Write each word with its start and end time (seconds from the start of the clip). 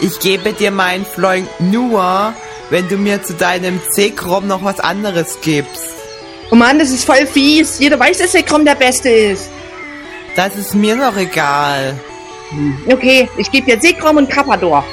ich 0.00 0.18
gebe 0.18 0.52
dir 0.52 0.70
meinen 0.70 1.04
Freund 1.04 1.48
nur, 1.60 2.34
wenn 2.70 2.88
du 2.88 2.96
mir 2.96 3.22
zu 3.22 3.34
deinem 3.34 3.80
C-Chrom 3.90 4.46
noch 4.46 4.64
was 4.64 4.80
anderes 4.80 5.38
gibst. 5.42 5.94
Oh 6.50 6.56
Mann, 6.56 6.78
das 6.78 6.90
ist 6.90 7.04
voll 7.04 7.26
fies. 7.26 7.78
Jeder 7.78 7.98
weiß, 7.98 8.18
dass 8.18 8.32
der 8.32 8.42
Krom 8.42 8.64
der 8.64 8.74
Beste 8.74 9.08
ist. 9.08 9.50
Das 10.36 10.56
ist 10.56 10.74
mir 10.74 10.96
doch 10.96 11.16
egal. 11.16 11.98
Okay, 12.88 13.28
ich 13.36 13.50
gebe 13.50 13.66
dir 13.66 13.80
Sekrom 13.80 14.16
und 14.16 14.28
Kappador. 14.28 14.84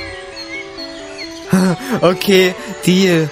okay, 2.01 2.53
Deal. 2.85 3.29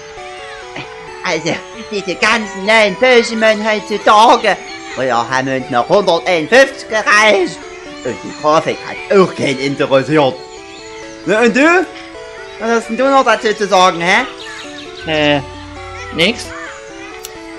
Also, 1.24 1.56
diese 1.92 2.16
ganzen 2.16 2.66
neuen 2.66 2.96
Pokémon 2.98 3.58
heutzutage. 3.64 4.58
Früher 4.96 5.30
haben 5.30 5.48
uns 5.48 5.70
noch 5.70 5.90
151 5.90 6.88
gereicht. 6.88 7.60
Und 8.04 8.16
die 8.24 8.42
Grafik 8.42 8.78
hat 8.88 9.18
auch 9.18 9.36
keinen 9.36 9.60
interessiert. 9.60 10.36
Und 11.26 11.56
du? 11.56 11.86
Was 12.60 12.70
hast 12.70 12.90
denn 12.90 12.98
du 12.98 13.10
noch 13.10 13.26
dazu 13.26 13.54
zu 13.54 13.68
sagen, 13.68 14.00
hä? 14.00 14.26
Äh, 15.08 15.42
nix. 16.16 16.46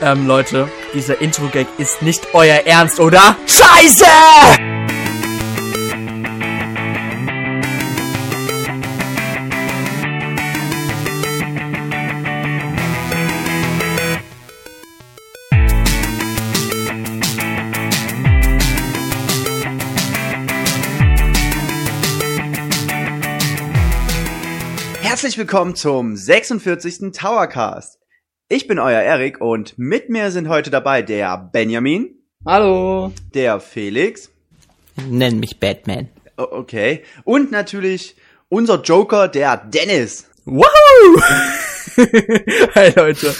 Ähm, 0.01 0.27
Leute, 0.27 0.69
dieser 0.95 1.21
Intro-Gag 1.21 1.67
ist 1.79 2.03
nicht 2.03 2.29
euer 2.35 2.67
Ernst, 2.67 3.01
oder? 3.01 3.37
Scheiße! 3.47 4.76
Herzlich 25.27 25.39
willkommen 25.39 25.75
zum 25.75 26.15
46. 26.15 27.11
Towercast. 27.11 27.99
Ich 28.49 28.69
bin 28.69 28.79
euer 28.79 29.01
Erik 29.01 29.41
und 29.41 29.77
mit 29.77 30.09
mir 30.09 30.31
sind 30.31 30.49
heute 30.49 30.71
dabei 30.71 31.03
der 31.03 31.37
Benjamin, 31.53 32.15
Hallo. 32.47 33.13
der 33.35 33.59
Felix, 33.59 34.31
Nenn 35.09 35.41
mich 35.41 35.59
Batman. 35.59 36.11
okay, 36.37 37.03
und 37.25 37.51
natürlich 37.51 38.15
unser 38.49 38.81
Joker, 38.83 39.27
der 39.27 39.57
Dennis. 39.57 40.29
Woohoo! 40.45 41.21
hey 42.75 42.93
Leute. 42.97 43.35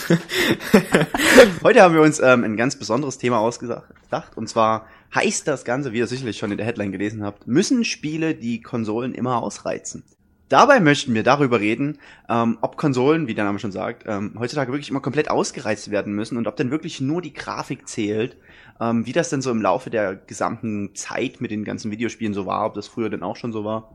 Heute 1.63 1.83
haben 1.83 1.95
wir 1.95 2.03
uns 2.03 2.19
ähm, 2.19 2.43
ein 2.43 2.57
ganz 2.57 2.75
besonderes 2.75 3.19
Thema 3.19 3.39
ausgedacht 3.39 3.87
und 4.35 4.49
zwar 4.49 4.89
heißt 5.15 5.47
das 5.47 5.65
Ganze, 5.65 5.93
wie 5.93 5.99
ihr 5.99 6.09
sicherlich 6.09 6.37
schon 6.37 6.51
in 6.51 6.57
der 6.57 6.67
Headline 6.67 6.91
gelesen 6.91 7.23
habt, 7.23 7.47
müssen 7.47 7.85
Spiele 7.85 8.35
die 8.35 8.61
Konsolen 8.61 9.15
immer 9.15 9.41
ausreizen. 9.41 10.03
Dabei 10.49 10.79
möchten 10.79 11.13
wir 11.13 11.25
darüber 11.25 11.59
reden, 11.59 11.99
ähm, 12.29 12.59
ob 12.61 12.77
Konsolen, 12.77 13.27
wie 13.27 13.35
der 13.35 13.45
Name 13.45 13.59
schon 13.59 13.73
sagt, 13.73 14.05
ähm, 14.07 14.37
heutzutage 14.39 14.71
wirklich 14.71 14.91
immer 14.91 15.01
komplett 15.01 15.29
ausgereizt 15.29 15.91
werden 15.91 16.13
müssen 16.15 16.37
und 16.37 16.47
ob 16.47 16.55
denn 16.57 16.71
wirklich 16.71 17.01
nur 17.01 17.21
die 17.21 17.33
Grafik 17.33 17.89
zählt, 17.89 18.37
ähm, 18.81 19.07
wie 19.07 19.13
das 19.13 19.29
denn 19.29 19.43
so 19.43 19.51
im 19.51 19.61
Laufe 19.61 19.91
der 19.91 20.15
gesamten 20.15 20.95
Zeit 20.95 21.41
mit 21.41 21.51
den 21.51 21.65
ganzen 21.65 21.91
Videospielen 21.91 22.33
so 22.33 22.47
war, 22.47 22.65
ob 22.67 22.75
das 22.75 22.87
früher 22.87 23.11
denn 23.11 23.25
auch 23.25 23.35
schon 23.35 23.53
so 23.53 23.65
war. 23.65 23.91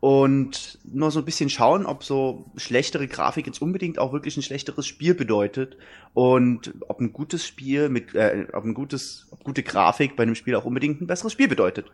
Und 0.00 0.78
nur 0.84 1.10
so 1.12 1.20
ein 1.20 1.24
bisschen 1.24 1.50
schauen, 1.50 1.86
ob 1.86 2.02
so 2.04 2.46
schlechtere 2.56 3.06
Grafik 3.06 3.46
jetzt 3.46 3.62
unbedingt 3.62 3.98
auch 4.00 4.12
wirklich 4.12 4.36
ein 4.36 4.42
schlechteres 4.42 4.86
Spiel 4.86 5.14
bedeutet 5.14 5.76
und 6.14 6.72
ob 6.88 7.00
ein 7.00 7.12
gutes 7.12 7.46
Spiel 7.46 7.88
mit, 7.88 8.14
äh, 8.16 8.46
ob 8.52 8.64
ein 8.64 8.74
gutes, 8.74 9.28
ob 9.30 9.44
gute 9.44 9.62
Grafik 9.62 10.16
bei 10.16 10.24
einem 10.24 10.34
Spiel 10.34 10.56
auch 10.56 10.64
unbedingt 10.64 11.00
ein 11.00 11.06
besseres 11.06 11.32
Spiel 11.32 11.48
bedeutet. 11.48 11.86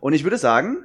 Und 0.00 0.12
ich 0.12 0.24
würde 0.24 0.38
sagen, 0.38 0.78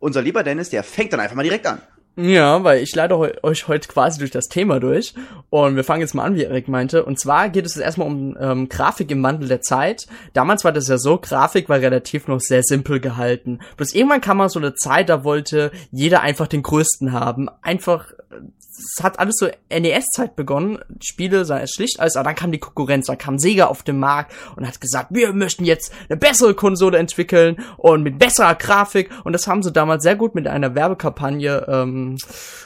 unser 0.00 0.22
lieber 0.22 0.42
Dennis, 0.42 0.70
der 0.70 0.82
fängt 0.82 1.12
dann 1.12 1.20
einfach 1.20 1.36
mal 1.36 1.42
direkt 1.42 1.66
an. 1.66 1.80
Ja, 2.22 2.64
weil 2.64 2.82
ich 2.82 2.94
leite 2.94 3.16
euch 3.44 3.68
heute 3.68 3.88
quasi 3.88 4.18
durch 4.18 4.30
das 4.30 4.48
Thema 4.48 4.78
durch. 4.78 5.14
Und 5.48 5.76
wir 5.76 5.84
fangen 5.84 6.02
jetzt 6.02 6.14
mal 6.14 6.24
an, 6.24 6.34
wie 6.34 6.42
Erik 6.42 6.68
meinte. 6.68 7.04
Und 7.04 7.18
zwar 7.18 7.48
geht 7.48 7.64
es 7.64 7.74
jetzt 7.74 7.84
erstmal 7.84 8.08
um 8.08 8.36
ähm, 8.38 8.68
Grafik 8.68 9.10
im 9.10 9.22
Wandel 9.22 9.48
der 9.48 9.62
Zeit. 9.62 10.06
Damals 10.32 10.64
war 10.64 10.72
das 10.72 10.88
ja 10.88 10.98
so, 10.98 11.18
Grafik 11.18 11.68
war 11.68 11.78
relativ 11.78 12.28
noch 12.28 12.40
sehr 12.40 12.62
simpel 12.62 13.00
gehalten. 13.00 13.60
Bloß 13.76 13.94
irgendwann 13.94 14.20
kam 14.20 14.38
mal 14.38 14.48
so 14.48 14.58
eine 14.58 14.74
Zeit, 14.74 15.08
da 15.08 15.24
wollte 15.24 15.70
jeder 15.92 16.20
einfach 16.20 16.46
den 16.46 16.62
größten 16.62 17.12
haben. 17.12 17.48
Einfach, 17.62 18.12
äh, 18.30 18.40
es 18.80 19.02
hat 19.02 19.18
alles 19.18 19.36
so 19.38 19.48
NES-Zeit 19.70 20.36
begonnen. 20.36 20.78
Spiele 21.02 21.44
sahen 21.44 21.60
erst 21.60 21.74
schlicht 21.76 22.00
aus, 22.00 22.16
aber 22.16 22.30
dann 22.30 22.34
kam 22.34 22.52
die 22.52 22.58
Konkurrenz, 22.58 23.06
dann 23.06 23.18
kam 23.18 23.38
Sega 23.38 23.66
auf 23.66 23.82
den 23.82 23.98
Markt 23.98 24.32
und 24.56 24.66
hat 24.66 24.80
gesagt, 24.80 25.08
wir 25.10 25.32
möchten 25.32 25.64
jetzt 25.64 25.92
eine 26.08 26.16
bessere 26.16 26.54
Konsole 26.54 26.98
entwickeln 26.98 27.62
und 27.76 28.02
mit 28.02 28.18
besserer 28.18 28.54
Grafik. 28.54 29.10
Und 29.24 29.32
das 29.32 29.46
haben 29.46 29.62
sie 29.62 29.72
damals 29.72 30.02
sehr 30.02 30.16
gut 30.16 30.34
mit 30.34 30.46
einer 30.46 30.74
Werbekampagne 30.74 31.66
ähm, 31.68 32.16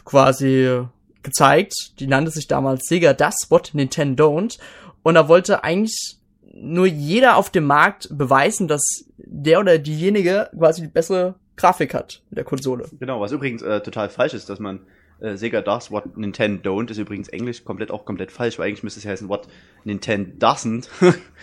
quasi 0.05 0.83
gezeigt. 1.23 1.75
Die 1.99 2.07
nannte 2.07 2.31
sich 2.31 2.47
damals 2.47 2.87
Sega 2.87 3.13
Das 3.13 3.35
What 3.49 3.71
Nintendo 3.75 4.25
Don't. 4.29 4.59
Und 5.03 5.15
da 5.15 5.29
wollte 5.29 5.65
eigentlich 5.65 6.19
nur 6.55 6.87
jeder 6.87 7.37
auf 7.37 7.51
dem 7.51 7.65
Markt 7.65 8.09
beweisen, 8.11 8.69
dass 8.69 9.05
der 9.17 9.61
oder 9.61 9.79
diejenige 9.79 10.51
quasi 10.57 10.83
die 10.83 10.89
bessere 10.89 11.35
Grafik 11.57 11.95
hat 11.95 12.23
mit 12.31 12.39
der 12.39 12.45
Konsole. 12.45 12.89
Genau, 12.99 13.21
was 13.21 13.33
übrigens 13.33 13.63
äh, 13.63 13.81
total 13.81 14.09
falsch 14.09 14.35
ist, 14.35 14.49
dass 14.49 14.59
man 14.59 14.81
äh, 15.21 15.37
Sega 15.37 15.61
does 15.61 15.91
what 15.91 16.17
Nintendo 16.17 16.77
don't, 16.77 16.91
ist 16.91 16.99
übrigens 16.99 17.29
Englisch 17.29 17.65
komplett 17.65 17.91
auch 17.91 18.05
komplett 18.05 18.33
falsch, 18.33 18.59
weil 18.59 18.69
eigentlich 18.69 18.83
müsste 18.83 19.01
es 19.01 19.07
heißen 19.07 19.29
what 19.29 19.49
Nintendo 19.85 20.31
doesn't. 20.39 20.89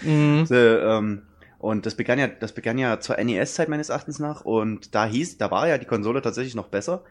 Mhm. 0.04 0.46
so, 0.46 0.56
ähm, 0.56 1.24
und 1.60 1.86
das 1.86 1.96
begann 1.96 2.18
ja, 2.18 2.28
das 2.28 2.54
begann 2.54 2.78
ja 2.78 3.00
zur 3.00 3.18
NES-Zeit 3.18 3.70
meines 3.70 3.90
Erachtens 3.90 4.18
nach 4.20 4.42
und 4.42 4.96
da 4.96 5.06
hieß, 5.06 5.38
da 5.38 5.52
war 5.52 5.68
ja 5.68 5.78
die 5.78 5.86
Konsole 5.86 6.22
tatsächlich 6.22 6.56
noch 6.56 6.68
besser. 6.68 7.04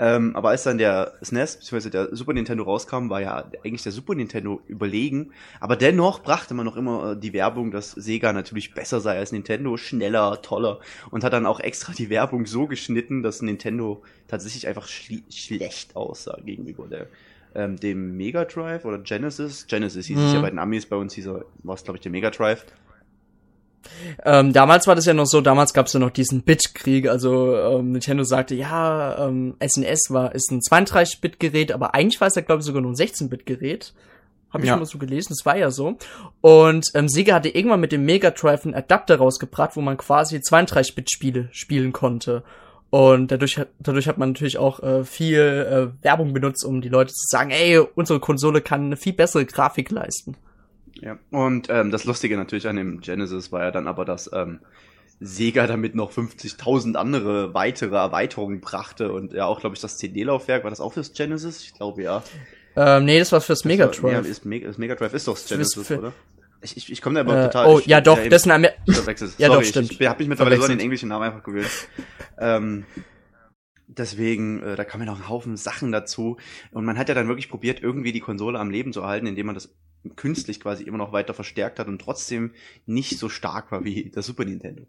Ähm, 0.00 0.36
aber 0.36 0.50
als 0.50 0.62
dann 0.62 0.78
der 0.78 1.14
SNES 1.22 1.56
bzw. 1.56 1.90
der 1.90 2.14
Super 2.14 2.32
Nintendo 2.32 2.62
rauskam, 2.62 3.10
war 3.10 3.20
ja 3.20 3.50
eigentlich 3.64 3.82
der 3.82 3.90
Super 3.92 4.14
Nintendo 4.14 4.60
überlegen. 4.68 5.32
Aber 5.58 5.74
dennoch 5.74 6.22
brachte 6.22 6.54
man 6.54 6.64
noch 6.64 6.76
immer 6.76 7.12
äh, 7.12 7.16
die 7.18 7.32
Werbung, 7.32 7.72
dass 7.72 7.90
Sega 7.92 8.32
natürlich 8.32 8.74
besser 8.74 9.00
sei 9.00 9.18
als 9.18 9.32
Nintendo, 9.32 9.76
schneller, 9.76 10.40
toller 10.40 10.78
und 11.10 11.24
hat 11.24 11.32
dann 11.32 11.46
auch 11.46 11.58
extra 11.58 11.92
die 11.92 12.10
Werbung 12.10 12.46
so 12.46 12.66
geschnitten, 12.68 13.22
dass 13.24 13.42
Nintendo 13.42 14.02
tatsächlich 14.28 14.68
einfach 14.68 14.86
schlecht 14.86 15.96
aussah 15.96 16.38
gegenüber 16.44 16.86
der 16.86 17.06
ähm, 17.54 17.76
dem 17.76 18.16
Mega 18.16 18.44
Drive 18.44 18.84
oder 18.84 18.98
Genesis. 18.98 19.66
Genesis 19.66 20.06
hieß 20.06 20.18
es 20.18 20.28
Mhm. 20.28 20.34
ja 20.34 20.40
bei 20.42 20.50
den 20.50 20.58
Amis, 20.58 20.86
bei 20.86 20.96
uns 20.96 21.14
hieß 21.14 21.26
er, 21.26 21.44
war 21.62 21.74
es 21.74 21.82
glaube 21.82 21.96
ich 21.96 22.02
der 22.02 22.12
Mega 22.12 22.30
Drive. 22.30 22.64
Ähm, 24.24 24.52
damals 24.52 24.86
war 24.86 24.94
das 24.94 25.06
ja 25.06 25.14
noch 25.14 25.26
so, 25.26 25.40
damals 25.40 25.72
gab 25.72 25.86
es 25.86 25.92
ja 25.92 26.00
noch 26.00 26.10
diesen 26.10 26.42
Bit-Krieg, 26.42 27.08
also 27.08 27.56
ähm, 27.56 27.92
Nintendo 27.92 28.24
sagte, 28.24 28.54
ja, 28.54 29.26
ähm, 29.26 29.54
SNES 29.64 30.08
war, 30.10 30.34
ist 30.34 30.50
ein 30.50 30.60
32-Bit-Gerät, 30.60 31.72
aber 31.72 31.94
eigentlich 31.94 32.20
war 32.20 32.28
es 32.28 32.34
ja, 32.34 32.42
glaube 32.42 32.60
ich, 32.60 32.66
sogar 32.66 32.82
nur 32.82 32.92
ein 32.92 32.96
16-Bit-Gerät. 32.96 33.94
Habe 34.50 34.62
ich 34.64 34.68
Ja. 34.68 34.76
immer 34.76 34.86
so 34.86 34.96
gelesen, 34.98 35.28
das 35.36 35.44
war 35.44 35.56
ja 35.58 35.70
so. 35.70 35.98
Und 36.40 36.90
ähm, 36.94 37.08
Sega 37.08 37.34
hatte 37.34 37.50
irgendwann 37.50 37.80
mit 37.80 37.92
dem 37.92 38.04
Mega 38.06 38.30
Drive 38.30 38.64
einen 38.64 38.74
Adapter 38.74 39.16
rausgebracht, 39.18 39.76
wo 39.76 39.82
man 39.82 39.98
quasi 39.98 40.36
32-Bit-Spiele 40.38 41.48
spielen 41.52 41.92
konnte. 41.92 42.42
Und 42.90 43.30
dadurch 43.30 43.58
hat, 43.58 43.68
dadurch 43.78 44.08
hat 44.08 44.16
man 44.16 44.30
natürlich 44.30 44.56
auch 44.56 44.82
äh, 44.82 45.04
viel 45.04 45.38
äh, 46.00 46.02
Werbung 46.02 46.32
benutzt, 46.32 46.64
um 46.64 46.80
die 46.80 46.88
Leute 46.88 47.12
zu 47.12 47.26
sagen, 47.28 47.50
ey, 47.50 47.78
unsere 47.78 48.20
Konsole 48.20 48.62
kann 48.62 48.86
eine 48.86 48.96
viel 48.96 49.12
bessere 49.12 49.44
Grafik 49.44 49.90
leisten. 49.90 50.36
Ja. 51.00 51.18
Und 51.30 51.68
ähm, 51.70 51.90
das 51.90 52.04
Lustige 52.04 52.36
natürlich 52.36 52.66
an 52.68 52.76
dem 52.76 53.00
Genesis 53.00 53.52
war 53.52 53.62
ja 53.64 53.70
dann 53.70 53.86
aber, 53.86 54.04
dass 54.04 54.30
ähm, 54.32 54.60
Sega 55.20 55.66
damit 55.66 55.94
noch 55.94 56.12
50.000 56.12 56.94
andere 56.94 57.54
weitere 57.54 57.96
Erweiterungen 57.96 58.60
brachte 58.60 59.12
und 59.12 59.32
ja 59.32 59.46
auch, 59.46 59.60
glaube 59.60 59.74
ich, 59.74 59.80
das 59.82 59.96
CD-Laufwerk, 59.98 60.62
war 60.64 60.70
das 60.70 60.80
auch 60.80 60.92
fürs 60.92 61.12
Genesis? 61.12 61.62
Ich 61.62 61.74
glaube 61.74 62.02
ja. 62.02 62.22
Ähm, 62.76 63.04
nee, 63.04 63.18
das 63.18 63.32
war 63.32 63.40
fürs 63.40 63.64
Mega 63.64 63.86
Das 63.86 64.02
war- 64.02 64.12
Ja, 64.12 64.20
Drive. 64.20 64.30
ist 64.30 64.44
Mega, 64.44 64.94
Drive 64.94 65.14
ist 65.14 65.26
doch 65.26 65.34
das 65.34 65.46
Genesis, 65.48 65.90
oder? 65.90 66.12
Ich, 66.60 66.76
ich, 66.76 66.90
ich 66.92 67.02
komme 67.02 67.14
da 67.16 67.20
aber 67.20 67.40
Äh, 67.40 67.44
total. 67.46 67.66
oh, 67.66 67.78
ich, 67.78 67.86
ja 67.86 68.00
doch, 68.00 68.18
das 68.18 68.42
ist 68.42 68.46
ein 68.46 68.64
Amer. 68.64 68.70
Ja, 68.86 68.94
Sorry, 68.94 69.38
doch, 69.48 69.62
stimmt. 69.64 69.92
Ich, 69.92 70.00
ich 70.00 70.06
habe 70.08 70.18
mich 70.20 70.28
mittlerweile 70.28 70.56
so 70.56 70.64
an 70.64 70.70
den 70.70 70.80
englischen 70.80 71.08
Namen 71.08 71.24
einfach 71.24 71.42
gewöhnt. 71.44 71.70
ähm, 72.38 72.84
deswegen, 73.86 74.62
äh, 74.62 74.76
da 74.76 74.84
kamen 74.84 75.04
ja 75.06 75.12
noch 75.12 75.20
ein 75.20 75.28
Haufen 75.28 75.56
Sachen 75.56 75.92
dazu. 75.92 76.36
Und 76.72 76.84
man 76.84 76.98
hat 76.98 77.08
ja 77.08 77.14
dann 77.14 77.28
wirklich 77.28 77.48
probiert, 77.48 77.82
irgendwie 77.82 78.12
die 78.12 78.20
Konsole 78.20 78.58
am 78.58 78.70
Leben 78.70 78.92
zu 78.92 79.00
erhalten, 79.00 79.26
indem 79.26 79.46
man 79.46 79.54
das 79.54 79.74
künstlich 80.16 80.60
quasi 80.60 80.84
immer 80.84 80.98
noch 80.98 81.12
weiter 81.12 81.34
verstärkt 81.34 81.78
hat 81.78 81.88
und 81.88 82.00
trotzdem 82.00 82.52
nicht 82.86 83.18
so 83.18 83.28
stark 83.28 83.72
war 83.72 83.84
wie 83.84 84.10
der 84.10 84.22
Super 84.22 84.44
Nintendo. 84.44 84.86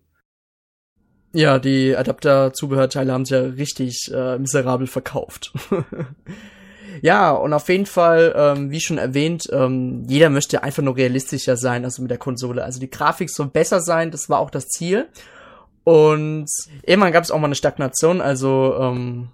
Ja, 1.31 1.59
die 1.59 1.95
Adapter-Zubehörteile 1.95 3.13
haben 3.13 3.25
sie 3.25 3.35
ja 3.35 3.41
richtig 3.41 4.11
äh, 4.11 4.39
miserabel 4.39 4.87
verkauft. 4.87 5.53
ja, 7.01 7.31
und 7.31 7.53
auf 7.53 7.69
jeden 7.69 7.85
Fall, 7.85 8.33
ähm, 8.35 8.71
wie 8.71 8.79
schon 8.79 8.97
erwähnt, 8.97 9.47
ähm, 9.51 10.05
jeder 10.07 10.31
möchte 10.31 10.63
einfach 10.63 10.81
nur 10.81 10.97
realistischer 10.97 11.55
sein, 11.55 11.85
also 11.85 12.01
mit 12.01 12.09
der 12.09 12.17
Konsole. 12.17 12.63
Also 12.63 12.79
die 12.79 12.89
Grafik 12.89 13.29
soll 13.29 13.47
besser 13.47 13.79
sein, 13.79 14.09
das 14.09 14.27
war 14.29 14.39
auch 14.39 14.49
das 14.49 14.67
Ziel. 14.69 15.07
Und 15.83 16.47
irgendwann 16.83 17.11
gab 17.11 17.23
es 17.23 17.31
auch 17.31 17.39
mal 17.39 17.45
eine 17.45 17.55
Stagnation, 17.55 18.21
also 18.21 18.75
ähm, 18.79 19.29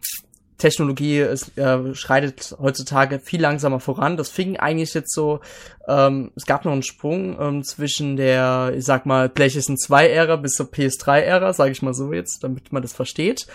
Technologie 0.58 1.20
ist, 1.20 1.58
äh, 1.58 1.94
schreitet 1.96 2.56
heutzutage 2.60 3.20
viel 3.20 3.42
langsamer 3.42 3.80
voran. 3.80 4.18
Das 4.18 4.30
fing 4.30 4.58
eigentlich 4.58 4.94
jetzt 4.94 5.14
so, 5.14 5.42
ähm, 5.88 6.32
es 6.36 6.46
gab 6.46 6.64
noch 6.64 6.72
einen 6.72 6.84
Sprung 6.84 7.38
ähm, 7.40 7.64
zwischen 7.64 8.16
der, 8.16 8.74
ich 8.76 8.86
sag 8.86 9.06
mal, 9.06 9.28
PlayStation 9.28 9.76
2-Ära 9.76 10.38
bis 10.38 10.54
zur 10.54 10.68
PS3-Ära, 10.68 11.54
sage 11.54 11.72
ich 11.72 11.82
mal 11.82 11.94
so 11.94 12.14
jetzt, 12.14 12.44
damit 12.44 12.72
man 12.72 12.82
das 12.82 12.94
versteht. 12.94 13.48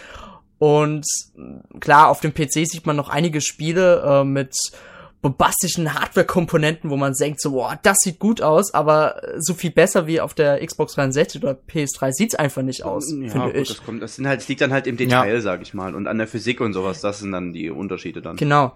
Und 0.58 1.06
klar, 1.80 2.08
auf 2.08 2.20
dem 2.20 2.34
PC 2.34 2.66
sieht 2.66 2.86
man 2.86 2.96
noch 2.96 3.08
einige 3.08 3.40
Spiele 3.40 4.02
äh, 4.04 4.24
mit 4.24 4.54
bombastischen 5.22 5.92
Hardware-Komponenten, 5.92 6.88
wo 6.88 6.96
man 6.96 7.12
denkt 7.12 7.40
so, 7.40 7.52
boah, 7.52 7.78
das 7.82 7.98
sieht 8.00 8.18
gut 8.18 8.40
aus, 8.40 8.72
aber 8.72 9.20
so 9.38 9.52
viel 9.52 9.70
besser 9.70 10.06
wie 10.06 10.20
auf 10.20 10.32
der 10.32 10.64
Xbox 10.64 10.94
360 10.94 11.42
oder 11.42 11.58
PS3 11.68 12.12
sieht's 12.12 12.34
einfach 12.34 12.62
nicht 12.62 12.84
aus, 12.84 13.12
ja, 13.12 13.28
finde 13.28 13.46
gut, 13.48 13.56
ich. 13.56 13.68
Das, 13.68 13.84
kommt, 13.84 14.02
das, 14.02 14.16
sind 14.16 14.26
halt, 14.26 14.40
das 14.40 14.48
liegt 14.48 14.62
dann 14.62 14.72
halt 14.72 14.86
im 14.86 14.96
Detail, 14.96 15.40
sag 15.42 15.60
ich 15.60 15.74
mal, 15.74 15.94
und 15.94 16.06
an 16.06 16.16
der 16.16 16.26
Physik 16.26 16.60
und 16.60 16.72
sowas. 16.72 17.00
Das 17.02 17.18
sind 17.18 17.32
dann 17.32 17.52
die 17.52 17.70
Unterschiede 17.70 18.22
dann. 18.22 18.36
Genau. 18.36 18.72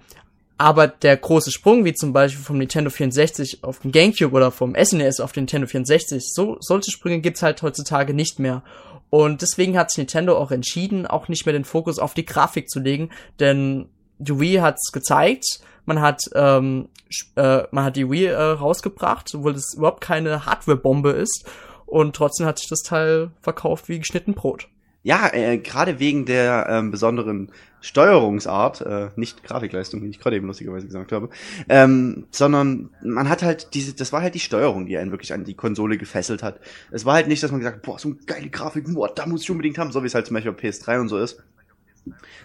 Aber 0.56 0.87
der 0.87 1.17
große 1.17 1.50
Sprung, 1.50 1.85
wie 1.85 1.94
zum 1.94 2.12
Beispiel 2.12 2.44
vom 2.44 2.58
Nintendo 2.58 2.91
64 2.91 3.64
auf 3.64 3.81
den 3.81 3.91
GameCube 3.91 4.35
oder 4.35 4.50
vom 4.50 4.75
SNES 4.76 5.20
auf 5.20 5.32
den 5.32 5.44
Nintendo 5.44 5.67
64, 5.67 6.23
so, 6.32 6.58
solche 6.61 6.91
Sprünge 6.91 7.20
gibt's 7.20 7.43
halt 7.43 7.62
heutzutage 7.62 8.14
nicht 8.14 8.38
mehr. 8.38 8.62
Und 9.11 9.43
deswegen 9.43 9.79
hat 9.79 9.91
sich 9.91 9.99
Nintendo 9.99 10.37
auch 10.37 10.50
entschieden, 10.50 11.06
auch 11.06 11.29
nicht 11.29 11.46
mehr 11.46 11.52
den 11.52 11.64
Fokus 11.64 11.99
auf 11.99 12.14
die 12.14 12.25
Grafik 12.25 12.69
zu 12.69 12.81
legen, 12.81 13.11
denn 13.41 13.88
die 14.19 14.38
Wii 14.38 14.56
hat's 14.56 14.93
gezeigt, 14.93 15.61
man 15.87 16.00
hat, 16.00 16.22
ähm, 16.34 16.88
äh, 17.37 17.62
man 17.70 17.84
hat 17.84 17.96
die 17.96 18.11
Wii 18.11 18.26
äh, 18.26 18.37
rausgebracht, 18.37 19.34
obwohl 19.34 19.52
das 19.52 19.75
überhaupt 19.76 20.00
keine 20.00 20.46
Hardware-Bombe 20.46 21.11
ist. 21.11 21.46
Und 21.87 22.16
trotzdem 22.16 22.46
hat 22.46 22.58
sich 22.58 22.69
das 22.69 22.81
Teil 22.81 23.31
verkauft 23.40 23.88
wie 23.88 23.99
geschnitten 23.99 24.34
Brot. 24.34 24.69
Ja, 25.02 25.31
äh, 25.34 25.58
gerade 25.58 25.99
wegen 25.99 26.25
der 26.25 26.66
ähm, 26.70 26.90
besonderen 26.90 27.52
Steuerungsart, 27.82 28.81
äh, 28.81 29.11
nicht 29.16 29.44
Grafikleistung, 29.44 30.02
wie 30.02 30.08
ich 30.08 30.19
gerade 30.19 30.37
eben 30.37 30.46
lustigerweise 30.46 30.87
gesagt 30.87 31.12
habe, 31.12 31.28
ähm, 31.69 32.26
sondern 32.31 32.88
man 33.02 33.28
hat 33.28 33.43
halt 33.43 33.75
diese, 33.75 33.93
das 33.93 34.14
war 34.14 34.22
halt 34.22 34.34
die 34.34 34.40
Steuerung, 34.40 34.87
die 34.87 34.96
einen 34.96 35.10
wirklich 35.10 35.34
an 35.34 35.44
die 35.44 35.52
Konsole 35.52 35.99
gefesselt 35.99 36.43
hat. 36.43 36.58
Es 36.90 37.05
war 37.05 37.17
halt 37.17 37.28
nicht, 37.28 37.43
dass 37.43 37.50
man 37.50 37.60
gesagt 37.60 37.76
hat, 37.76 37.82
boah, 37.82 37.99
so 37.99 38.08
eine 38.08 38.17
geile 38.25 38.49
Grafik, 38.49 38.87
boah, 38.94 39.14
da 39.14 39.26
muss 39.26 39.43
ich 39.43 39.50
unbedingt 39.50 39.76
haben, 39.76 39.93
so 39.93 40.02
wie 40.02 40.06
es 40.06 40.14
halt 40.14 40.26
zum 40.26 40.32
Beispiel 40.34 40.52
auf 40.52 40.58
PS3 40.58 41.00
und 41.00 41.08
so 41.10 41.19
ist. 41.19 41.43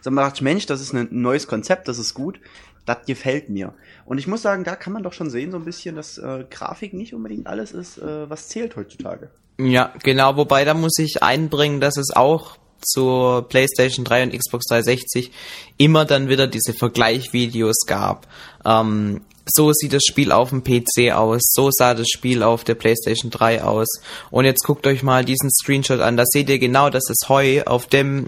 Sondern 0.02 0.24
man 0.24 0.30
dachte, 0.30 0.44
Mensch, 0.44 0.66
das 0.66 0.82
ist 0.82 0.94
ein 0.94 1.08
neues 1.12 1.48
Konzept, 1.48 1.88
das 1.88 2.00
ist 2.00 2.14
gut, 2.14 2.40
das 2.86 3.06
gefällt 3.06 3.50
mir. 3.50 3.74
Und 4.06 4.18
ich 4.18 4.28
muss 4.28 4.42
sagen, 4.42 4.64
da 4.64 4.76
kann 4.76 4.94
man 4.94 5.04
doch 5.04 5.14
schon 5.14 5.30
sehen, 5.30 5.52
so 5.52 5.58
ein 5.58 5.66
bisschen, 5.66 5.96
dass 5.96 6.18
äh, 6.18 6.46
Grafik 6.50 6.94
nicht 6.94 7.14
unbedingt 7.14 7.48
alles 7.48 7.72
ist, 7.72 7.98
äh, 7.98 8.30
was 8.30 8.48
zählt 8.48 8.76
heutzutage. 8.76 9.30
Ja, 9.60 9.94
genau, 10.04 10.38
wobei 10.38 10.64
da 10.64 10.74
muss 10.74 10.98
ich 10.98 11.22
einbringen, 11.22 11.82
dass 11.82 11.98
es 11.98 12.16
auch 12.16 12.58
zur 12.82 13.48
PlayStation 13.50 14.06
3 14.06 14.24
und 14.24 14.38
Xbox 14.38 14.66
360 14.68 15.32
immer 15.78 16.06
dann 16.06 16.30
wieder 16.30 16.48
diese 16.48 16.74
Vergleichvideos 16.74 17.86
gab. 17.86 18.28
Ähm, 18.66 19.22
so 19.46 19.74
sieht 19.74 19.94
das 19.94 20.04
Spiel 20.04 20.32
auf 20.32 20.50
dem 20.50 20.64
PC 20.64 21.12
aus, 21.12 21.42
so 21.52 21.70
sah 21.72 21.94
das 21.94 22.08
Spiel 22.08 22.44
auf 22.44 22.64
der 22.64 22.76
PlayStation 22.76 23.32
3 23.32 23.64
aus. 23.64 23.88
Und 24.30 24.46
jetzt 24.46 24.64
guckt 24.64 24.86
euch 24.88 25.04
mal 25.04 25.26
diesen 25.26 25.50
Screenshot 25.52 26.00
an, 26.00 26.18
da 26.18 26.24
seht 26.26 26.50
ihr 26.50 26.60
genau, 26.60 26.90
dass 26.90 27.10
es 27.10 27.28
Heu 27.30 27.64
auf 27.66 27.88
dem, 27.88 28.28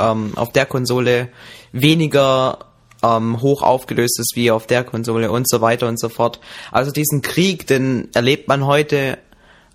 ähm, 0.00 0.32
auf 0.36 0.52
der 0.52 0.66
Konsole 0.66 1.28
weniger 1.72 2.58
ähm, 3.02 3.40
hoch 3.40 3.62
aufgelöst 3.62 4.18
ist 4.18 4.32
wie 4.34 4.50
auf 4.50 4.66
der 4.66 4.84
Konsole 4.84 5.30
und 5.30 5.48
so 5.48 5.60
weiter 5.60 5.88
und 5.88 5.98
so 5.98 6.08
fort. 6.08 6.40
Also 6.70 6.90
diesen 6.90 7.22
Krieg, 7.22 7.66
den 7.66 8.08
erlebt 8.14 8.48
man 8.48 8.66
heute 8.66 9.18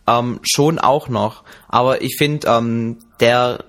ähm, 0.07 0.39
schon 0.43 0.79
auch 0.79 1.09
noch. 1.09 1.43
Aber 1.67 2.01
ich 2.01 2.17
finde, 2.17 2.47
ähm, 2.47 2.97
der 3.19 3.63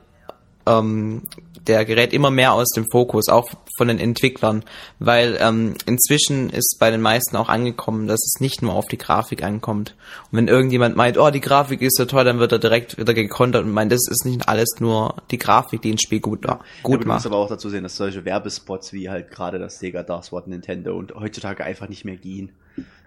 ähm, 0.66 1.22
der 1.66 1.84
gerät 1.84 2.12
immer 2.12 2.30
mehr 2.30 2.52
aus 2.52 2.68
dem 2.68 2.86
Fokus, 2.90 3.28
auch 3.28 3.48
von 3.76 3.88
den 3.88 3.98
Entwicklern, 3.98 4.64
weil 4.98 5.36
ähm, 5.40 5.74
inzwischen 5.86 6.50
ist 6.50 6.76
bei 6.80 6.90
den 6.90 7.00
meisten 7.00 7.36
auch 7.36 7.48
angekommen, 7.48 8.06
dass 8.06 8.20
es 8.20 8.40
nicht 8.40 8.62
nur 8.62 8.74
auf 8.74 8.86
die 8.86 8.98
Grafik 8.98 9.42
ankommt. 9.42 9.94
Und 10.30 10.38
wenn 10.38 10.48
irgendjemand 10.48 10.96
meint, 10.96 11.18
oh, 11.18 11.30
die 11.30 11.40
Grafik 11.40 11.82
ist 11.82 11.96
so 11.96 12.04
toll, 12.04 12.24
dann 12.24 12.38
wird 12.38 12.52
er 12.52 12.58
direkt 12.58 12.98
wieder 12.98 13.14
gekontert 13.14 13.64
und 13.64 13.72
meint, 13.72 13.92
das 13.92 14.08
ist 14.08 14.24
nicht 14.24 14.48
alles 14.48 14.76
nur 14.78 15.16
die 15.30 15.38
Grafik, 15.38 15.82
die 15.82 15.92
ein 15.92 15.98
Spiel 15.98 16.20
gut, 16.20 16.42
gut 16.42 16.50
ja, 16.50 16.58
du 16.82 16.92
macht. 16.92 17.16
musst 17.16 17.26
aber 17.26 17.36
auch 17.36 17.48
dazu 17.48 17.68
sehen, 17.68 17.82
dass 17.82 17.96
solche 17.96 18.24
Werbespots 18.24 18.92
wie 18.92 19.08
halt 19.08 19.30
gerade 19.30 19.58
das 19.58 19.78
Sega 19.78 20.02
Das 20.02 20.32
Wort 20.32 20.48
Nintendo 20.48 20.96
und 20.96 21.14
heutzutage 21.14 21.64
einfach 21.64 21.88
nicht 21.88 22.04
mehr 22.04 22.16
gehen. 22.16 22.52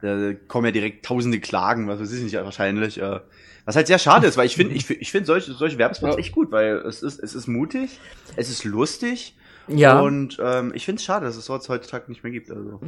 Da 0.01 0.33
kommen 0.47 0.65
ja 0.65 0.71
direkt 0.71 1.05
tausende 1.05 1.39
Klagen, 1.39 1.87
was 1.87 1.99
weiß 1.99 2.11
ich 2.13 2.23
nicht, 2.23 2.33
wahrscheinlich. 2.35 2.99
Äh, 2.99 3.19
was 3.65 3.75
halt 3.75 3.87
sehr 3.87 3.99
schade 3.99 4.25
ist, 4.25 4.37
weil 4.37 4.47
ich 4.47 4.55
finde, 4.55 4.73
ich, 4.73 4.89
ich 4.89 5.11
finde 5.11 5.27
solche, 5.27 5.53
solche 5.53 5.77
Werbespots 5.77 6.17
echt 6.17 6.31
gut, 6.31 6.51
weil 6.51 6.77
es 6.77 7.03
ist, 7.03 7.19
es 7.19 7.35
ist 7.35 7.47
mutig, 7.47 7.99
es 8.35 8.49
ist 8.49 8.63
lustig. 8.63 9.35
Ja. 9.69 9.99
Und 9.99 10.37
ähm, 10.41 10.71
ich 10.75 10.85
finde 10.85 10.99
es 10.99 11.05
schade, 11.05 11.25
dass 11.25 11.35
es 11.35 11.45
sowas 11.45 11.69
heutzutage 11.69 12.09
nicht 12.09 12.23
mehr 12.23 12.31
gibt. 12.31 12.49
Also. 12.51 12.79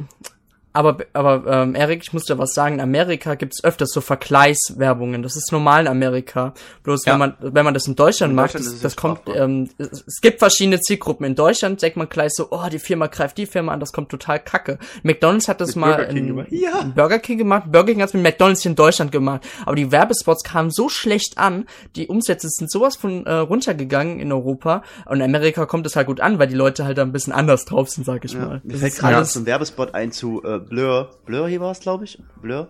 Aber, 0.74 0.98
aber 1.12 1.44
ähm, 1.46 1.74
Erik, 1.74 2.02
ich 2.02 2.12
muss 2.12 2.24
dir 2.24 2.38
was 2.38 2.54
sagen, 2.54 2.76
in 2.76 2.80
Amerika 2.80 3.34
gibt's 3.34 3.62
öfters 3.62 3.90
so 3.92 4.00
Vergleichswerbungen. 4.00 5.22
Das 5.22 5.36
ist 5.36 5.52
normal 5.52 5.82
in 5.82 5.88
Amerika. 5.88 6.54
Bloß 6.82 7.04
Ja. 7.04 7.12
wenn 7.12 7.18
man 7.18 7.34
wenn 7.40 7.64
man 7.64 7.74
das 7.74 7.86
in 7.86 7.94
Deutschland 7.96 8.30
In 8.30 8.36
macht, 8.36 8.54
Deutschland 8.54 8.74
das, 8.76 8.80
das 8.82 8.96
kommt, 8.96 9.20
ähm, 9.34 9.68
es, 9.78 10.04
es 10.06 10.20
gibt 10.20 10.38
verschiedene 10.38 10.80
Zielgruppen. 10.80 11.26
In 11.26 11.34
Deutschland 11.34 11.80
denkt 11.82 11.96
man 11.96 12.08
gleich 12.08 12.32
so, 12.34 12.48
oh, 12.50 12.68
die 12.70 12.78
Firma 12.78 13.06
greift 13.06 13.38
die 13.38 13.46
Firma 13.46 13.72
an, 13.72 13.80
das 13.80 13.92
kommt 13.92 14.08
total 14.08 14.38
kacke. 14.40 14.78
McDonalds 15.02 15.48
hat 15.48 15.60
das 15.60 15.70
Mit 15.70 15.76
mal 15.76 15.94
Burger 15.96 16.06
King 16.08 16.16
in, 16.18 16.26
gemacht. 16.28 16.48
Ja. 16.50 16.80
in 16.80 16.94
Burger 16.94 17.18
King 17.18 17.38
gemacht. 17.38 17.70
Burger 17.70 17.92
King 17.92 18.02
hat's 18.02 18.14
mit 18.14 18.22
McDonalds 18.22 18.62
hier 18.62 18.70
in 18.70 18.76
Deutschland 18.76 19.12
gemacht. 19.12 19.42
Aber 19.66 19.76
die 19.76 19.92
Werbespots 19.92 20.42
kamen 20.42 20.70
so 20.70 20.88
schlecht 20.88 21.38
an, 21.38 21.66
die 21.96 22.08
Umsätze 22.08 22.48
sind 22.50 22.70
sowas 22.70 22.96
von 22.96 23.26
äh, 23.26 23.32
runtergegangen 23.32 24.20
in 24.20 24.32
Europa. 24.32 24.82
Und 25.06 25.16
in 25.20 25.22
Amerika 25.22 25.66
kommt 25.66 25.86
es 25.86 25.96
halt 25.96 26.06
gut 26.06 26.20
an, 26.20 26.38
weil 26.38 26.48
die 26.48 26.54
Leute 26.54 26.84
halt 26.84 26.98
da 26.98 27.02
ein 27.02 27.12
bisschen 27.12 27.32
anders 27.32 27.64
drauf 27.64 27.90
sind, 27.90 28.04
sag 28.04 28.24
ich 28.24 28.32
Ja, 28.32 28.40
mal. 28.40 28.60
mir 28.64 28.72
Das 28.72 28.80
fällt 28.80 28.96
gerade 28.96 29.24
so 29.24 29.40
ein 29.40 29.46
Werbespot 29.46 29.94
ein 29.94 30.12
zu 30.12 30.42
äh, 30.42 30.60
Blur. 30.68 31.10
Blur 31.26 31.48
hier 31.48 31.60
war 31.60 31.70
es, 31.72 31.80
glaube 31.80 32.04
ich. 32.04 32.18
Blur. 32.40 32.68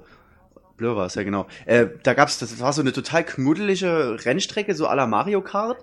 Blur 0.77 0.97
war 0.97 1.07
es, 1.07 1.15
ja 1.15 1.23
genau. 1.23 1.47
Äh, 1.67 1.87
da 2.03 2.15
gab's, 2.15 2.39
das 2.39 2.59
war 2.59 2.73
so 2.73 2.81
eine 2.81 2.93
total 2.93 3.25
knuddelige 3.25 4.17
Rennstrecke, 4.25 4.75
so 4.75 4.89
à 4.89 4.95
la 4.97 5.07
Mario 5.07 5.41
Kart. 5.41 5.77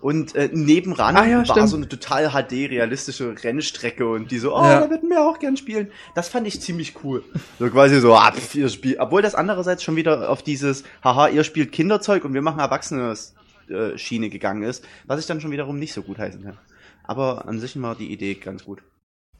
Und 0.00 0.34
äh, 0.36 0.48
nebenan 0.52 1.16
Ah, 1.16 1.26
ja, 1.26 1.38
war 1.38 1.44
stimmt. 1.46 1.68
so 1.70 1.76
eine 1.76 1.88
total 1.88 2.28
HD-realistische 2.30 3.34
Rennstrecke 3.42 4.06
und 4.06 4.30
die 4.30 4.38
so, 4.38 4.54
oh, 4.54 4.62
Ja. 4.62 4.80
da 4.80 4.90
würden 4.90 5.08
wir 5.08 5.22
auch 5.22 5.38
gern 5.38 5.56
spielen. 5.56 5.90
Das 6.14 6.28
fand 6.28 6.46
ich 6.46 6.60
ziemlich 6.60 6.94
cool. 7.02 7.24
So 7.58 7.68
quasi 7.70 7.98
so, 8.00 8.14
ab, 8.14 8.34
ihr 8.54 8.68
spielt. 8.68 9.00
Obwohl 9.00 9.22
das 9.22 9.34
andererseits 9.34 9.82
schon 9.82 9.96
wieder 9.96 10.28
auf 10.28 10.42
dieses, 10.42 10.84
haha, 11.02 11.28
ihr 11.28 11.42
spielt 11.42 11.72
Kinderzeug 11.72 12.24
und 12.24 12.34
wir 12.34 12.42
machen 12.42 12.60
Erwachsenes 12.60 13.34
äh, 13.70 13.96
Schiene 13.96 14.28
gegangen 14.28 14.62
ist, 14.62 14.84
was 15.06 15.18
ich 15.20 15.26
dann 15.26 15.40
schon 15.40 15.50
wiederum 15.52 15.78
nicht 15.78 15.94
so 15.94 16.02
gut 16.02 16.18
heißen 16.18 16.44
kann. 16.44 16.58
Aber 17.02 17.48
an 17.48 17.58
sich 17.60 17.80
war 17.80 17.94
die 17.94 18.12
Idee 18.12 18.34
ganz 18.34 18.64
gut. 18.64 18.82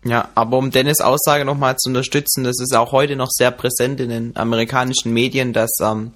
Ja, 0.05 0.29
aber 0.35 0.59
um 0.59 0.71
Dennis 0.71 1.01
Aussage 1.01 1.45
nochmal 1.47 1.77
zu 1.77 1.89
unterstützen, 1.89 2.45
das 2.45 2.61
ist 2.61 2.77
auch 2.77 2.93
heute 2.93 3.17
noch 3.17 3.31
sehr 3.31 3.51
präsent 3.51 4.01
in 4.01 4.11
den 4.11 4.37
amerikanischen 4.37 5.13
Medien, 5.13 5.55
dass 5.55 5.71
ähm, 5.83 6.13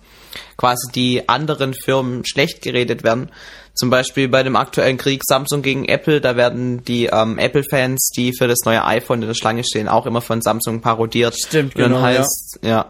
quasi 0.59 0.93
die 0.93 1.29
anderen 1.29 1.73
Firmen 1.73 2.25
schlecht 2.27 2.61
geredet 2.61 3.03
werden. 3.03 3.31
Zum 3.75 3.91
Beispiel 3.91 4.29
bei 4.29 4.43
dem 4.43 4.57
aktuellen 4.57 4.99
Krieg 4.99 5.23
Samsung 5.25 5.63
gegen 5.63 5.87
Apple, 5.87 6.21
da 6.21 6.37
werden 6.37 6.85
die 6.85 7.07
ähm, 7.07 7.39
Apple-Fans, 7.39 8.11
die 8.15 8.33
für 8.37 8.47
das 8.47 8.59
neue 8.65 8.85
iPhone 8.85 9.23
in 9.23 9.29
der 9.29 9.35
Schlange 9.35 9.65
stehen, 9.65 9.89
auch 9.89 10.05
immer 10.05 10.21
von 10.21 10.43
Samsung 10.43 10.81
parodiert. 10.81 11.35
Stimmt, 11.37 11.77
und 11.77 11.83
dann 11.83 11.93
genau, 11.93 12.01
ja. 12.01 12.19
heißt, 12.19 12.59
ja. 12.63 12.87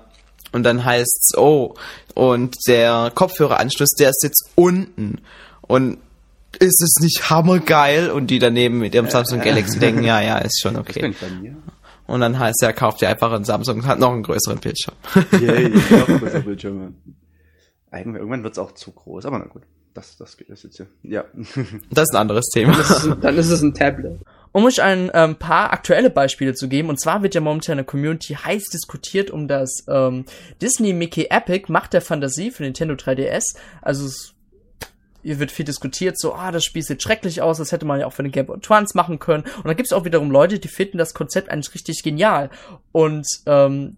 Und 0.51 0.63
dann 0.63 0.85
heißt's, 0.85 1.37
oh, 1.37 1.75
und 2.15 2.57
der 2.67 3.13
Kopfhöreranschluss, 3.15 3.91
der 3.91 4.13
sitzt 4.15 4.49
unten. 4.55 5.21
Und 5.61 5.99
ist 6.61 6.83
es 6.83 6.95
nicht 7.03 7.31
hammergeil? 7.31 8.11
Und 8.11 8.29
die 8.29 8.39
daneben 8.39 8.79
mit 8.79 8.95
ihrem 8.95 9.09
Samsung 9.11 9.41
Galaxy 9.41 9.79
denken, 9.79 10.05
ja, 10.05 10.21
ja, 10.21 10.39
ist 10.39 10.61
schon 10.61 10.77
okay. 10.77 11.15
Und 12.07 12.21
dann 12.21 12.39
heißt 12.39 12.63
er, 12.63 12.73
kauft 12.73 13.03
ihr 13.03 13.09
einfach 13.11 13.33
einen 13.33 13.45
Samsung 13.45 13.79
und 13.81 13.87
hat 13.87 13.99
noch 13.99 14.13
einen 14.13 14.23
größeren 14.23 14.59
Bildschirm. 14.59 14.95
Yay, 15.41 15.69
noch 15.69 16.07
größer 16.21 16.41
Bildschirme. 16.41 16.93
Irgendwann, 17.93 18.17
irgendwann 18.17 18.45
wird's 18.45 18.59
auch 18.59 18.73
zu 18.73 18.93
groß, 18.93 19.27
aber 19.27 19.39
na 19.39 19.47
gut. 19.47 19.63
Das, 19.95 20.17
das 20.17 20.37
geht 20.37 20.49
das 20.51 20.63
jetzt 20.63 20.77
hier. 20.77 20.87
Ja. 21.03 21.25
Das 21.91 22.05
ist 22.05 22.15
ein 22.15 22.21
anderes 22.21 22.47
Thema. 22.55 22.77
Das 22.77 22.91
ist, 22.91 23.05
ein- 23.07 23.21
dann 23.21 23.37
ist 23.37 23.51
es 23.51 23.63
ein 23.63 23.75
Tablet. 23.75 24.21
Um 24.53 24.65
euch 24.65 24.81
ein 24.81 25.11
ähm, 25.13 25.37
paar 25.37 25.73
aktuelle 25.73 26.09
Beispiele 26.09 26.55
zu 26.55 26.69
geben, 26.69 26.89
und 26.89 27.01
zwar 27.01 27.23
wird 27.23 27.35
ja 27.35 27.41
momentan 27.41 27.75
in 27.75 27.79
der 27.79 27.85
Community 27.85 28.35
heiß 28.35 28.65
diskutiert 28.73 29.31
um 29.31 29.49
das 29.49 29.85
ähm, 29.89 30.25
Disney 30.63 30.93
Mickey 30.93 31.27
Epic 31.31 31.71
Macht 31.71 31.93
der 31.93 32.01
Fantasie 32.01 32.51
für 32.51 32.63
Nintendo 32.63 32.95
3DS. 32.95 33.57
Also 33.83 34.07
es 34.07 34.35
hier 35.23 35.39
wird 35.39 35.51
viel 35.51 35.65
diskutiert, 35.65 36.19
so, 36.19 36.35
ah, 36.35 36.53
das 36.53 36.65
Spiel 36.65 36.83
sieht 36.83 37.03
schrecklich 37.03 37.43
aus, 37.43 37.59
das 37.59 37.73
hätte 37.73 37.87
man 37.87 38.01
ja 38.01 38.07
auch 38.07 38.13
für 38.13 38.23
den 38.23 38.33
Game 38.33 38.47
Boy 38.47 38.57
Advance 38.57 38.97
machen 38.97 39.19
können. 39.19 39.45
Und 39.57 39.67
dann 39.67 39.77
gibt's 39.77 39.93
auch 39.93 40.05
wiederum 40.05 40.31
Leute, 40.31 40.59
die 40.59 40.69
finden 40.69 40.99
das 40.99 41.15
Konzept 41.15 41.51
eigentlich 41.51 41.75
richtig 41.75 42.03
genial. 42.03 42.51
Und 42.93 43.27
ähm, 43.47 43.97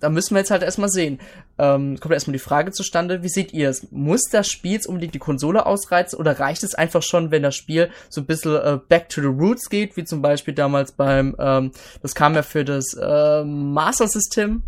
da 0.00 0.08
müssen 0.08 0.34
wir 0.34 0.40
jetzt 0.40 0.50
halt 0.50 0.62
erstmal 0.62 0.88
sehen. 0.88 1.18
Ähm, 1.58 1.98
kommt 1.98 2.14
erstmal 2.14 2.32
die 2.32 2.38
Frage 2.38 2.70
zustande, 2.70 3.22
wie 3.22 3.28
seht 3.28 3.52
ihr 3.52 3.68
es? 3.68 3.90
Muss 3.90 4.22
das 4.30 4.48
Spiel 4.48 4.72
jetzt 4.72 4.86
unbedingt 4.86 5.14
die 5.14 5.18
Konsole 5.18 5.66
ausreizen 5.66 6.18
oder 6.18 6.38
reicht 6.38 6.62
es 6.62 6.74
einfach 6.74 7.02
schon, 7.02 7.30
wenn 7.30 7.42
das 7.42 7.56
Spiel 7.56 7.90
so 8.08 8.20
ein 8.20 8.26
bisschen 8.26 8.56
äh, 8.56 8.78
back 8.88 9.08
to 9.08 9.20
the 9.20 9.26
roots 9.26 9.68
geht, 9.68 9.96
wie 9.96 10.04
zum 10.04 10.22
Beispiel 10.22 10.54
damals 10.54 10.92
beim, 10.92 11.34
ähm, 11.38 11.72
das 12.00 12.14
kam 12.14 12.34
ja 12.34 12.42
für 12.42 12.64
das 12.64 12.94
äh, 12.94 13.44
Master 13.44 14.08
System 14.08 14.62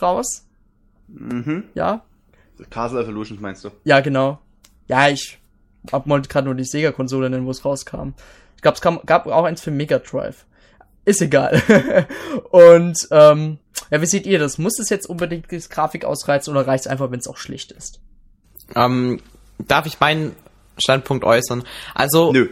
raus, 0.00 0.46
mhm. 1.08 1.64
ja? 1.74 2.04
Castle 2.70 3.02
Evolution 3.02 3.38
meinst 3.40 3.64
du? 3.64 3.70
Ja, 3.84 4.00
genau. 4.00 4.38
Ja, 4.88 5.08
ich 5.08 5.38
hab 5.92 6.08
wollte 6.08 6.28
gerade 6.28 6.46
nur 6.46 6.54
die 6.54 6.64
Sega-Konsole 6.64 7.30
nennen, 7.30 7.46
wo 7.46 7.50
es 7.50 7.64
rauskam. 7.64 8.14
Ich 8.56 8.62
glaube, 8.62 8.76
es 8.76 8.80
kam, 8.80 9.00
gab 9.04 9.26
auch 9.26 9.44
eins 9.44 9.60
für 9.60 9.70
Mega 9.70 9.98
Drive. 9.98 10.44
Ist 11.04 11.22
egal. 11.22 11.62
Und 12.50 13.08
ähm, 13.10 13.58
ja, 13.90 14.00
wie 14.00 14.06
seht 14.06 14.26
ihr 14.26 14.38
das? 14.38 14.58
Muss 14.58 14.78
es 14.78 14.88
jetzt 14.88 15.08
unbedingt 15.08 15.50
die 15.50 15.58
Grafik 15.58 16.04
ausreizen 16.04 16.50
oder 16.52 16.66
reicht 16.66 16.86
es 16.86 16.90
einfach, 16.90 17.10
wenn 17.10 17.20
es 17.20 17.28
auch 17.28 17.36
schlicht 17.36 17.72
ist? 17.72 18.00
ähm, 18.74 19.20
darf 19.58 19.86
ich 19.86 20.00
meinen 20.00 20.34
Standpunkt 20.78 21.24
äußern? 21.24 21.62
Also, 21.94 22.32
Nö. 22.32 22.48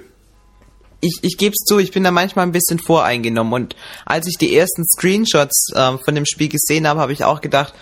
ich, 1.00 1.18
ich 1.22 1.36
gebe 1.36 1.54
es 1.58 1.64
zu, 1.66 1.78
ich 1.78 1.90
bin 1.90 2.04
da 2.04 2.10
manchmal 2.10 2.46
ein 2.46 2.52
bisschen 2.52 2.78
voreingenommen 2.78 3.52
und 3.52 3.76
als 4.06 4.26
ich 4.26 4.36
die 4.38 4.56
ersten 4.56 4.84
Screenshots 4.84 5.72
äh, 5.74 5.98
von 5.98 6.14
dem 6.14 6.26
Spiel 6.26 6.48
gesehen 6.48 6.86
habe, 6.86 7.00
habe 7.00 7.12
ich 7.12 7.24
auch 7.24 7.40
gedacht, 7.40 7.74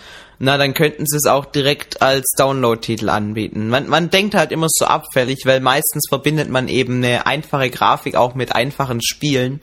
na, 0.43 0.57
dann 0.57 0.73
könnten 0.73 1.05
sie 1.05 1.15
es 1.15 1.25
auch 1.25 1.45
direkt 1.45 2.01
als 2.01 2.33
Download-Titel 2.37 3.07
anbieten. 3.07 3.69
Man, 3.69 3.87
man 3.87 4.09
denkt 4.09 4.35
halt 4.35 4.51
immer 4.51 4.67
so 4.69 4.83
abfällig, 4.83 5.45
weil 5.45 5.61
meistens 5.61 6.09
verbindet 6.09 6.49
man 6.49 6.67
eben 6.67 6.97
eine 6.97 7.25
einfache 7.25 7.69
Grafik 7.69 8.15
auch 8.15 8.35
mit 8.35 8.53
einfachen 8.53 9.01
Spielen, 9.01 9.61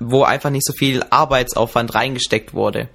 wo 0.00 0.24
einfach 0.24 0.50
nicht 0.50 0.66
so 0.66 0.72
viel 0.72 1.04
Arbeitsaufwand 1.10 1.94
reingesteckt 1.94 2.52
wurde. 2.52 2.88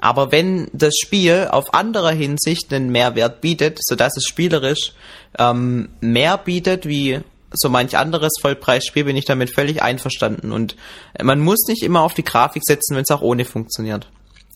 Aber 0.00 0.32
wenn 0.32 0.68
das 0.74 0.96
Spiel 1.02 1.48
auf 1.50 1.72
anderer 1.72 2.12
Hinsicht 2.12 2.74
einen 2.74 2.92
Mehrwert 2.92 3.40
bietet, 3.40 3.78
sodass 3.80 4.18
es 4.18 4.26
spielerisch 4.26 4.92
ähm, 5.38 5.88
mehr 6.02 6.36
bietet 6.36 6.84
wie 6.84 7.20
so 7.52 7.70
manch 7.70 7.96
anderes 7.96 8.34
Vollpreisspiel, 8.38 9.04
bin 9.04 9.16
ich 9.16 9.24
damit 9.24 9.54
völlig 9.54 9.80
einverstanden. 9.80 10.52
Und 10.52 10.76
man 11.22 11.40
muss 11.40 11.66
nicht 11.68 11.82
immer 11.82 12.02
auf 12.02 12.12
die 12.12 12.22
Grafik 12.22 12.64
setzen, 12.66 12.96
wenn 12.96 13.04
es 13.04 13.10
auch 13.10 13.22
ohne 13.22 13.46
funktioniert. 13.46 14.08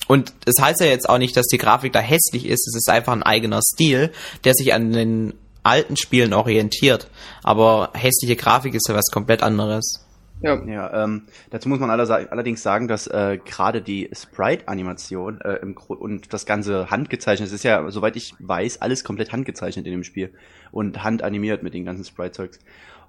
Und 0.06 0.34
das 0.44 0.56
heißt 0.60 0.80
ja 0.80 0.86
jetzt 0.86 1.08
auch 1.08 1.18
nicht, 1.18 1.36
dass 1.36 1.46
die 1.46 1.58
Grafik 1.58 1.92
da 1.92 2.00
hässlich 2.00 2.46
ist. 2.46 2.68
Es 2.68 2.76
ist 2.76 2.90
einfach 2.90 3.12
ein 3.12 3.22
eigener 3.22 3.60
Stil, 3.62 4.12
der 4.44 4.54
sich 4.54 4.74
an 4.74 4.92
den 4.92 5.34
alten 5.62 5.96
Spielen 5.96 6.32
orientiert. 6.32 7.08
Aber 7.42 7.90
hässliche 7.94 8.36
Grafik 8.36 8.74
ist 8.74 8.88
ja 8.88 8.94
was 8.94 9.10
komplett 9.10 9.42
anderes. 9.42 10.04
Ja, 10.42 10.62
ja 10.66 11.04
ähm, 11.04 11.22
dazu 11.50 11.68
muss 11.68 11.80
man 11.80 11.90
allerdings 11.90 12.62
sagen, 12.62 12.86
dass 12.86 13.06
äh, 13.06 13.38
gerade 13.44 13.80
die 13.80 14.10
Sprite-Animation 14.12 15.40
äh, 15.40 15.54
im 15.62 15.74
und 15.76 16.32
das 16.32 16.44
ganze 16.44 16.90
handgezeichnet, 16.90 17.48
es 17.48 17.54
ist 17.54 17.64
ja, 17.64 17.90
soweit 17.90 18.16
ich 18.16 18.34
weiß, 18.40 18.82
alles 18.82 19.04
komplett 19.04 19.32
handgezeichnet 19.32 19.86
in 19.86 19.92
dem 19.92 20.04
Spiel 20.04 20.34
und 20.70 21.02
handanimiert 21.02 21.62
mit 21.62 21.72
den 21.72 21.84
ganzen 21.84 22.04
Sprite-Zeugs. 22.04 22.58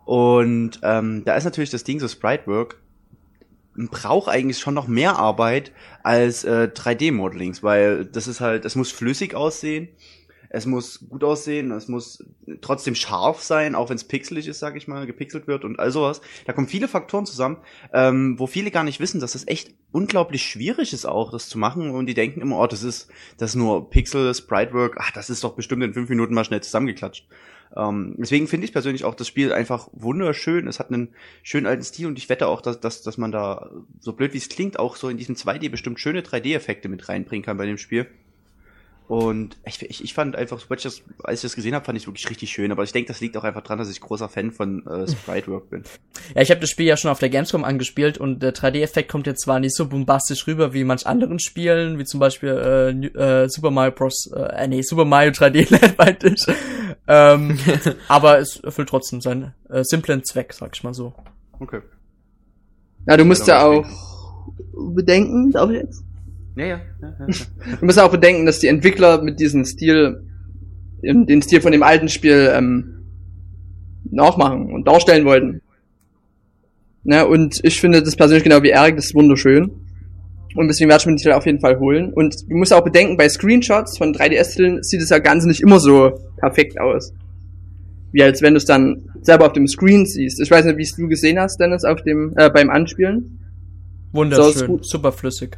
Und 0.05 0.79
ähm, 0.83 1.23
da 1.25 1.35
ist 1.35 1.43
natürlich 1.43 1.71
das 1.71 1.83
Ding 1.83 1.99
so 1.99 2.07
Sprite-Work 2.07 2.77
braucht 3.75 4.29
eigentlich 4.29 4.59
schon 4.59 4.73
noch 4.73 4.87
mehr 4.87 5.17
Arbeit 5.17 5.71
als 6.03 6.43
äh, 6.43 6.69
3D-Modelings, 6.73 7.61
weil 7.63 8.05
das 8.05 8.27
ist 8.27 8.41
halt, 8.41 8.65
es 8.65 8.75
muss 8.75 8.91
flüssig 8.91 9.35
aussehen, 9.35 9.89
es 10.55 10.65
muss 10.65 11.05
gut 11.09 11.23
aussehen, 11.23 11.71
es 11.71 11.89
muss 11.89 12.23
trotzdem 12.61 12.95
scharf 12.95 13.41
sein, 13.41 13.75
auch 13.75 13.89
wenn 13.89 13.97
es 13.97 14.05
pixelig 14.05 14.47
ist, 14.47 14.59
sag 14.59 14.77
ich 14.77 14.87
mal, 14.87 15.05
gepixelt 15.05 15.47
wird 15.47 15.65
und 15.65 15.79
all 15.79 15.91
sowas. 15.91 16.21
Da 16.45 16.53
kommen 16.53 16.67
viele 16.67 16.87
Faktoren 16.87 17.25
zusammen, 17.25 17.57
ähm, 17.91 18.39
wo 18.39 18.47
viele 18.47 18.71
gar 18.71 18.85
nicht 18.85 19.01
wissen, 19.01 19.19
dass 19.19 19.35
es 19.35 19.47
echt 19.49 19.73
unglaublich 19.91 20.43
schwierig 20.43 20.93
ist 20.93 21.05
auch, 21.05 21.31
das 21.31 21.49
zu 21.49 21.57
machen 21.57 21.91
und 21.91 22.05
die 22.05 22.13
denken 22.13 22.39
immer, 22.39 22.57
oh, 22.57 22.67
das 22.67 22.83
ist, 22.83 23.09
das 23.37 23.51
ist 23.51 23.55
nur 23.55 23.89
Pixel, 23.89 24.33
Sprite-Work, 24.33 24.95
ach, 24.97 25.11
das 25.11 25.29
ist 25.29 25.43
doch 25.43 25.55
bestimmt 25.55 25.83
in 25.83 25.93
fünf 25.93 26.09
Minuten 26.09 26.33
mal 26.33 26.45
schnell 26.45 26.63
zusammengeklatscht. 26.63 27.27
Ähm, 27.75 28.15
deswegen 28.17 28.47
finde 28.47 28.65
ich 28.65 28.71
persönlich 28.71 29.03
auch 29.03 29.15
das 29.15 29.27
Spiel 29.27 29.51
einfach 29.51 29.89
wunderschön. 29.91 30.67
Es 30.67 30.79
hat 30.79 30.89
einen 30.89 31.09
schönen 31.43 31.65
alten 31.65 31.83
Stil 31.83 32.07
und 32.07 32.17
ich 32.17 32.29
wette 32.29 32.47
auch, 32.47 32.61
dass, 32.61 32.79
dass, 32.79 33.01
dass 33.01 33.17
man 33.17 33.33
da, 33.33 33.71
so 33.99 34.13
blöd 34.13 34.33
wie 34.33 34.37
es 34.37 34.47
klingt, 34.47 34.79
auch 34.79 34.95
so 34.95 35.09
in 35.09 35.17
diesem 35.17 35.35
2D 35.35 35.69
bestimmt 35.69 35.99
schöne 35.99 36.21
3D-Effekte 36.21 36.87
mit 36.87 37.09
reinbringen 37.09 37.43
kann 37.43 37.57
bei 37.57 37.65
dem 37.65 37.77
Spiel. 37.77 38.07
Und 39.07 39.57
ich, 39.65 39.81
ich, 39.83 40.03
ich 40.03 40.13
fand 40.15 40.35
einfach, 40.35 40.57
als 40.67 40.79
ich 40.79 40.83
das, 40.83 41.01
als 41.23 41.39
ich 41.39 41.41
das 41.43 41.55
gesehen 41.55 41.75
habe, 41.75 41.85
fand 41.85 41.95
ich 41.95 42.03
es 42.03 42.07
wirklich 42.07 42.27
richtig 42.29 42.49
schön. 42.49 42.71
Aber 42.71 42.83
ich 42.83 42.91
denke, 42.91 43.07
das 43.07 43.21
liegt 43.21 43.37
auch 43.37 43.43
einfach 43.43 43.61
dran, 43.61 43.77
dass 43.77 43.89
ich 43.89 44.01
großer 44.01 44.29
Fan 44.29 44.51
von 44.51 44.85
äh, 44.87 45.07
Sprite 45.07 45.47
Work 45.51 45.69
bin. 45.69 45.83
Ja, 46.33 46.41
ich 46.41 46.49
habe 46.49 46.59
das 46.59 46.71
Spiel 46.71 46.87
ja 46.87 46.97
schon 46.97 47.11
auf 47.11 47.19
der 47.19 47.29
Gamescom 47.29 47.63
angespielt 47.63 48.17
und 48.17 48.41
der 48.41 48.53
3D-Effekt 48.53 49.11
kommt 49.11 49.27
jetzt 49.27 49.43
zwar 49.43 49.59
nicht 49.59 49.75
so 49.75 49.87
bombastisch 49.87 50.47
rüber 50.47 50.73
wie 50.73 50.83
manch 50.83 51.05
anderen 51.05 51.39
Spielen, 51.39 51.99
wie 51.99 52.05
zum 52.05 52.19
Beispiel 52.19 52.49
äh, 52.49 53.43
äh, 53.43 53.47
Super 53.47 53.69
Mario 53.69 53.91
Bros. 53.91 54.31
Äh, 54.35 54.67
nee, 54.67 54.81
Super 54.81 55.05
Mario 55.05 55.31
3D 55.31 55.69
Land 55.69 55.97
meinte 55.99 56.29
ich. 56.29 56.43
ähm, 57.07 57.59
aber 58.07 58.39
es 58.39 58.57
erfüllt 58.57 58.89
trotzdem 58.89 59.21
seinen 59.21 59.53
äh, 59.69 59.83
simplen 59.83 60.23
Zweck, 60.23 60.51
sag 60.53 60.75
ich 60.75 60.83
mal 60.83 60.95
so. 60.95 61.13
Okay. 61.59 61.81
Ja, 63.05 63.17
du 63.17 63.25
musst 63.25 63.47
ja 63.47 63.63
auch 63.63 63.85
bedenken, 64.73 65.51
darf 65.51 65.69
ich 65.69 65.77
jetzt? 65.77 66.03
Ja, 66.55 66.65
ja. 66.65 66.81
ja, 67.01 67.15
ja. 67.19 67.25
du 67.79 67.85
musst 67.85 67.99
auch 67.99 68.11
bedenken, 68.11 68.45
dass 68.45 68.59
die 68.59 68.67
Entwickler 68.67 69.21
mit 69.21 69.39
diesem 69.39 69.65
Stil, 69.65 70.23
den 71.01 71.41
Stil 71.41 71.61
von 71.61 71.71
dem 71.71 71.83
alten 71.83 72.09
Spiel 72.09 72.51
ähm, 72.53 73.05
nachmachen 74.09 74.73
und 74.73 74.87
darstellen 74.87 75.25
wollten. 75.25 75.61
Ne, 77.03 77.27
und 77.27 77.59
ich 77.63 77.79
finde 77.79 78.01
das 78.01 78.15
persönlich 78.15 78.43
genau 78.43 78.63
wie 78.63 78.69
Eric, 78.69 78.95
das 78.95 79.05
ist 79.05 79.15
wunderschön. 79.15 79.71
Und 80.55 80.69
deswegen 80.69 80.89
werde 80.89 81.01
ich 81.01 81.05
mir 81.05 81.15
die 81.15 81.33
auf 81.33 81.45
jeden 81.45 81.59
Fall 81.59 81.79
holen. 81.79 82.13
Und 82.13 82.35
du 82.49 82.55
musst 82.55 82.73
auch 82.73 82.83
bedenken, 82.83 83.17
bei 83.17 83.27
Screenshots 83.27 83.97
von 83.97 84.13
3DS-Titeln 84.13 84.81
sieht 84.83 85.01
es 85.01 85.09
ja 85.09 85.19
ganz 85.19 85.45
nicht 85.45 85.61
immer 85.61 85.79
so 85.79 86.17
perfekt 86.37 86.79
aus. 86.79 87.13
Wie 88.13 88.23
als 88.23 88.41
wenn 88.41 88.53
du 88.53 88.57
es 88.57 88.65
dann 88.65 89.09
selber 89.21 89.47
auf 89.47 89.53
dem 89.53 89.67
Screen 89.67 90.05
siehst. 90.05 90.39
Ich 90.39 90.49
weiß 90.49 90.65
nicht, 90.65 90.77
wie 90.77 90.83
es 90.83 90.95
du 90.95 91.07
gesehen 91.07 91.39
hast, 91.39 91.59
Dennis, 91.59 91.83
auf 91.83 92.01
dem, 92.03 92.33
äh, 92.37 92.49
beim 92.49 92.69
Anspielen. 92.69 93.39
Wunderschön, 94.13 94.79
super 94.81 95.11
flüssig. 95.11 95.57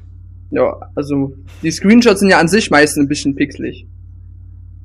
Ja, 0.50 0.80
also 0.96 1.34
die 1.62 1.72
Screenshots 1.72 2.22
sind 2.22 2.30
ja 2.30 2.39
an 2.39 2.48
sich 2.48 2.70
meistens 2.72 3.04
ein 3.04 3.08
bisschen 3.08 3.36
pixelig. 3.36 3.88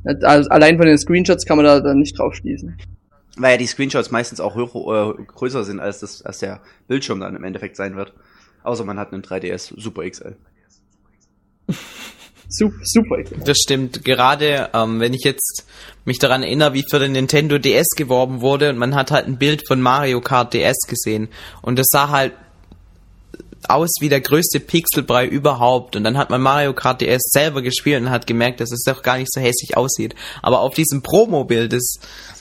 Also, 0.04 0.50
allein 0.50 0.76
von 0.76 0.86
den 0.86 0.98
Screenshots 0.98 1.46
kann 1.46 1.56
man 1.56 1.66
da 1.66 1.80
dann 1.80 1.98
nicht 1.98 2.18
drauf 2.18 2.34
schließen. 2.34 2.76
Weil 3.36 3.52
ja 3.52 3.56
die 3.58 3.66
Screenshots 3.66 4.10
meistens 4.10 4.40
auch 4.40 4.56
höher, 4.56 5.16
äh, 5.18 5.22
größer 5.24 5.64
sind, 5.64 5.80
als, 5.80 6.00
das, 6.00 6.22
als 6.22 6.38
der 6.38 6.60
Bildschirm 6.88 7.20
dann 7.20 7.36
im 7.36 7.44
Endeffekt 7.44 7.76
sein 7.76 7.96
wird. 7.96 8.12
Außer 8.64 8.84
man 8.84 8.98
hat 8.98 9.12
einen 9.12 9.22
3DS 9.22 9.80
Super 9.80 10.08
XL. 10.08 10.36
Super 12.48 13.22
XL. 13.22 13.38
Das 13.44 13.58
stimmt. 13.58 14.04
Gerade 14.04 14.68
ähm, 14.74 15.00
wenn 15.00 15.14
ich 15.14 15.24
jetzt 15.24 15.66
mich 16.04 16.18
daran 16.18 16.42
erinnere, 16.42 16.74
wie 16.74 16.84
für 16.88 16.98
den 16.98 17.12
Nintendo 17.12 17.58
DS 17.58 17.90
geworben 17.96 18.40
wurde 18.40 18.70
und 18.70 18.78
man 18.78 18.94
hat 18.94 19.10
halt 19.10 19.26
ein 19.26 19.38
Bild 19.38 19.66
von 19.66 19.80
Mario 19.80 20.20
Kart 20.20 20.52
DS 20.52 20.80
gesehen 20.86 21.28
und 21.62 21.78
das 21.78 21.86
sah 21.90 22.10
halt 22.10 22.34
aus 23.68 23.90
wie 24.00 24.08
der 24.08 24.20
größte 24.20 24.60
Pixelbrei 24.60 25.26
überhaupt. 25.26 25.96
Und 25.96 26.04
dann 26.04 26.18
hat 26.18 26.30
man 26.30 26.40
Mario 26.40 26.72
Kart 26.74 27.00
DS 27.00 27.22
selber 27.30 27.62
gespielt 27.62 28.02
und 28.02 28.10
hat 28.10 28.26
gemerkt, 28.26 28.60
dass 28.60 28.72
es 28.72 28.84
doch 28.84 29.02
gar 29.02 29.18
nicht 29.18 29.32
so 29.32 29.40
hässlich 29.40 29.76
aussieht. 29.76 30.14
Aber 30.42 30.60
auf 30.60 30.74
diesem 30.74 31.02
Promo-Bild, 31.02 31.72
das 31.72 31.94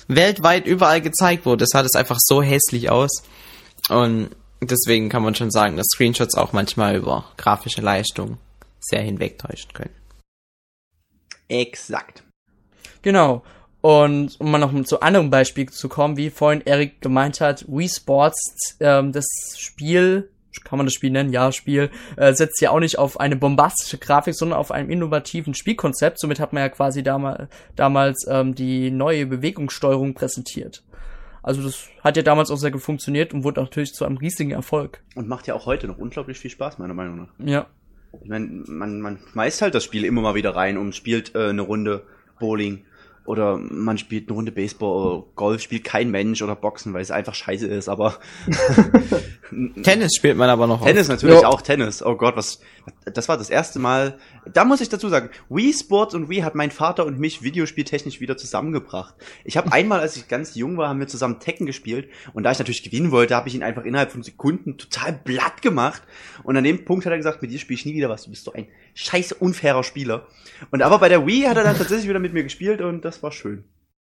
weltweit 0.08 0.66
überall 0.66 1.02
gezeigt 1.02 1.46
wurde, 1.46 1.58
das 1.58 1.70
sah 1.70 1.84
das 1.84 1.96
einfach 1.96 2.18
so 2.20 2.42
hässlich 2.42 2.90
aus. 2.90 3.24
Und 3.90 4.30
deswegen 4.62 5.10
kann 5.10 5.24
man 5.24 5.36
schon 5.36 5.52
sagen, 5.52 5.78
dass 5.78 5.88
Screenshots 5.94 6.36
auch 6.36 6.54
manchmal 6.54 6.96
über 6.96 7.26
grafische 7.38 7.82
Leistung 7.82 8.38
sehr 8.80 9.02
hinwegtäuschen 9.02 9.74
können. 9.74 9.96
Exakt. 11.48 12.24
Genau. 13.02 13.44
Und 13.82 14.40
um 14.40 14.52
mal 14.52 14.60
noch 14.60 14.84
zu 14.84 15.02
anderen 15.02 15.32
Beispielen 15.32 15.70
zu 15.70 15.90
kommen, 15.90 16.16
wie 16.16 16.30
vorhin 16.30 16.62
Erik 16.62 17.02
gemeint 17.02 17.42
hat, 17.42 17.66
Wii 17.68 17.90
Sports, 17.90 18.78
ähm, 18.80 19.12
das 19.12 19.26
Spiel 19.58 20.30
kann 20.64 20.78
man 20.78 20.86
das 20.86 20.94
Spiel 20.94 21.12
nennen? 21.12 21.32
Ja, 21.32 21.52
Spiel, 21.52 21.90
äh, 22.18 22.34
setzt 22.34 22.62
ja 22.62 22.72
auch 22.72 22.80
nicht 22.80 22.98
auf 23.00 23.20
eine 23.20 23.36
bombastische 23.36 23.98
Grafik, 23.98 24.36
sondern 24.36 24.60
auf 24.60 24.72
einem 24.72 24.90
innovativen 24.90 25.54
Spielkonzept. 25.54 26.20
Somit 26.20 26.40
hat 26.40 26.54
man 26.54 26.64
ja 26.64 26.70
quasi 26.70 27.04
damals, 27.04 27.50
damals 27.76 28.26
ähm, 28.30 28.56
die 28.56 28.92
neue 28.92 29.26
Bewegungssteuerung 29.26 30.14
präsentiert. 30.14 30.84
Also 31.44 31.64
das 31.64 31.88
hat 32.04 32.18
ja 32.18 32.24
damals 32.24 32.52
auch 32.52 32.58
sehr 32.58 32.72
gut 32.72 32.82
funktioniert 32.82 33.34
und 33.34 33.44
wurde 33.44 33.62
natürlich 33.62 33.94
zu 33.94 34.06
einem 34.06 34.18
riesigen 34.18 34.52
Erfolg. 34.52 35.02
Und 35.16 35.28
macht 35.28 35.48
ja 35.48 35.56
auch 35.56 35.66
heute 35.66 35.88
noch 35.88 35.98
unglaublich 35.98 36.38
viel 36.38 36.52
Spaß, 36.52 36.78
meiner 36.78 36.94
Meinung 36.94 37.18
nach. 37.18 37.30
Ja. 37.40 37.68
Ich 38.22 38.30
meine, 38.30 38.46
man, 38.68 39.02
man 39.02 39.20
schmeißt 39.32 39.62
halt 39.62 39.74
das 39.74 39.84
Spiel 39.84 40.04
immer 40.04 40.22
mal 40.22 40.36
wieder 40.36 40.56
rein 40.56 40.78
und 40.78 40.96
spielt 40.96 41.34
äh, 41.34 41.50
eine 41.50 41.62
Runde 41.62 42.04
Bowling 42.40 42.86
oder 43.32 43.58
man 43.58 43.98
spielt 43.98 44.28
eine 44.28 44.36
Runde 44.36 44.52
Baseball 44.52 44.90
oder 44.90 45.24
Golf 45.36 45.62
spielt 45.62 45.86
kein 45.86 46.12
Mensch 46.12 46.42
oder 46.42 46.54
Boxen, 46.54 46.94
weil 46.94 47.02
es 47.02 47.12
einfach 47.12 47.34
scheiße 47.34 47.66
ist, 47.66 47.88
aber 47.88 48.18
Tennis 49.84 50.16
spielt 50.18 50.36
man 50.36 50.50
aber 50.50 50.68
noch. 50.68 50.84
Tennis 50.84 51.08
auf. 51.08 51.16
natürlich 51.16 51.42
jo. 51.42 51.48
auch 51.48 51.62
Tennis. 51.62 52.04
Oh 52.04 52.16
Gott, 52.16 52.36
was 52.36 52.60
das 53.06 53.30
war 53.30 53.38
das 53.38 53.50
erste 53.50 53.80
Mal. 53.80 54.18
Da 54.52 54.66
muss 54.66 54.82
ich 54.82 54.90
dazu 54.90 55.08
sagen, 55.08 55.30
Wii 55.50 55.74
Sports 55.74 56.14
und 56.14 56.30
Wii 56.30 56.42
hat 56.42 56.56
mein 56.56 56.72
Vater 56.72 57.06
und 57.06 57.20
mich 57.20 57.42
videospieltechnisch 57.42 58.20
wieder 58.20 58.36
zusammengebracht. 58.36 59.16
Ich 59.46 59.56
habe 59.56 59.72
einmal, 59.72 60.02
als 60.02 60.18
ich 60.18 60.28
ganz 60.28 60.56
jung 60.56 60.78
war, 60.78 60.90
haben 60.90 61.00
wir 61.00 61.08
zusammen 61.08 61.40
Tekken 61.40 61.66
gespielt 61.66 62.10
und 62.34 62.44
da 62.44 62.52
ich 62.52 62.60
natürlich 62.60 62.84
gewinnen 62.84 63.12
wollte, 63.12 63.36
habe 63.36 63.48
ich 63.48 63.56
ihn 63.56 63.64
einfach 63.64 63.86
innerhalb 63.86 64.12
von 64.12 64.24
Sekunden 64.24 64.78
total 64.78 65.14
blatt 65.14 65.62
gemacht 65.62 66.02
und 66.44 66.58
an 66.58 66.64
dem 66.64 66.84
Punkt 66.84 67.06
hat 67.06 67.12
er 67.12 67.18
gesagt, 67.18 67.42
mit 67.42 67.52
dir 67.52 67.60
spiele 67.60 67.80
ich 67.80 67.86
nie 67.86 67.96
wieder 67.96 68.10
was, 68.10 68.24
du 68.24 68.32
bist 68.32 68.44
so 68.44 68.52
ein 68.52 68.68
scheiße 68.94 69.36
unfairer 69.36 69.84
Spieler. 69.84 70.28
Und 70.72 70.82
aber 70.82 71.00
bei 71.00 71.10
der 71.10 71.26
Wii 71.26 71.44
hat 71.44 71.58
er 71.58 71.64
dann 71.64 71.78
tatsächlich 71.78 72.10
wieder 72.10 72.20
mit 72.20 72.34
mir 72.34 72.44
gespielt 72.44 72.82
und 72.82 73.06
das 73.06 73.21
war 73.24 73.32
schön. 73.32 73.64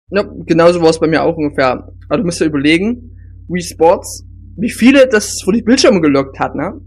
Ja, 0.09 0.23
genauso 0.45 0.81
war 0.81 0.89
es 0.89 0.99
bei 0.99 1.07
mir 1.07 1.23
auch 1.23 1.35
ungefähr. 1.35 1.91
Also 2.07 2.21
du 2.21 2.25
musst 2.25 2.39
ja 2.39 2.45
überlegen, 2.45 3.17
Wii 3.49 3.61
Sports, 3.61 4.25
wie 4.57 4.69
viele 4.69 5.07
das 5.07 5.41
vor 5.43 5.53
die 5.53 5.61
Bildschirme 5.61 6.01
gelockt 6.01 6.39
hat, 6.39 6.55
ne? 6.55 6.79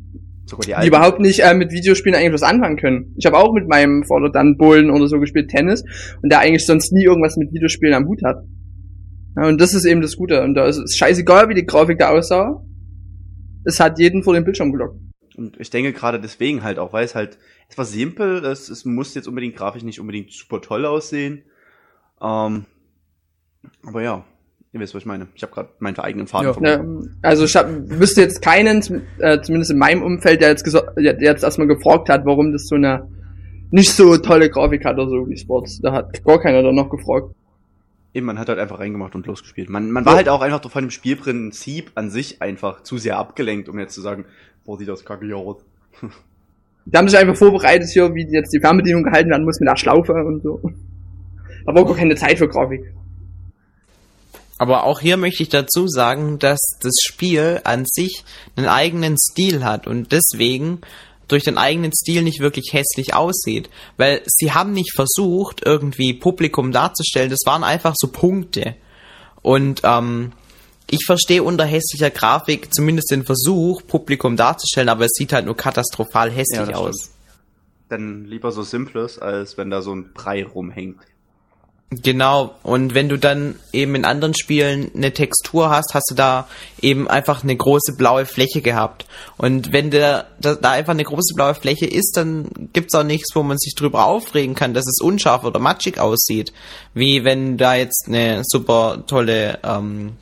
Sogar 0.46 0.66
die, 0.66 0.82
die 0.82 0.88
überhaupt 0.88 1.20
nicht 1.20 1.40
äh, 1.40 1.54
mit 1.54 1.70
Videospielen 1.70 2.16
eigentlich 2.16 2.32
was 2.32 2.42
anfangen 2.42 2.76
können. 2.76 3.14
Ich 3.16 3.26
habe 3.26 3.38
auch 3.38 3.52
mit 3.52 3.68
meinem 3.68 4.04
Vater 4.04 4.30
dann 4.30 4.56
Bullen 4.56 4.90
oder 4.90 5.06
so 5.06 5.20
gespielt, 5.20 5.50
Tennis, 5.50 5.84
und 6.22 6.30
der 6.30 6.40
eigentlich 6.40 6.66
sonst 6.66 6.92
nie 6.92 7.04
irgendwas 7.04 7.36
mit 7.36 7.52
Videospielen 7.52 7.94
am 7.94 8.06
Hut 8.06 8.22
hat. 8.24 8.42
Ja, 9.36 9.46
und 9.46 9.60
das 9.60 9.74
ist 9.74 9.84
eben 9.84 10.00
das 10.00 10.16
Gute. 10.16 10.42
Und 10.42 10.54
da 10.54 10.66
ist 10.66 10.78
es 10.78 10.96
scheißegal, 10.96 11.48
wie 11.48 11.54
die 11.54 11.66
Grafik 11.66 11.98
da 11.98 12.10
aussah. 12.10 12.64
Es 13.64 13.78
hat 13.78 13.98
jeden 13.98 14.22
vor 14.22 14.34
den 14.34 14.44
Bildschirm 14.44 14.72
gelockt. 14.72 14.98
Und 15.36 15.60
ich 15.60 15.70
denke 15.70 15.92
gerade 15.92 16.20
deswegen 16.20 16.64
halt 16.64 16.78
auch, 16.78 16.92
weil 16.92 17.04
es 17.04 17.14
halt, 17.14 17.38
es 17.68 17.78
war 17.78 17.84
simpel, 17.84 18.44
es, 18.44 18.68
es 18.68 18.84
muss 18.84 19.14
jetzt 19.14 19.28
unbedingt 19.28 19.56
grafisch 19.56 19.84
nicht 19.84 20.00
unbedingt 20.00 20.32
super 20.32 20.60
toll 20.60 20.84
aussehen. 20.84 21.44
Ähm, 22.22 22.66
aber 23.84 24.02
ja, 24.02 24.24
Ihr 24.72 24.78
wisst, 24.78 24.94
was 24.94 25.02
ich 25.02 25.06
meine. 25.06 25.26
Ich 25.34 25.42
habe 25.42 25.52
gerade 25.52 25.68
meinen 25.80 25.98
eigenen 25.98 26.28
Faden 26.28 26.64
ja. 26.64 26.76
ja. 26.76 26.84
Also 27.22 27.44
ich 27.44 27.56
hab, 27.56 27.68
wüsste 27.68 28.20
jetzt 28.20 28.40
keinen, 28.40 28.82
äh, 29.18 29.40
zumindest 29.40 29.72
in 29.72 29.78
meinem 29.78 30.02
Umfeld, 30.02 30.40
der 30.40 30.50
jetzt, 30.50 30.64
der 30.64 31.20
jetzt 31.20 31.42
erstmal 31.42 31.66
gefragt 31.66 32.08
hat, 32.08 32.24
warum 32.24 32.52
das 32.52 32.68
so 32.68 32.76
eine 32.76 33.08
nicht 33.72 33.92
so 33.92 34.16
tolle 34.16 34.48
Grafik 34.48 34.84
hat 34.84 34.94
oder 34.94 35.08
so 35.08 35.28
wie 35.28 35.36
Sports. 35.36 35.80
Da 35.80 35.92
hat 35.92 36.24
gar 36.24 36.40
keiner 36.40 36.62
dann 36.62 36.76
noch 36.76 36.88
gefragt. 36.88 37.34
Eben, 38.14 38.26
man 38.26 38.38
hat 38.38 38.48
halt 38.48 38.60
einfach 38.60 38.78
reingemacht 38.78 39.14
und 39.16 39.26
losgespielt. 39.26 39.70
Man, 39.70 39.90
man 39.90 40.04
war 40.04 40.12
ja. 40.12 40.16
halt 40.18 40.28
auch 40.28 40.40
einfach 40.40 40.68
von 40.68 40.84
dem 40.84 40.90
Spielprinzip 40.90 41.90
an 41.96 42.10
sich 42.10 42.40
einfach 42.40 42.82
zu 42.82 42.96
sehr 42.98 43.18
abgelenkt, 43.18 43.68
um 43.68 43.78
jetzt 43.78 43.94
zu 43.94 44.00
sagen, 44.00 44.24
boah, 44.64 44.78
sieht 44.78 44.88
das 44.88 45.04
kacke 45.04 45.34
aus. 45.34 45.64
Die 46.86 46.96
haben 46.96 47.08
sich 47.08 47.18
einfach 47.18 47.36
vorbereitet 47.36 47.88
hier, 47.90 48.14
wie 48.14 48.26
jetzt 48.32 48.52
die 48.52 48.58
Fernbedienung 48.58 49.02
gehalten 49.02 49.30
werden 49.30 49.44
muss 49.44 49.60
mit 49.60 49.68
der 49.68 49.76
Schlaufe 49.76 50.12
und 50.12 50.42
so. 50.42 50.60
Aber 51.66 51.82
auch 51.82 51.86
gar 51.86 51.96
keine 51.96 52.14
Zeit 52.16 52.38
für 52.38 52.48
Grafik. 52.48 52.94
Aber 54.58 54.84
auch 54.84 55.00
hier 55.00 55.16
möchte 55.16 55.42
ich 55.42 55.48
dazu 55.48 55.88
sagen, 55.88 56.38
dass 56.38 56.60
das 56.82 56.92
Spiel 57.02 57.62
an 57.64 57.84
sich 57.86 58.24
einen 58.56 58.66
eigenen 58.66 59.16
Stil 59.18 59.64
hat 59.64 59.86
und 59.86 60.12
deswegen 60.12 60.82
durch 61.28 61.44
den 61.44 61.56
eigenen 61.56 61.92
Stil 61.92 62.22
nicht 62.22 62.40
wirklich 62.40 62.74
hässlich 62.74 63.14
aussieht. 63.14 63.70
Weil 63.96 64.20
sie 64.26 64.52
haben 64.52 64.72
nicht 64.72 64.94
versucht, 64.94 65.62
irgendwie 65.64 66.12
Publikum 66.12 66.72
darzustellen, 66.72 67.30
das 67.30 67.40
waren 67.46 67.64
einfach 67.64 67.94
so 67.96 68.08
Punkte. 68.08 68.74
Und 69.40 69.80
ähm, 69.84 70.32
ich 70.90 71.04
verstehe 71.06 71.42
unter 71.42 71.64
hässlicher 71.64 72.10
Grafik 72.10 72.74
zumindest 72.74 73.10
den 73.12 73.24
Versuch, 73.24 73.86
Publikum 73.86 74.36
darzustellen, 74.36 74.88
aber 74.88 75.06
es 75.06 75.12
sieht 75.14 75.32
halt 75.32 75.46
nur 75.46 75.56
katastrophal 75.56 76.30
hässlich 76.30 76.68
ja, 76.68 76.74
aus. 76.74 76.96
Stimmt. 76.96 77.16
Dann 77.88 78.24
lieber 78.26 78.52
so 78.52 78.62
simples, 78.62 79.18
als 79.18 79.56
wenn 79.56 79.70
da 79.70 79.82
so 79.82 79.94
ein 79.94 80.12
Brei 80.12 80.44
rumhängt. 80.44 80.98
Genau, 81.92 82.54
und 82.62 82.94
wenn 82.94 83.08
du 83.08 83.18
dann 83.18 83.58
eben 83.72 83.96
in 83.96 84.04
anderen 84.04 84.32
Spielen 84.34 84.92
eine 84.94 85.12
Textur 85.12 85.70
hast, 85.70 85.92
hast 85.92 86.08
du 86.08 86.14
da 86.14 86.46
eben 86.80 87.08
einfach 87.08 87.42
eine 87.42 87.56
große 87.56 87.96
blaue 87.96 88.26
Fläche 88.26 88.62
gehabt. 88.62 89.06
Und 89.38 89.72
wenn 89.72 89.90
der, 89.90 90.28
da, 90.40 90.54
da 90.54 90.70
einfach 90.70 90.92
eine 90.92 91.02
große 91.02 91.34
blaue 91.34 91.56
Fläche 91.56 91.86
ist, 91.86 92.16
dann 92.16 92.48
gibt's 92.72 92.94
auch 92.94 93.02
nichts, 93.02 93.34
wo 93.34 93.42
man 93.42 93.58
sich 93.58 93.74
drüber 93.74 94.04
aufregen 94.06 94.54
kann, 94.54 94.72
dass 94.72 94.86
es 94.86 95.00
unscharf 95.02 95.42
oder 95.42 95.58
matschig 95.58 95.98
aussieht. 95.98 96.52
Wie 96.94 97.24
wenn 97.24 97.56
da 97.56 97.74
jetzt 97.74 98.04
eine 98.06 98.42
super 98.44 99.02
tolle, 99.08 99.58
ähm, 99.64 100.12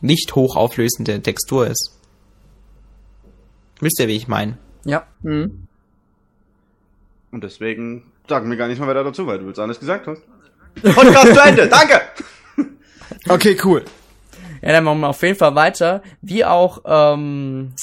nicht 0.00 0.34
hochauflösende 0.34 1.20
Textur 1.20 1.66
ist. 1.66 1.94
Wisst 3.80 4.00
ihr, 4.00 4.08
wie 4.08 4.16
ich 4.16 4.28
meine? 4.28 4.56
Ja. 4.86 5.06
Mhm. 5.22 5.68
Und 7.32 7.44
deswegen 7.44 8.04
sagen 8.26 8.48
wir 8.48 8.56
gar 8.56 8.68
nicht 8.68 8.78
mal 8.78 8.88
weiter 8.88 9.04
dazu, 9.04 9.26
weil 9.26 9.40
du 9.40 9.48
jetzt 9.48 9.58
alles 9.58 9.78
gesagt 9.78 10.06
hast. 10.06 10.22
Podcast 10.82 11.34
zu 11.34 11.40
Ende, 11.40 11.68
danke! 11.68 12.00
Okay, 13.28 13.58
cool. 13.64 13.84
Ja, 14.62 14.72
dann 14.72 14.84
machen 14.84 15.00
wir 15.00 15.08
auf 15.08 15.22
jeden 15.22 15.36
Fall 15.36 15.54
weiter. 15.54 16.02
Wie 16.22 16.44
auch 16.44 16.82
ähm, 16.86 17.74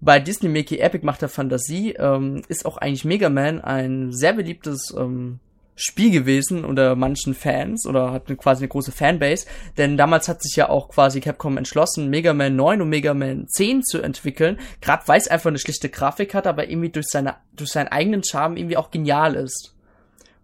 bei 0.00 0.18
Disney 0.20 0.48
Mickey 0.48 0.78
Epic 0.78 1.04
Macht 1.04 1.22
der 1.22 1.28
Fantasie 1.28 1.92
ähm, 1.92 2.42
ist 2.48 2.66
auch 2.66 2.76
eigentlich 2.76 3.04
Mega 3.04 3.28
Man 3.28 3.60
ein 3.60 4.12
sehr 4.12 4.32
beliebtes 4.32 4.94
ähm, 4.96 5.38
Spiel 5.74 6.10
gewesen 6.10 6.64
unter 6.64 6.96
manchen 6.96 7.34
Fans 7.34 7.86
oder 7.86 8.12
hat 8.12 8.26
quasi 8.36 8.62
eine 8.62 8.68
große 8.68 8.92
Fanbase, 8.92 9.46
denn 9.78 9.96
damals 9.96 10.28
hat 10.28 10.42
sich 10.42 10.54
ja 10.54 10.68
auch 10.68 10.90
quasi 10.90 11.20
Capcom 11.20 11.56
entschlossen, 11.56 12.10
Mega 12.10 12.34
Man 12.34 12.56
9 12.56 12.82
und 12.82 12.88
Mega 12.88 13.14
Man 13.14 13.48
10 13.48 13.82
zu 13.82 14.02
entwickeln, 14.02 14.58
gerade 14.80 15.04
weil 15.06 15.18
es 15.18 15.28
einfach 15.28 15.48
eine 15.48 15.58
schlichte 15.58 15.88
Grafik 15.88 16.34
hat, 16.34 16.46
aber 16.46 16.68
irgendwie 16.68 16.90
durch 16.90 17.06
seine 17.08 17.36
durch 17.56 17.70
seinen 17.70 17.88
eigenen 17.88 18.22
Charme 18.22 18.56
irgendwie 18.56 18.76
auch 18.76 18.90
genial 18.90 19.34
ist. 19.34 19.74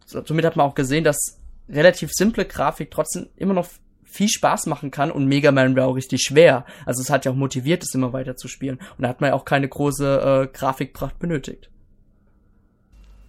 Somit 0.07 0.47
hat 0.47 0.57
man 0.57 0.67
auch 0.67 0.75
gesehen, 0.75 1.05
dass 1.05 1.38
relativ 1.69 2.11
simple 2.13 2.45
Grafik 2.45 2.91
trotzdem 2.91 3.29
immer 3.37 3.55
noch 3.55 3.69
viel 4.11 4.29
Spaß 4.29 4.67
machen 4.67 4.91
kann 4.91 5.11
und 5.11 5.27
Mega 5.27 5.53
Man 5.53 5.77
wäre 5.77 5.87
auch 5.87 5.95
richtig 5.95 6.23
schwer. 6.23 6.65
Also 6.87 7.03
es 7.03 7.11
hat 7.11 7.25
ja 7.25 7.33
auch 7.33 7.37
motiviert, 7.37 7.83
es 7.83 7.95
immer 7.95 8.13
weiter 8.13 8.37
zu 8.37 8.49
spielen. 8.49 8.79
Und 8.97 9.03
da 9.03 9.09
hat 9.09 9.21
man 9.21 9.31
ja 9.31 9.37
auch 9.37 9.45
keine 9.45 9.69
große 9.69 10.49
äh, 10.51 10.57
Grafikpracht 10.57 11.19
benötigt. 11.19 11.69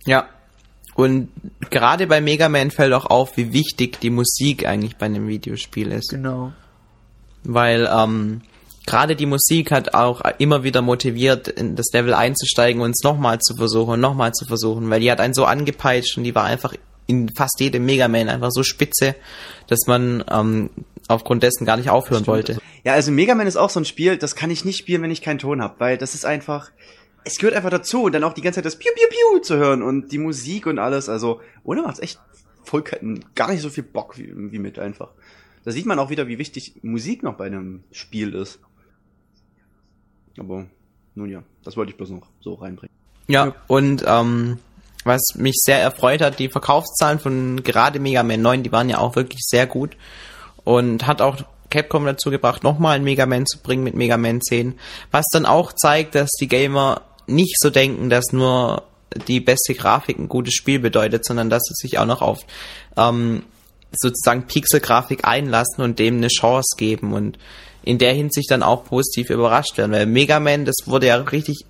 Ja. 0.06 0.28
Und 0.96 1.30
gerade 1.70 2.08
bei 2.08 2.22
Mega 2.22 2.50
Man 2.50 2.72
fällt 2.72 2.94
auch 2.94 3.06
auf, 3.06 3.38
wie 3.38 3.54
wichtig 3.54 4.00
die 4.00 4.10
Musik 4.10 4.66
eigentlich 4.66 4.98
bei 4.98 5.06
einem 5.06 5.28
Videospiel 5.28 5.92
ist. 5.92 6.10
Genau. 6.10 6.54
Weil 7.44 7.90
ähm, 7.92 8.42
gerade 8.86 9.16
die 9.16 9.26
Musik 9.26 9.72
hat 9.72 9.94
auch 9.94 10.22
immer 10.40 10.63
wieder 10.63 10.82
motiviert, 10.82 11.48
in 11.48 11.76
das 11.76 11.92
Level 11.94 12.13
einzusteigen 12.13 12.82
und 12.82 12.92
es 12.92 13.04
nochmal 13.04 13.40
zu 13.40 13.56
versuchen 13.56 13.94
und 13.94 14.02
nochmal 14.02 14.34
zu 14.34 14.46
versuchen, 14.46 14.90
weil 14.90 15.00
die 15.00 15.12
hat 15.12 15.22
einen 15.22 15.34
so 15.34 15.46
angepeitscht 15.46 16.18
und 16.18 16.24
die 16.24 16.36
war 16.36 16.46
einfach 16.46 16.74
in 17.10 17.28
fast 17.30 17.60
jedem 17.60 17.86
Mega 17.86 18.08
Man 18.08 18.30
einfach 18.30 18.52
so 18.52 18.62
spitze, 18.62 19.15
dass 19.65 19.88
man 19.88 20.24
ähm, 20.32 20.69
aufgrund 21.08 21.41
dessen 21.41 21.65
gar 21.65 21.76
nicht 21.76 21.89
aufhören 21.89 22.28
wollte. 22.28 22.60
Ja, 22.84 22.93
also 22.93 23.12
Mega 23.12 23.34
Man 23.34 23.48
ist 23.48 23.58
auch 23.58 23.72
so 23.72 23.80
ein 23.80 23.86
Spiel, 23.86 24.17
das 24.17 24.36
kann 24.36 24.52
ich 24.52 24.63
nicht 24.63 24.78
spielen, 24.78 25.02
wenn 25.02 25.10
ich 25.10 25.24
keinen 25.24 25.39
Ton 25.39 25.60
habe, 25.62 25.74
weil 25.80 25.98
das 25.98 26.13
ist 26.13 26.24
einfach, 26.24 26.69
es 27.24 27.39
gehört 27.39 27.56
einfach 27.56 27.72
dazu 27.72 28.04
und 28.04 28.12
dann 28.12 28.24
auch 28.24 28.34
die 28.34 28.41
ganze 28.41 28.58
Zeit 28.58 28.65
das 28.65 28.78
Piu 28.78 28.91
Piu 28.93 29.08
Piu 29.10 29.39
zu 29.39 29.58
hören 29.58 29.82
und 29.82 30.12
die 30.12 30.19
Musik 30.19 30.67
und 30.67 30.78
alles, 30.78 31.10
also 31.10 31.41
ohne 31.63 31.82
macht's 31.82 32.00
echt 32.00 32.19
voll 32.63 32.84
gar 33.34 33.50
nicht 33.50 33.62
so 33.62 33.72
viel 33.72 33.84
Bock 33.84 34.19
wie, 34.19 34.32
wie 34.52 34.60
mit 34.60 34.78
einfach. 34.78 35.10
Da 35.65 35.72
sieht 35.72 35.88
man 35.88 35.98
auch 35.98 36.12
wieder, 36.12 36.28
wie 36.28 36.38
wichtig 36.38 36.76
Musik 36.84 37.24
noch 37.24 37.34
bei 37.34 37.48
einem 37.48 37.84
Spiel 37.91 38.36
ist. 38.36 38.60
Aber 40.38 40.67
nun 41.15 41.30
ja, 41.32 41.43
das 41.63 41.76
wollte 41.76 41.91
ich 41.91 41.98
bloß 41.98 42.12
noch 42.12 42.28
so 42.39 42.54
reinbringen. 42.54 42.95
Ja, 43.28 43.56
und 43.67 44.04
ähm, 44.08 44.60
was 45.04 45.22
mich 45.36 45.56
sehr 45.58 45.80
erfreut 45.80 46.22
hat, 46.22 46.40
die 46.40 46.50
Verkaufszahlen 46.50 47.20
von 47.20 47.64
gerade 47.64 48.00
Mega 48.00 48.24
Man 48.24 48.42
9, 48.42 48.64
die 48.64 48.72
waren 48.72 48.90
ja 48.90 48.98
auch 49.00 49.16
wirklich 49.16 49.42
sehr 49.42 49.66
gut. 49.66 49.96
Und 50.64 51.08
hat 51.08 51.22
auch 51.22 51.38
Capcom 51.70 52.06
dazu 52.06 52.32
gebracht, 52.32 52.64
nochmal 52.64 52.96
ein 52.96 53.04
Mega 53.04 53.26
Man 53.26 53.46
zu 53.46 53.60
bringen 53.60 53.84
mit 53.84 53.96
Mega 53.96 54.18
Man 54.18 54.42
10, 54.42 54.78
was 55.12 55.26
dann 55.32 55.46
auch 55.46 55.74
zeigt, 55.74 56.16
dass 56.16 56.30
die 56.40 56.48
Gamer 56.48 57.02
nicht 57.28 57.56
so 57.60 57.70
denken, 57.70 58.10
dass 58.10 58.32
nur 58.32 58.84
die 59.28 59.40
beste 59.40 59.74
Grafik 59.74 60.20
ein 60.20 60.30
gutes 60.30 60.54
Spiel 60.54 60.80
bedeutet, 60.80 61.26
sondern 61.26 61.50
dass 61.50 61.64
sie 61.64 61.74
sich 61.76 61.98
auch 61.98 62.06
noch 62.06 62.22
auf 62.22 62.40
ähm, 62.98 63.44
sozusagen 63.92 64.46
Pixelgrafik 64.48 65.26
einlassen 65.26 65.84
und 65.84 66.00
dem 66.00 66.18
eine 66.18 66.28
Chance 66.28 66.76
geben 66.78 67.14
und 67.14 67.40
in 67.84 67.98
der 67.98 68.14
Hinsicht 68.14 68.52
dann 68.52 68.62
auch 68.62 68.84
positiv 68.84 69.30
überrascht 69.30 69.78
werden, 69.78 69.92
weil 69.92 70.06
Mega 70.06 70.40
Man, 70.40 70.66
das 70.66 70.76
wurde 70.86 71.08
ja 71.08 71.16
richtig 71.16 71.66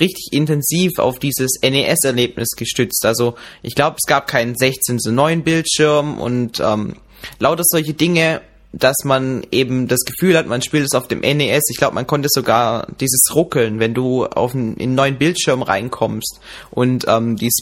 richtig 0.00 0.32
intensiv 0.32 0.98
auf 0.98 1.18
dieses 1.18 1.52
NES-Erlebnis 1.62 2.50
gestützt. 2.56 3.04
Also 3.04 3.34
ich 3.62 3.74
glaube, 3.74 3.96
es 3.98 4.06
gab 4.06 4.26
keinen 4.26 4.56
16 4.56 4.98
zu 4.98 5.12
9 5.12 5.42
Bildschirm 5.42 6.20
und 6.20 6.60
ähm, 6.60 6.96
lauter 7.38 7.64
solche 7.64 7.94
Dinge, 7.94 8.40
dass 8.72 8.96
man 9.04 9.46
eben 9.50 9.88
das 9.88 10.00
Gefühl 10.00 10.36
hat, 10.36 10.46
man 10.46 10.62
spielt 10.62 10.84
es 10.84 10.94
auf 10.94 11.08
dem 11.08 11.20
NES. 11.20 11.64
Ich 11.70 11.78
glaube, 11.78 11.94
man 11.94 12.06
konnte 12.06 12.28
sogar 12.30 12.86
dieses 13.00 13.34
Ruckeln, 13.34 13.80
wenn 13.80 13.94
du 13.94 14.26
auf 14.26 14.54
einen, 14.54 14.74
in 14.74 14.82
einen 14.82 14.94
neuen 14.94 15.18
Bildschirm 15.18 15.62
reinkommst 15.62 16.40
und 16.70 17.06
ähm, 17.08 17.36
dies, 17.36 17.54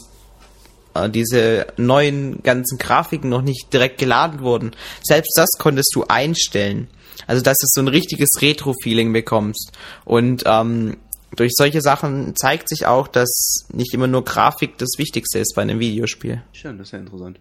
äh, 0.93 1.09
diese 1.09 1.67
neuen 1.77 2.43
ganzen 2.43 2.77
Grafiken 2.77 3.29
noch 3.29 3.41
nicht 3.41 3.71
direkt 3.71 3.99
geladen 3.99 4.41
wurden. 4.41 4.71
Selbst 5.01 5.33
das 5.37 5.49
konntest 5.57 5.91
du 5.95 6.03
einstellen. 6.07 6.87
Also, 7.25 7.41
dass 7.41 7.57
du 7.57 7.65
so 7.67 7.81
ein 7.81 7.87
richtiges 7.87 8.29
Retro-Feeling 8.41 9.11
bekommst. 9.11 9.71
Und 10.05 10.43
ähm, 10.45 10.97
durch 11.37 11.53
solche 11.55 11.81
Sachen 11.81 12.35
zeigt 12.35 12.67
sich 12.67 12.85
auch, 12.85 13.07
dass 13.07 13.67
nicht 13.71 13.93
immer 13.93 14.07
nur 14.07 14.25
Grafik 14.25 14.77
das 14.77 14.97
Wichtigste 14.97 15.39
ist 15.39 15.53
bei 15.55 15.61
einem 15.61 15.79
Videospiel. 15.79 16.41
Schön, 16.51 16.77
das 16.77 16.87
ist 16.87 16.91
ja 16.91 16.99
interessant. 16.99 17.39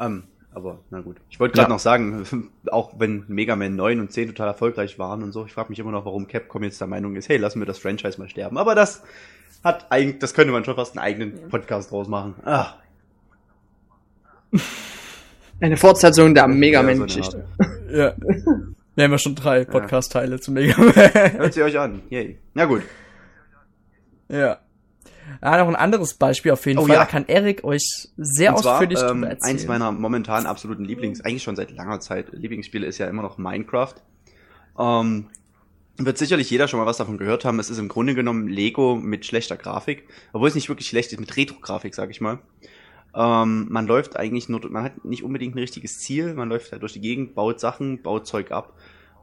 Ähm, 0.00 0.24
aber 0.54 0.78
na 0.90 1.00
gut. 1.00 1.16
Ich 1.30 1.40
wollte 1.40 1.54
gerade 1.54 1.68
ja. 1.68 1.74
noch 1.74 1.80
sagen, 1.80 2.50
auch 2.70 2.94
wenn 2.98 3.24
Mega 3.26 3.56
Man 3.56 3.74
9 3.74 4.00
und 4.00 4.12
10 4.12 4.28
total 4.28 4.48
erfolgreich 4.48 4.98
waren 4.98 5.22
und 5.22 5.32
so, 5.32 5.44
ich 5.44 5.52
frage 5.52 5.70
mich 5.70 5.80
immer 5.80 5.90
noch, 5.90 6.04
warum 6.04 6.28
Capcom 6.28 6.62
jetzt 6.62 6.80
der 6.80 6.86
Meinung 6.86 7.16
ist, 7.16 7.28
hey, 7.28 7.36
lassen 7.36 7.58
wir 7.58 7.66
das 7.66 7.78
Franchise 7.78 8.18
mal 8.18 8.28
sterben. 8.28 8.56
Aber 8.56 8.76
das 8.76 9.02
hat 9.64 9.86
eigentlich, 9.90 10.20
das 10.20 10.32
könnte 10.32 10.52
man 10.52 10.64
schon 10.64 10.76
fast 10.76 10.96
einen 10.96 11.04
eigenen 11.04 11.48
Podcast 11.48 11.90
draus 11.90 12.06
machen. 12.06 12.34
Ach. 12.44 12.76
Eine 15.60 15.76
Fortsetzung 15.76 16.34
der 16.34 16.46
Mega 16.46 16.82
Man-Geschichte. 16.82 17.46
ja. 17.90 18.14
Wir 18.96 19.04
haben 19.04 19.10
ja 19.10 19.18
schon 19.18 19.34
drei 19.34 19.64
Podcast-Teile 19.64 20.36
ja. 20.36 20.40
zu 20.40 20.52
Mega 20.52 20.78
Man. 20.78 20.94
Hört 20.94 21.52
sie 21.52 21.64
euch 21.64 21.76
an. 21.76 22.02
Yay. 22.10 22.38
Na 22.54 22.64
gut. 22.64 22.82
Ja. 24.34 24.58
Ja, 25.42 25.58
noch 25.58 25.68
ein 25.68 25.76
anderes 25.76 26.14
Beispiel 26.14 26.52
auf 26.52 26.66
jeden 26.66 26.78
oh, 26.78 26.86
Fall. 26.86 26.96
Ja. 26.96 27.04
Da 27.04 27.06
kann 27.06 27.26
Erik 27.26 27.64
euch 27.64 28.08
sehr 28.16 28.54
Und 28.54 28.66
ausführlich 28.66 28.98
zwar, 28.98 29.10
ähm, 29.10 29.22
erzählen. 29.22 29.56
Eins 29.56 29.66
meiner 29.66 29.92
momentan 29.92 30.46
absoluten 30.46 30.84
Lieblings, 30.84 31.20
eigentlich 31.22 31.42
schon 31.42 31.56
seit 31.56 31.70
langer 31.70 32.00
Zeit 32.00 32.32
Lieblingsspiele 32.32 32.86
ist 32.86 32.98
ja 32.98 33.06
immer 33.06 33.22
noch 33.22 33.38
Minecraft. 33.38 33.94
Ähm, 34.78 35.28
wird 35.96 36.18
sicherlich 36.18 36.50
jeder 36.50 36.66
schon 36.68 36.80
mal 36.80 36.86
was 36.86 36.96
davon 36.96 37.18
gehört 37.18 37.44
haben. 37.44 37.58
Es 37.58 37.70
ist 37.70 37.78
im 37.78 37.88
Grunde 37.88 38.14
genommen 38.14 38.48
Lego 38.48 38.96
mit 38.96 39.24
schlechter 39.24 39.56
Grafik, 39.56 40.08
obwohl 40.32 40.48
es 40.48 40.54
nicht 40.54 40.68
wirklich 40.68 40.88
schlecht 40.88 41.12
ist, 41.12 41.20
mit 41.20 41.36
Retro-Grafik, 41.36 41.94
sag 41.94 42.10
ich 42.10 42.20
mal. 42.20 42.40
Ähm, 43.14 43.68
man 43.70 43.86
läuft 43.86 44.16
eigentlich 44.16 44.48
nur, 44.48 44.68
man 44.70 44.82
hat 44.82 45.04
nicht 45.04 45.22
unbedingt 45.22 45.54
ein 45.54 45.60
richtiges 45.60 46.00
Ziel, 46.00 46.34
man 46.34 46.48
läuft 46.48 46.72
halt 46.72 46.82
durch 46.82 46.94
die 46.94 47.00
Gegend, 47.00 47.34
baut 47.34 47.60
Sachen, 47.60 48.02
baut 48.02 48.26
Zeug 48.26 48.50
ab 48.50 48.74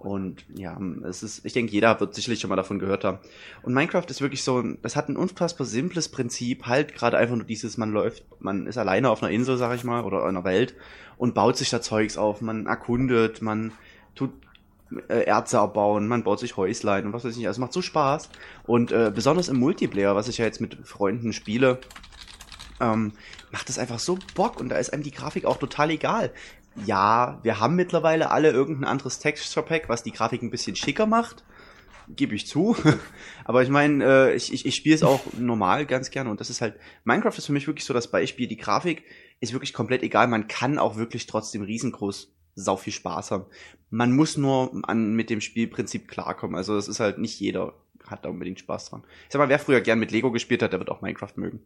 und 0.03 0.45
ja, 0.55 0.79
es 1.07 1.21
ist, 1.21 1.45
ich 1.45 1.53
denke, 1.53 1.71
jeder 1.71 1.99
wird 1.99 2.15
sicherlich 2.15 2.39
schon 2.39 2.49
mal 2.49 2.55
davon 2.55 2.79
gehört 2.79 3.03
haben. 3.03 3.19
Und 3.61 3.75
Minecraft 3.75 4.05
ist 4.09 4.19
wirklich 4.19 4.43
so, 4.43 4.63
das 4.81 4.95
hat 4.95 5.09
ein 5.09 5.15
unfassbar 5.15 5.67
simples 5.67 6.09
Prinzip, 6.09 6.65
halt 6.65 6.95
gerade 6.95 7.17
einfach 7.17 7.35
nur 7.35 7.45
dieses, 7.45 7.77
man 7.77 7.91
läuft, 7.91 8.23
man 8.39 8.65
ist 8.65 8.79
alleine 8.79 9.11
auf 9.11 9.21
einer 9.21 9.31
Insel, 9.31 9.57
sag 9.57 9.75
ich 9.75 9.83
mal, 9.83 10.03
oder 10.03 10.25
einer 10.25 10.43
Welt 10.43 10.73
und 11.17 11.35
baut 11.35 11.55
sich 11.55 11.69
da 11.69 11.81
Zeugs 11.81 12.17
auf, 12.17 12.41
man 12.41 12.65
erkundet, 12.65 13.43
man 13.43 13.73
tut 14.15 14.31
äh, 15.07 15.23
Erze 15.25 15.57
erbauen, 15.57 16.07
man 16.07 16.23
baut 16.23 16.39
sich 16.39 16.57
Häuslein 16.57 17.05
und 17.05 17.13
was 17.13 17.23
weiß 17.23 17.33
ich 17.33 17.37
nicht. 17.37 17.47
Also 17.47 17.61
macht 17.61 17.73
so 17.73 17.83
Spaß. 17.83 18.29
Und 18.65 18.91
äh, 18.91 19.11
besonders 19.13 19.49
im 19.49 19.57
Multiplayer, 19.57 20.15
was 20.15 20.27
ich 20.27 20.39
ja 20.39 20.45
jetzt 20.45 20.61
mit 20.61 20.79
Freunden 20.83 21.31
spiele, 21.31 21.79
ähm, 22.79 23.13
macht 23.51 23.69
es 23.69 23.77
einfach 23.77 23.99
so 23.99 24.17
Bock 24.33 24.59
und 24.59 24.69
da 24.69 24.77
ist 24.77 24.91
einem 24.91 25.03
die 25.03 25.11
Grafik 25.11 25.45
auch 25.45 25.57
total 25.57 25.91
egal. 25.91 26.31
Ja, 26.85 27.39
wir 27.43 27.59
haben 27.59 27.75
mittlerweile 27.75 28.31
alle 28.31 28.51
irgendein 28.51 28.89
anderes 28.89 29.19
Texture 29.19 29.65
Pack, 29.65 29.89
was 29.89 30.03
die 30.03 30.11
Grafik 30.11 30.41
ein 30.41 30.51
bisschen 30.51 30.75
schicker 30.75 31.05
macht. 31.05 31.43
Gebe 32.07 32.35
ich 32.35 32.47
zu. 32.47 32.75
Aber 33.45 33.61
ich 33.61 33.69
meine, 33.69 34.03
äh, 34.03 34.35
ich, 34.35 34.53
ich, 34.53 34.65
ich 34.65 34.75
spiele 34.75 34.95
es 34.95 35.03
auch 35.03 35.21
normal 35.37 35.85
ganz 35.85 36.11
gerne 36.11 36.29
und 36.29 36.39
das 36.39 36.49
ist 36.49 36.61
halt, 36.61 36.75
Minecraft 37.03 37.37
ist 37.37 37.45
für 37.45 37.53
mich 37.53 37.67
wirklich 37.67 37.85
so 37.85 37.93
das 37.93 38.09
Beispiel. 38.09 38.47
Die 38.47 38.57
Grafik 38.57 39.03
ist 39.39 39.53
wirklich 39.53 39.73
komplett 39.73 40.03
egal. 40.03 40.27
Man 40.27 40.47
kann 40.47 40.77
auch 40.77 40.95
wirklich 40.95 41.27
trotzdem 41.27 41.61
riesengroß 41.61 42.33
sau 42.55 42.75
viel 42.75 42.93
Spaß 42.93 43.31
haben. 43.31 43.45
Man 43.89 44.13
muss 44.13 44.37
nur 44.37 44.71
an, 44.83 45.13
mit 45.13 45.29
dem 45.29 45.41
Spielprinzip 45.41 46.07
klarkommen. 46.07 46.55
Also 46.55 46.75
es 46.77 46.87
ist 46.87 46.99
halt 46.99 47.17
nicht 47.17 47.39
jeder 47.39 47.73
hat 48.07 48.25
da 48.25 48.29
unbedingt 48.29 48.59
Spaß 48.59 48.89
dran. 48.89 49.03
Ich 49.25 49.31
sag 49.31 49.39
mal, 49.39 49.49
wer 49.49 49.59
früher 49.59 49.81
gern 49.81 49.99
mit 49.99 50.11
Lego 50.11 50.31
gespielt 50.31 50.63
hat, 50.63 50.73
der 50.73 50.79
wird 50.79 50.89
auch 50.89 51.01
Minecraft 51.01 51.33
mögen. 51.35 51.61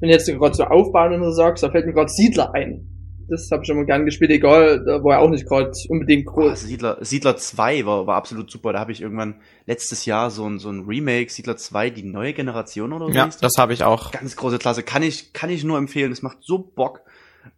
Wenn 0.00 0.08
jetzt 0.08 0.26
gerade 0.26 0.54
so 0.54 0.64
aufbauen 0.64 1.14
und 1.14 1.24
so 1.24 1.30
sagst, 1.30 1.62
da 1.62 1.70
fällt 1.70 1.86
mir 1.86 1.92
gerade 1.92 2.10
Siedler 2.10 2.54
ein. 2.54 2.93
Das 3.28 3.50
habe 3.50 3.62
ich 3.64 3.70
immer 3.70 3.84
gern 3.84 4.04
gespielt, 4.04 4.30
egal, 4.30 4.84
da 4.84 5.02
war 5.02 5.14
ja 5.14 5.18
auch 5.20 5.30
nicht 5.30 5.46
gerade 5.46 5.72
unbedingt 5.88 6.26
groß. 6.26 6.52
Oh, 6.52 6.54
Siedler, 6.54 6.98
Siedler 7.00 7.36
2 7.36 7.86
war, 7.86 8.06
war 8.06 8.16
absolut 8.16 8.50
super. 8.50 8.72
Da 8.72 8.80
habe 8.80 8.92
ich 8.92 9.00
irgendwann 9.00 9.40
letztes 9.66 10.04
Jahr 10.04 10.30
so 10.30 10.46
ein, 10.46 10.58
so 10.58 10.70
ein 10.70 10.84
Remake, 10.86 11.30
Siedler 11.30 11.56
2, 11.56 11.90
die 11.90 12.02
neue 12.02 12.34
Generation 12.34 12.92
oder 12.92 13.06
so. 13.06 13.12
Ja, 13.12 13.30
das 13.40 13.52
habe 13.58 13.72
ich 13.72 13.82
auch. 13.84 14.10
Ganz 14.12 14.36
große 14.36 14.58
Klasse. 14.58 14.82
Kann 14.82 15.02
ich, 15.02 15.32
kann 15.32 15.50
ich 15.50 15.64
nur 15.64 15.78
empfehlen. 15.78 16.12
Es 16.12 16.22
macht 16.22 16.38
so 16.42 16.58
Bock 16.58 17.00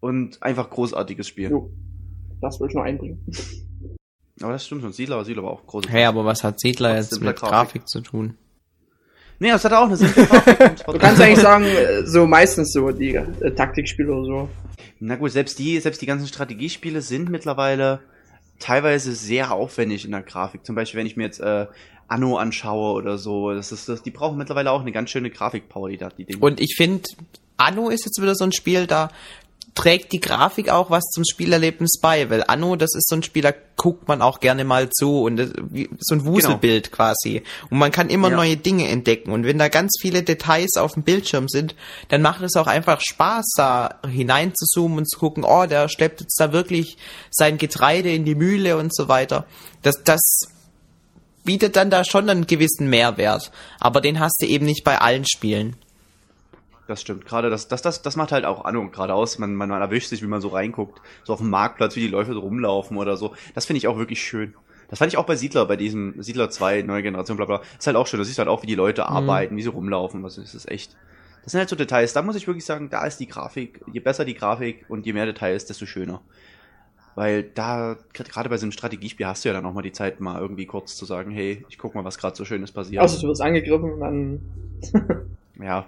und 0.01 0.43
einfach 0.43 0.71
großartiges 0.71 1.27
Spiel. 1.27 1.51
Jo. 1.51 1.71
Das 2.41 2.61
will 2.61 2.69
ich 2.69 2.75
nur 2.75 2.85
einbringen. 2.85 3.25
Aber 4.43 4.53
das 4.53 4.67
stimmt 4.67 4.83
schon. 4.83 4.93
Siedler, 4.93 5.25
Siedler 5.25 5.43
war 5.43 5.51
auch 5.51 5.67
groß. 5.67 5.85
Hey, 5.89 6.05
aber 6.05 6.25
was 6.25 6.45
hat 6.45 6.61
Siedler 6.61 6.97
jetzt 6.97 7.21
mit 7.21 7.37
Grafik. 7.37 7.49
Grafik 7.49 7.89
zu 7.89 8.03
tun? 8.03 8.37
Nee, 9.39 9.51
das 9.51 9.65
hat 9.65 9.73
auch 9.73 9.87
eine 9.87 9.97
simple 9.97 10.27
Grafik. 10.27 10.87
du 10.87 10.99
kannst 10.99 11.21
eigentlich 11.21 11.41
sagen, 11.41 11.65
äh, 11.65 12.07
so 12.07 12.27
meistens 12.27 12.73
so 12.73 12.91
die 12.91 13.15
äh, 13.15 13.51
Taktikspiele 13.55 14.13
oder 14.13 14.25
so. 14.25 14.49
Na 14.99 15.17
gut, 15.17 15.33
selbst 15.33 15.59
die, 15.59 15.79
selbst 15.81 16.01
die 16.01 16.07
ganzen 16.07 16.27
Strategiespiele 16.27 17.03
sind 17.03 17.29
mittlerweile 17.29 18.01
teilweise 18.59 19.13
sehr 19.13 19.53
aufwendig 19.53 20.05
in 20.05 20.13
der 20.13 20.23
Grafik. 20.23 20.65
Zum 20.65 20.75
Beispiel, 20.75 21.01
wenn 21.01 21.07
ich 21.07 21.17
mir 21.17 21.25
jetzt 21.25 21.41
äh, 21.41 21.67
Anno 22.09 22.37
anschaue 22.39 22.95
oder 22.95 23.19
so, 23.19 23.53
das 23.53 23.73
ist, 23.73 23.89
das, 23.89 24.03
die 24.03 24.11
brauchen 24.11 24.39
mittlerweile 24.39 24.71
auch 24.71 24.81
eine 24.81 24.93
ganz 24.93 25.11
schöne 25.11 25.31
Grafikpower, 25.31 25.91
die 25.91 25.99
da 25.99 26.09
die 26.09 26.25
Dinge. 26.25 26.39
Und 26.41 26.61
ich 26.61 26.75
finde, 26.77 27.03
Anno 27.57 27.91
ist 27.91 28.05
jetzt 28.05 28.21
wieder 28.21 28.35
so 28.35 28.45
ein 28.45 28.53
Spiel, 28.53 28.87
da 28.87 29.11
trägt 29.77 30.13
die 30.13 30.21
Grafik 30.21 30.71
auch 30.71 30.91
was 30.91 31.05
zum 31.13 31.23
Spielerlebnis 31.25 32.01
bei, 32.01 32.29
weil 32.31 32.43
Anno, 32.49 32.75
das 32.77 32.95
ist 32.95 33.09
so 33.09 33.15
ein 33.15 33.23
Spiel, 33.23 33.43
da 33.43 33.53
guckt 33.77 34.09
man 34.09 34.23
auch 34.23 34.41
gerne 34.41 34.65
mal 34.65 34.89
zu 34.89 35.23
und 35.23 35.37
das, 35.37 35.51
wie, 35.71 35.89
so 36.01 36.15
ein 36.15 36.25
Wuselbild 36.25 36.85
genau. 36.85 36.97
quasi. 36.97 37.43
Und 37.71 37.79
man 37.79 37.93
kann 37.93 38.09
immer 38.09 38.31
ja. 38.31 38.37
neue 38.37 38.57
Dinge 38.57 38.89
entdecken. 38.89 39.33
Und 39.33 39.45
wenn 39.45 39.59
da 39.59 39.69
ganz 39.69 39.99
viele 40.01 40.23
Details 40.23 40.77
auf 40.79 40.95
dem 40.95 41.03
Bildschirm 41.03 41.49
sind, 41.49 41.77
dann 42.09 42.23
macht 42.23 42.43
es 42.43 42.57
auch 42.57 42.67
einfach 42.67 43.03
Spaß, 43.03 43.45
da 43.57 44.01
hinein 44.11 44.55
zu 44.55 44.65
zoomen 44.65 44.99
und 44.99 45.11
zu 45.11 45.19
gucken, 45.19 45.45
oh, 45.45 45.67
der 45.67 45.89
schleppt 45.91 46.23
jetzt 46.23 46.41
da 46.41 46.53
wirklich 46.53 46.97
sein 47.31 47.59
Getreide 47.59 48.11
in 48.11 48.25
die 48.25 48.35
Mühle 48.35 48.79
und 48.79 48.97
so 48.97 49.09
weiter. 49.09 49.47
Das, 49.83 50.03
das 50.03 50.49
bietet 51.45 51.77
dann 51.77 51.91
da 51.91 52.03
schon 52.03 52.31
einen 52.31 52.47
gewissen 52.47 52.89
Mehrwert. 52.89 53.53
Aber 53.79 54.01
den 54.01 54.21
hast 54.21 54.41
du 54.41 54.47
eben 54.47 54.65
nicht 54.65 54.85
bei 54.85 54.99
allen 54.99 55.27
Spielen. 55.27 55.77
Das 56.87 57.01
stimmt. 57.01 57.27
Gerade 57.27 57.51
das, 57.51 57.69
das, 57.69 57.83
das, 57.83 58.03
das 58.03 58.17
macht 58.17 58.33
halt 58.33 58.45
auch 58.45 58.65
an 58.65 58.77
und 58.77 58.93
gerade 58.93 59.13
aus. 59.13 59.39
Man, 59.39 59.55
man, 59.55 59.69
man 59.69 59.81
erwischt 59.81 60.09
sich, 60.09 60.23
wie 60.23 60.27
man 60.27 60.41
so 60.41 60.49
reinguckt. 60.49 61.01
So 61.25 61.33
auf 61.33 61.41
dem 61.41 61.51
Marktplatz, 61.51 61.97
wie 61.97 62.01
die 62.01 62.09
Leute 62.09 62.33
so 62.33 62.41
rumlaufen 62.41 62.97
oder 62.97 63.17
so. 63.17 63.35
Das 63.55 63.67
finde 63.67 63.79
ich 63.79 63.89
auch 63.89 63.99
wirklich 63.99 64.23
schön. 64.23 64.55
Das 64.89 65.01
fand 65.01 65.13
ich 65.13 65.19
auch 65.19 65.27
bei 65.27 65.35
Siedler, 65.35 65.67
bei 65.67 65.77
diesem 65.77 66.23
Siedler 66.23 66.49
2, 66.49 66.83
neue 66.83 67.03
Generation, 67.03 67.37
bla 67.37 67.47
bla. 67.47 67.63
ist 67.77 67.87
halt 67.87 67.97
auch 67.97 68.07
schön. 68.07 68.19
Du 68.19 68.25
siehst 68.25 68.39
halt 68.39 68.49
auch, 68.49 68.63
wie 68.63 68.69
die 68.69 68.77
Leute 68.77 69.03
mhm. 69.03 69.09
arbeiten, 69.09 69.57
wie 69.57 69.63
sie 69.63 69.69
rumlaufen. 69.69 70.23
Was 70.23 70.39
ist 70.39 70.55
das 70.55 70.67
echt? 70.67 70.97
Das 71.43 71.53
sind 71.53 71.59
halt 71.59 71.69
so 71.69 71.77
Details. 71.77 72.13
Da 72.13 72.23
muss 72.23 72.37
ich 72.37 72.47
wirklich 72.47 72.65
sagen, 72.65 72.89
da 72.91 73.05
ist 73.05 73.19
die 73.19 73.27
Grafik, 73.27 73.81
je 73.93 74.01
besser 74.01 74.25
die 74.25 74.35
Grafik 74.35 74.85
und 74.89 75.07
je 75.07 75.13
mehr 75.13 75.27
Details, 75.27 75.67
desto 75.67 75.87
schöner. 75.87 76.21
Weil 77.17 77.45
da, 77.45 77.97
gerade 78.13 78.49
bei 78.49 78.59
so 78.59 78.65
einem 78.65 78.73
Strategiespiel 78.73 79.27
hast 79.27 79.45
du 79.45 79.49
ja 79.49 79.55
dann 79.55 79.65
auch 79.65 79.73
mal 79.73 79.83
die 79.83 79.93
Zeit, 79.93 80.21
mal 80.21 80.41
irgendwie 80.41 80.67
kurz 80.67 80.97
zu 80.97 81.07
sagen, 81.07 81.31
hey, 81.31 81.65
ich 81.69 81.79
guck 81.79 81.95
mal, 81.95 82.05
was 82.05 82.19
gerade 82.19 82.37
so 82.37 82.45
Schönes 82.45 82.73
passiert. 82.73 83.01
Also 83.01 83.21
du 83.21 83.29
wirst 83.29 83.41
angegriffen 83.41 83.93
und 83.93 84.01
dann. 84.01 84.41
ja. 85.61 85.87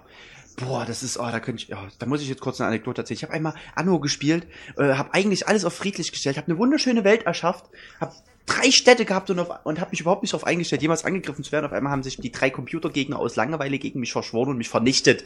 Boah, 0.59 0.85
das 0.85 1.03
ist, 1.03 1.17
oh, 1.17 1.29
da 1.31 1.39
könnte 1.39 1.63
ich, 1.63 1.73
oh, 1.73 1.87
da 1.99 2.05
muss 2.05 2.21
ich 2.21 2.29
jetzt 2.29 2.41
kurz 2.41 2.59
eine 2.59 2.67
Anekdote 2.67 3.01
erzählen. 3.01 3.17
Ich 3.17 3.23
habe 3.23 3.33
einmal 3.33 3.53
Anno 3.75 3.99
gespielt, 3.99 4.47
äh, 4.77 4.93
habe 4.95 5.13
eigentlich 5.13 5.47
alles 5.47 5.63
auf 5.63 5.73
friedlich 5.73 6.11
gestellt, 6.11 6.37
habe 6.37 6.47
eine 6.47 6.57
wunderschöne 6.57 7.03
Welt 7.03 7.23
erschafft, 7.23 7.65
habe 7.99 8.13
drei 8.45 8.71
Städte 8.71 9.05
gehabt 9.05 9.29
und, 9.29 9.39
auf, 9.39 9.49
und 9.63 9.79
habe 9.79 9.91
mich 9.91 10.01
überhaupt 10.01 10.23
nicht 10.23 10.33
darauf 10.33 10.45
eingestellt, 10.45 10.81
jemals 10.81 11.05
angegriffen 11.05 11.43
zu 11.43 11.51
werden. 11.51 11.65
Auf 11.65 11.71
einmal 11.71 11.91
haben 11.91 12.03
sich 12.03 12.17
die 12.17 12.31
drei 12.31 12.49
Computergegner 12.49 13.19
aus 13.19 13.35
Langeweile 13.35 13.79
gegen 13.79 13.99
mich 13.99 14.11
verschworen 14.11 14.49
und 14.49 14.57
mich 14.57 14.69
vernichtet. 14.69 15.23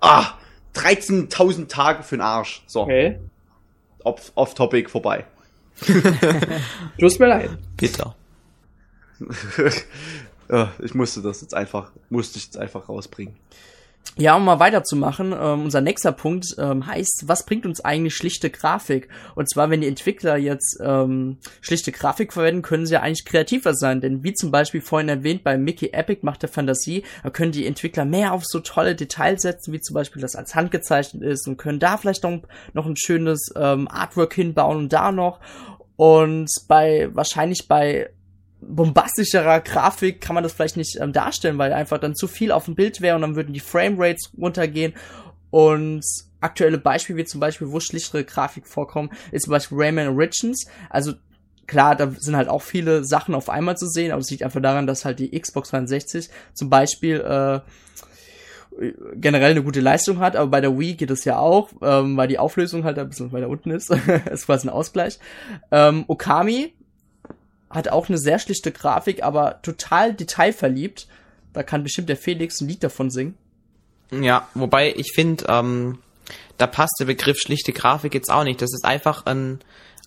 Ah, 0.00 0.34
13.000 0.74 1.68
Tage 1.68 2.02
für 2.02 2.16
den 2.16 2.22
Arsch. 2.22 2.62
So. 2.66 2.82
Okay. 2.82 3.18
Off, 4.04 4.32
off 4.34 4.54
Topic 4.54 4.88
vorbei. 4.88 5.24
Tut 6.98 7.18
mir 7.18 7.26
leid. 7.26 7.50
Bitter. 7.76 8.14
ich 10.82 10.94
musste 10.94 11.22
das 11.22 11.40
jetzt 11.40 11.54
einfach, 11.54 11.92
musste 12.08 12.38
ich 12.38 12.46
jetzt 12.46 12.58
einfach 12.58 12.88
rausbringen. 12.88 13.36
Ja, 14.20 14.36
um 14.36 14.44
mal 14.44 14.58
weiterzumachen, 14.58 15.32
ähm, 15.32 15.62
unser 15.62 15.80
nächster 15.80 16.12
Punkt 16.12 16.54
ähm, 16.58 16.86
heißt, 16.86 17.24
was 17.26 17.46
bringt 17.46 17.64
uns 17.64 17.80
eigentlich 17.82 18.14
schlichte 18.14 18.50
Grafik? 18.50 19.08
Und 19.34 19.48
zwar, 19.48 19.70
wenn 19.70 19.80
die 19.80 19.86
Entwickler 19.86 20.36
jetzt 20.36 20.78
ähm, 20.84 21.38
schlichte 21.62 21.90
Grafik 21.90 22.34
verwenden, 22.34 22.60
können 22.60 22.84
sie 22.84 22.94
ja 22.94 23.00
eigentlich 23.00 23.24
kreativer 23.24 23.72
sein. 23.72 24.02
Denn 24.02 24.22
wie 24.22 24.34
zum 24.34 24.50
Beispiel 24.50 24.82
vorhin 24.82 25.08
erwähnt, 25.08 25.42
bei 25.42 25.56
Mickey 25.56 25.94
Epic 25.94 26.20
macht 26.22 26.42
der 26.42 26.50
Fantasie, 26.50 27.04
da 27.22 27.30
können 27.30 27.52
die 27.52 27.66
Entwickler 27.66 28.04
mehr 28.04 28.34
auf 28.34 28.42
so 28.44 28.60
tolle 28.60 28.94
Details 28.94 29.40
setzen, 29.40 29.72
wie 29.72 29.80
zum 29.80 29.94
Beispiel 29.94 30.20
das 30.20 30.36
als 30.36 30.54
Hand 30.54 30.70
gezeichnet 30.70 31.22
ist 31.22 31.48
und 31.48 31.56
können 31.56 31.78
da 31.78 31.96
vielleicht 31.96 32.24
noch, 32.24 32.42
noch 32.74 32.84
ein 32.84 32.96
schönes 32.96 33.50
ähm, 33.56 33.88
Artwork 33.88 34.34
hinbauen 34.34 34.76
und 34.76 34.92
da 34.92 35.12
noch. 35.12 35.40
Und 35.96 36.50
bei 36.68 37.08
wahrscheinlich 37.14 37.68
bei 37.68 38.10
bombastischerer 38.60 39.60
Grafik 39.60 40.20
kann 40.20 40.34
man 40.34 40.42
das 40.42 40.52
vielleicht 40.52 40.76
nicht 40.76 40.98
ähm, 41.00 41.12
darstellen, 41.12 41.58
weil 41.58 41.72
einfach 41.72 41.98
dann 41.98 42.14
zu 42.14 42.28
viel 42.28 42.52
auf 42.52 42.66
dem 42.66 42.74
Bild 42.74 43.00
wäre 43.00 43.16
und 43.16 43.22
dann 43.22 43.36
würden 43.36 43.54
die 43.54 43.60
Framerates 43.60 44.30
runtergehen. 44.38 44.94
Und 45.50 46.04
aktuelle 46.40 46.78
Beispiele, 46.78 47.18
wie 47.18 47.24
zum 47.24 47.40
Beispiel, 47.40 47.70
wo 47.70 47.80
schlichtere 47.80 48.24
Grafik 48.24 48.66
vorkommen, 48.66 49.10
ist 49.32 49.44
zum 49.44 49.50
Beispiel 49.50 49.78
Rayman 49.78 50.08
Origins. 50.08 50.66
Also 50.88 51.14
klar, 51.66 51.96
da 51.96 52.12
sind 52.18 52.36
halt 52.36 52.48
auch 52.48 52.62
viele 52.62 53.04
Sachen 53.04 53.34
auf 53.34 53.48
einmal 53.48 53.76
zu 53.76 53.86
sehen, 53.86 54.12
aber 54.12 54.20
es 54.20 54.30
liegt 54.30 54.42
einfach 54.42 54.62
daran, 54.62 54.86
dass 54.86 55.04
halt 55.04 55.18
die 55.18 55.38
Xbox 55.38 55.70
360 55.70 56.28
zum 56.54 56.70
Beispiel 56.70 57.20
äh, 57.20 57.60
generell 59.14 59.50
eine 59.50 59.62
gute 59.62 59.80
Leistung 59.80 60.20
hat, 60.20 60.36
aber 60.36 60.50
bei 60.50 60.60
der 60.60 60.78
Wii 60.78 60.94
geht 60.94 61.10
es 61.10 61.24
ja 61.24 61.38
auch, 61.38 61.70
ähm, 61.82 62.16
weil 62.16 62.28
die 62.28 62.38
Auflösung 62.38 62.84
halt 62.84 62.98
ein 62.98 63.08
bisschen 63.08 63.32
weiter 63.32 63.48
unten 63.48 63.70
ist. 63.70 63.90
ist 64.30 64.46
quasi 64.46 64.68
ein 64.68 64.72
Ausgleich. 64.72 65.18
Ähm, 65.70 66.04
Okami 66.06 66.74
hat 67.70 67.88
auch 67.88 68.08
eine 68.08 68.18
sehr 68.18 68.38
schlichte 68.38 68.72
Grafik, 68.72 69.22
aber 69.22 69.62
total 69.62 70.12
detailverliebt. 70.14 71.06
Da 71.52 71.62
kann 71.62 71.82
bestimmt 71.82 72.08
der 72.08 72.16
Felix 72.16 72.60
ein 72.60 72.68
Lied 72.68 72.82
davon 72.82 73.10
singen. 73.10 73.36
Ja, 74.12 74.48
wobei 74.54 74.92
ich 74.96 75.12
finde, 75.14 75.44
ähm, 75.48 75.98
da 76.58 76.66
passt 76.66 76.96
der 77.00 77.06
Begriff 77.06 77.38
schlichte 77.38 77.72
Grafik 77.72 78.14
jetzt 78.14 78.30
auch 78.30 78.44
nicht. 78.44 78.60
Das 78.60 78.72
ist 78.72 78.84
einfach 78.84 79.26
ein 79.26 79.60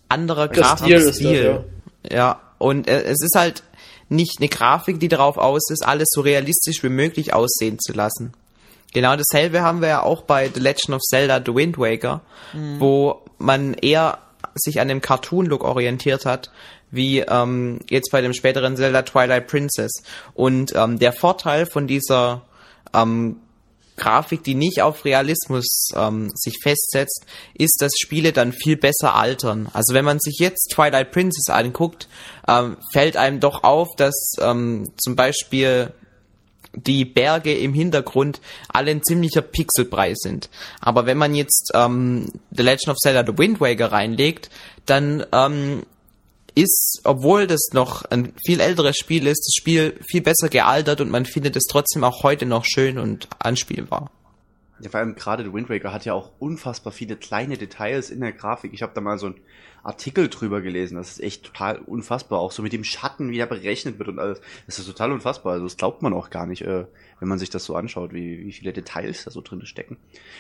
anderer 0.09 0.49
Grafikstil. 0.49 1.63
Ja. 2.09 2.15
ja, 2.15 2.41
und 2.57 2.87
äh, 2.87 3.03
es 3.03 3.21
ist 3.21 3.35
halt 3.35 3.63
nicht 4.09 4.39
eine 4.39 4.49
Grafik, 4.49 4.99
die 4.99 5.07
darauf 5.07 5.37
aus 5.37 5.69
ist, 5.69 5.85
alles 5.85 6.09
so 6.11 6.21
realistisch 6.21 6.83
wie 6.83 6.89
möglich 6.89 7.33
aussehen 7.33 7.79
zu 7.79 7.93
lassen. 7.93 8.33
Genau 8.93 9.15
dasselbe 9.15 9.61
haben 9.61 9.81
wir 9.81 9.87
ja 9.87 10.03
auch 10.03 10.21
bei 10.21 10.49
The 10.53 10.59
Legend 10.59 10.91
of 10.91 11.01
Zelda 11.01 11.41
The 11.43 11.55
Wind 11.55 11.77
Waker, 11.77 12.21
mhm. 12.53 12.79
wo 12.79 13.21
man 13.39 13.73
eher 13.73 14.19
sich 14.53 14.79
an 14.79 14.87
dem 14.87 15.01
Cartoon-Look 15.01 15.63
orientiert 15.63 16.25
hat, 16.25 16.51
wie 16.93 17.19
ähm, 17.19 17.79
jetzt 17.89 18.11
bei 18.11 18.21
dem 18.21 18.33
späteren 18.33 18.77
Zelda 18.77 19.01
Twilight 19.01 19.47
Princess. 19.47 19.91
Und 20.33 20.73
ähm, 20.75 20.99
der 20.99 21.11
Vorteil 21.11 21.65
von 21.65 21.87
dieser 21.87 22.43
ähm, 22.93 23.37
Grafik, 23.97 24.43
die 24.43 24.55
nicht 24.55 24.81
auf 24.81 25.05
Realismus 25.05 25.89
ähm, 25.95 26.31
sich 26.35 26.55
festsetzt, 26.61 27.25
ist, 27.53 27.77
dass 27.79 27.93
Spiele 27.99 28.31
dann 28.31 28.51
viel 28.51 28.77
besser 28.77 29.15
altern. 29.15 29.69
Also 29.73 29.93
wenn 29.93 30.05
man 30.05 30.19
sich 30.19 30.37
jetzt 30.39 30.71
Twilight 30.73 31.11
Princess 31.11 31.49
anguckt, 31.49 32.07
ähm, 32.47 32.77
fällt 32.91 33.17
einem 33.17 33.39
doch 33.39 33.63
auf, 33.63 33.89
dass 33.97 34.35
ähm, 34.39 34.91
zum 34.97 35.15
Beispiel 35.15 35.93
die 36.75 37.05
Berge 37.05 37.55
im 37.55 37.73
Hintergrund 37.73 38.41
alle 38.67 38.91
ein 38.91 39.03
ziemlicher 39.03 39.41
Pixelbrei 39.41 40.13
sind. 40.15 40.49
Aber 40.79 41.05
wenn 41.05 41.17
man 41.17 41.35
jetzt 41.35 41.71
ähm, 41.75 42.25
The 42.51 42.63
Legend 42.63 42.89
of 42.89 42.97
Zelda 42.97 43.23
The 43.25 43.37
Wind 43.37 43.61
Waker 43.61 43.91
reinlegt, 43.91 44.49
dann 44.85 45.25
ähm, 45.31 45.83
ist, 46.55 47.01
obwohl 47.03 47.47
das 47.47 47.69
noch 47.73 48.05
ein 48.05 48.33
viel 48.45 48.59
älteres 48.59 48.97
Spiel 48.97 49.27
ist, 49.27 49.45
das 49.47 49.53
Spiel 49.55 49.99
viel 50.07 50.21
besser 50.21 50.49
gealtert 50.49 51.01
und 51.01 51.09
man 51.09 51.25
findet 51.25 51.55
es 51.55 51.63
trotzdem 51.63 52.03
auch 52.03 52.23
heute 52.23 52.45
noch 52.45 52.65
schön 52.65 52.97
und 52.97 53.27
anspielbar. 53.39 54.11
Ja, 54.79 54.89
vor 54.89 54.99
allem 54.99 55.15
gerade 55.15 55.43
The 55.43 55.53
Wind 55.53 55.69
Waker 55.69 55.93
hat 55.93 56.05
ja 56.05 56.13
auch 56.13 56.31
unfassbar 56.39 56.91
viele 56.91 57.15
kleine 57.15 57.57
Details 57.57 58.09
in 58.09 58.19
der 58.19 58.33
Grafik. 58.33 58.73
Ich 58.73 58.81
habe 58.81 58.91
da 58.93 59.01
mal 59.01 59.17
so 59.17 59.27
ein 59.27 59.35
Artikel 59.83 60.29
drüber 60.29 60.61
gelesen. 60.61 60.95
Das 60.95 61.11
ist 61.11 61.21
echt 61.21 61.43
total 61.43 61.79
unfassbar. 61.79 62.39
Auch 62.39 62.53
so 62.53 62.63
mit 62.63 62.71
dem 62.71 62.85
Schatten, 62.85 63.31
wie 63.31 63.35
der 63.35 63.45
berechnet 63.45 63.99
wird 63.99 64.07
und 64.07 64.17
alles. 64.17 64.39
Das 64.65 64.79
ist 64.79 64.87
total 64.87 65.11
unfassbar. 65.11 65.51
Also 65.53 65.65
das 65.65 65.75
glaubt 65.75 66.01
man 66.01 66.13
auch 66.13 66.29
gar 66.29 66.45
nicht, 66.45 66.61
äh, 66.61 66.85
wenn 67.19 67.27
man 67.27 67.37
sich 67.37 67.49
das 67.49 67.65
so 67.65 67.75
anschaut, 67.75 68.13
wie, 68.13 68.45
wie 68.45 68.53
viele 68.53 68.71
Details 68.71 69.25
da 69.25 69.31
so 69.31 69.41
drin 69.41 69.65
stecken. 69.65 69.97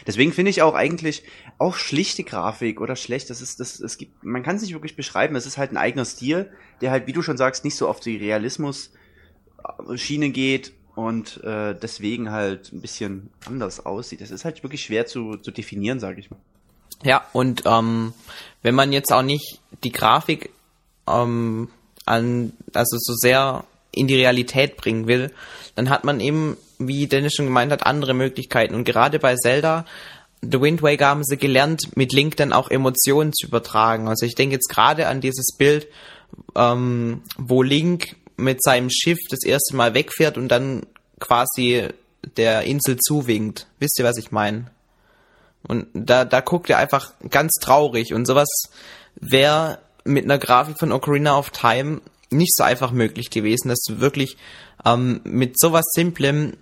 Deswegen 0.07 0.31
finde 0.31 0.49
ich 0.49 0.61
auch 0.61 0.75
eigentlich 0.75 1.23
auch 1.57 1.75
schlichte 1.75 2.23
Grafik 2.23 2.79
oder 2.79 2.95
schlecht. 2.95 3.29
Das 3.29 3.41
ist, 3.41 3.59
das, 3.59 3.81
es 3.81 3.97
gibt, 3.97 4.23
man 4.23 4.43
kann 4.43 4.55
es 4.55 4.61
nicht 4.61 4.71
wirklich 4.73 4.95
beschreiben. 4.95 5.35
Es 5.35 5.45
ist 5.45 5.57
halt 5.57 5.71
ein 5.71 5.77
eigener 5.77 6.05
Stil, 6.05 6.49
der 6.79 6.91
halt, 6.91 7.07
wie 7.07 7.13
du 7.13 7.21
schon 7.21 7.35
sagst, 7.35 7.65
nicht 7.65 7.75
so 7.75 7.89
auf 7.89 7.99
die 7.99 8.15
Realismus-Schiene 8.15 10.29
geht 10.29 10.71
und 10.95 11.43
äh, 11.43 11.77
deswegen 11.77 12.31
halt 12.31 12.71
ein 12.71 12.79
bisschen 12.79 13.29
anders 13.45 13.85
aussieht. 13.85 14.21
Das 14.21 14.31
ist 14.31 14.45
halt 14.45 14.63
wirklich 14.63 14.83
schwer 14.83 15.05
zu, 15.05 15.35
zu 15.35 15.51
definieren, 15.51 15.99
sage 15.99 16.21
ich 16.21 16.31
mal. 16.31 16.39
Ja, 17.03 17.25
und 17.33 17.63
ähm, 17.65 18.13
wenn 18.61 18.75
man 18.75 18.93
jetzt 18.93 19.11
auch 19.11 19.21
nicht 19.21 19.59
die 19.83 19.91
Grafik 19.91 20.49
ähm, 21.07 21.69
an, 22.05 22.53
also 22.73 22.97
so 22.99 23.13
sehr 23.13 23.65
in 23.91 24.07
die 24.07 24.15
Realität 24.15 24.77
bringen 24.77 25.07
will, 25.07 25.31
dann 25.75 25.89
hat 25.89 26.03
man 26.03 26.19
eben, 26.19 26.57
wie 26.79 27.07
Dennis 27.07 27.33
schon 27.35 27.45
gemeint 27.45 27.71
hat, 27.71 27.85
andere 27.85 28.13
Möglichkeiten. 28.13 28.75
Und 28.75 28.85
gerade 28.85 29.19
bei 29.19 29.35
Zelda, 29.35 29.85
The 30.41 30.59
Wind 30.59 30.81
Waker 30.81 31.07
haben 31.07 31.23
sie 31.23 31.37
gelernt, 31.37 31.95
mit 31.95 32.11
Link 32.11 32.35
dann 32.37 32.53
auch 32.53 32.69
Emotionen 32.69 33.33
zu 33.33 33.47
übertragen. 33.47 34.07
Also 34.07 34.25
ich 34.25 34.35
denke 34.35 34.55
jetzt 34.55 34.69
gerade 34.69 35.07
an 35.07 35.21
dieses 35.21 35.55
Bild, 35.57 35.87
ähm, 36.55 37.21
wo 37.37 37.63
Link 37.63 38.15
mit 38.35 38.63
seinem 38.63 38.89
Schiff 38.89 39.19
das 39.29 39.43
erste 39.43 39.75
Mal 39.75 39.93
wegfährt 39.93 40.37
und 40.37 40.49
dann 40.49 40.85
quasi 41.19 41.87
der 42.37 42.63
Insel 42.63 42.97
zuwinkt. 42.97 43.67
Wisst 43.79 43.99
ihr, 43.99 44.05
was 44.05 44.17
ich 44.17 44.31
meine? 44.31 44.65
Und 45.67 45.87
da, 45.93 46.25
da 46.25 46.41
guckt 46.41 46.69
er 46.69 46.77
einfach 46.77 47.13
ganz 47.29 47.53
traurig 47.53 48.13
und 48.13 48.25
sowas 48.25 48.49
wäre 49.15 49.79
mit 50.03 50.25
einer 50.25 50.37
Grafik 50.37 50.77
von 50.77 50.91
Ocarina 50.91 51.37
of 51.37 51.51
Time 51.51 52.01
nicht 52.29 52.55
so 52.55 52.63
einfach 52.63 52.91
möglich 52.91 53.29
gewesen, 53.29 53.69
dass 53.69 53.81
du 53.87 53.99
wirklich 53.99 54.37
ähm, 54.85 55.21
mit 55.23 55.59
sowas 55.59 55.85
Simplem 55.93 56.57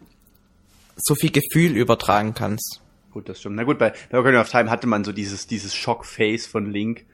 so 0.95 1.15
viel 1.15 1.31
Gefühl 1.31 1.75
übertragen 1.75 2.33
kannst. 2.33 2.81
Gut, 3.11 3.27
das 3.27 3.39
stimmt. 3.39 3.55
Na 3.55 3.63
gut, 3.63 3.79
bei, 3.79 3.93
bei 4.09 4.19
Ocarina 4.19 4.41
of 4.41 4.49
Time 4.49 4.69
hatte 4.69 4.87
man 4.87 5.03
so 5.03 5.11
dieses, 5.11 5.47
dieses 5.47 5.73
Schockface 5.73 6.45
von 6.45 6.69
Link. 6.71 7.05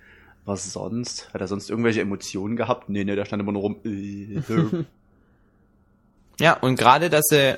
Was 0.46 0.72
sonst? 0.72 1.34
Hat 1.34 1.42
er 1.42 1.48
sonst 1.48 1.70
irgendwelche 1.70 2.02
Emotionen 2.02 2.56
gehabt? 2.56 2.90
Nee, 2.90 3.04
nee, 3.04 3.16
da 3.16 3.26
stand 3.26 3.42
immer 3.42 3.52
nur 3.52 3.62
rum. 3.62 3.78
Ja, 6.40 6.54
und 6.54 6.78
gerade, 6.78 7.10
dass 7.10 7.26
sie 7.30 7.58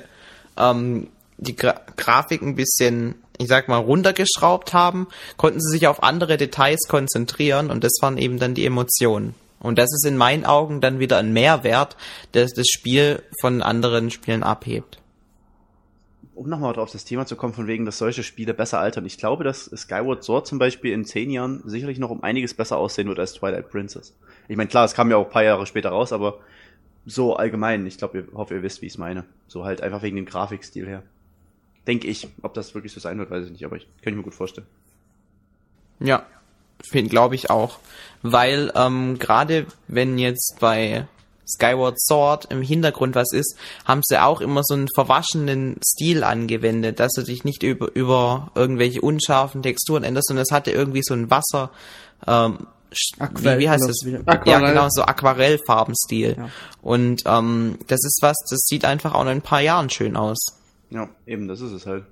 ähm, 0.56 1.08
die 1.40 1.56
Gra 1.56 1.80
Grafik 1.96 2.42
ein 2.42 2.54
bisschen 2.54 3.16
ich 3.40 3.48
sag 3.48 3.68
mal, 3.68 3.78
runtergeschraubt 3.78 4.74
haben, 4.74 5.08
konnten 5.38 5.60
sie 5.60 5.70
sich 5.70 5.86
auf 5.86 6.02
andere 6.02 6.36
Details 6.36 6.86
konzentrieren 6.88 7.70
und 7.70 7.82
das 7.82 7.94
waren 8.02 8.18
eben 8.18 8.38
dann 8.38 8.54
die 8.54 8.66
Emotionen. 8.66 9.34
Und 9.60 9.78
das 9.78 9.92
ist 9.92 10.06
in 10.06 10.16
meinen 10.16 10.44
Augen 10.44 10.82
dann 10.82 10.98
wieder 10.98 11.16
ein 11.18 11.32
Mehrwert, 11.32 11.96
der 12.34 12.46
das 12.46 12.66
Spiel 12.68 13.22
von 13.40 13.62
anderen 13.62 14.10
Spielen 14.10 14.42
abhebt. 14.42 14.98
Um 16.34 16.48
nochmal 16.48 16.78
auf 16.78 16.90
das 16.90 17.04
Thema 17.04 17.26
zu 17.26 17.36
kommen, 17.36 17.54
von 17.54 17.66
wegen, 17.66 17.86
dass 17.86 17.98
solche 17.98 18.22
Spiele 18.22 18.52
besser 18.54 18.78
altern. 18.78 19.06
Ich 19.06 19.18
glaube, 19.18 19.44
dass 19.44 19.70
Skyward 19.74 20.22
Sword 20.22 20.46
zum 20.46 20.58
Beispiel 20.58 20.92
in 20.92 21.04
zehn 21.06 21.30
Jahren 21.30 21.62
sicherlich 21.64 21.98
noch 21.98 22.10
um 22.10 22.22
einiges 22.22 22.54
besser 22.54 22.76
aussehen 22.76 23.08
wird 23.08 23.18
als 23.18 23.32
Twilight 23.34 23.70
Princess. 23.70 24.14
Ich 24.48 24.56
meine, 24.56 24.68
klar, 24.68 24.84
es 24.84 24.94
kam 24.94 25.10
ja 25.10 25.16
auch 25.16 25.26
ein 25.26 25.32
paar 25.32 25.44
Jahre 25.44 25.66
später 25.66 25.90
raus, 25.90 26.12
aber 26.12 26.40
so 27.06 27.36
allgemein, 27.36 27.86
ich 27.86 27.96
glaube, 27.96 28.20
ich 28.20 28.34
hoffe, 28.34 28.54
ihr 28.54 28.62
wisst, 28.62 28.82
wie 28.82 28.86
ich 28.86 28.92
es 28.92 28.98
meine. 28.98 29.24
So 29.48 29.64
halt 29.64 29.82
einfach 29.82 30.02
wegen 30.02 30.16
dem 30.16 30.26
Grafikstil 30.26 30.86
her. 30.86 31.02
Denke 31.86 32.06
ich. 32.08 32.28
Ob 32.42 32.54
das 32.54 32.74
wirklich 32.74 32.92
so 32.92 33.00
sein 33.00 33.18
wird, 33.18 33.30
weiß 33.30 33.46
ich 33.46 33.52
nicht, 33.52 33.64
aber 33.64 33.76
ich 33.76 33.84
kann 34.02 34.12
ich 34.12 34.16
mir 34.16 34.22
gut 34.22 34.34
vorstellen. 34.34 34.66
Ja, 35.98 36.24
glaube 36.92 37.34
ich 37.34 37.50
auch. 37.50 37.78
Weil 38.22 38.72
ähm, 38.74 39.18
gerade 39.18 39.66
wenn 39.88 40.18
jetzt 40.18 40.56
bei 40.60 41.06
Skyward 41.50 42.00
Sword 42.00 42.46
im 42.50 42.62
Hintergrund 42.62 43.14
was 43.14 43.32
ist, 43.32 43.56
haben 43.84 44.02
sie 44.04 44.22
auch 44.22 44.40
immer 44.40 44.62
so 44.62 44.74
einen 44.74 44.88
verwaschenen 44.94 45.78
Stil 45.84 46.22
angewendet, 46.22 47.00
dass 47.00 47.12
du 47.12 47.22
dich 47.22 47.44
nicht 47.44 47.62
über, 47.62 47.94
über 47.94 48.50
irgendwelche 48.54 49.00
unscharfen 49.00 49.62
Texturen 49.62 50.04
änderst, 50.04 50.28
sondern 50.28 50.44
es 50.44 50.52
hatte 50.52 50.70
irgendwie 50.70 51.02
so 51.02 51.14
ein 51.14 51.30
Wasser, 51.30 51.70
ähm, 52.26 52.66
Aquarell, 53.18 53.58
wie, 53.58 53.62
wie 53.62 53.70
heißt 53.70 53.88
das? 53.88 54.02
Aquarell. 54.26 54.62
Ja, 54.62 54.68
genau, 54.68 54.88
so 54.90 55.02
Aquarellfarbenstil. 55.02 56.34
Ja. 56.36 56.50
Und 56.82 57.22
ähm, 57.24 57.78
das 57.86 58.00
ist 58.04 58.18
was, 58.20 58.36
das 58.50 58.60
sieht 58.66 58.84
einfach 58.84 59.14
auch 59.14 59.22
in 59.22 59.28
ein 59.28 59.42
paar 59.42 59.60
Jahren 59.60 59.90
schön 59.90 60.16
aus. 60.16 60.38
Ja, 60.90 61.08
eben, 61.26 61.48
das 61.48 61.60
ist 61.60 61.72
es 61.72 61.86
halt. 61.86 62.04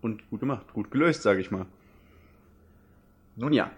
Und 0.00 0.28
gut 0.30 0.40
gemacht, 0.40 0.72
gut 0.72 0.90
gelöst, 0.90 1.22
sage 1.22 1.40
ich 1.40 1.50
mal. 1.50 1.66
Nun 3.36 3.52
ja. 3.52 3.70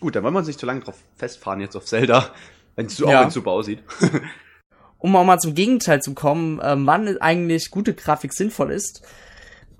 Gut, 0.00 0.14
dann 0.14 0.22
wollen 0.22 0.34
wir 0.34 0.38
uns 0.38 0.48
nicht 0.48 0.60
zu 0.60 0.66
lange 0.66 0.80
drauf 0.80 0.98
festfahren 1.16 1.60
jetzt 1.60 1.76
auf 1.76 1.84
Zelda, 1.84 2.30
wenn 2.76 2.86
es 2.86 2.96
so, 2.96 3.08
ja. 3.08 3.26
auch 3.26 3.30
super 3.30 3.50
aussieht. 3.52 3.82
um 4.98 5.14
auch 5.16 5.24
mal 5.24 5.38
zum 5.38 5.54
Gegenteil 5.54 6.02
zu 6.02 6.14
kommen, 6.14 6.60
äh, 6.60 6.74
wann 6.78 7.18
eigentlich 7.18 7.70
gute 7.70 7.94
Grafik 7.94 8.32
sinnvoll 8.32 8.70
ist, 8.70 9.02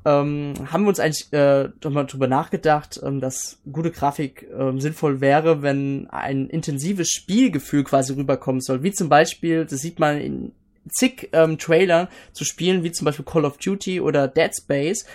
ähm, 0.05 0.55
haben 0.73 0.85
wir 0.85 0.89
uns 0.89 1.01
eigentlich 1.01 1.33
äh, 1.33 1.69
doch 1.81 1.91
mal 1.91 2.05
drüber 2.05 2.29
nachgedacht, 2.29 3.01
ähm, 3.03 3.21
dass 3.21 3.59
gute 3.71 3.91
Grafik 3.91 4.49
ähm, 4.57 4.81
sinnvoll 4.81 5.21
wäre, 5.21 5.63
wenn 5.63 6.09
ein 6.11 6.49
intensives 6.49 7.11
Spielgefühl 7.11 7.85
quasi 7.85 8.13
rüberkommen 8.15 8.61
soll. 8.61 8.83
Wie 8.83 8.93
zum 8.93 9.09
Beispiel, 9.09 9.67
das 9.67 9.81
sieht 9.81 9.99
man 9.99 10.19
in 10.19 10.53
zig 10.91 11.29
ähm, 11.33 11.59
Trailer 11.59 12.09
zu 12.33 12.45
Spielen 12.45 12.83
wie 12.83 12.93
zum 12.93 13.05
Beispiel 13.05 13.25
Call 13.25 13.45
of 13.45 13.59
Duty 13.59 14.01
oder 14.01 14.29
Dead 14.29 14.51
Space. 14.55 15.07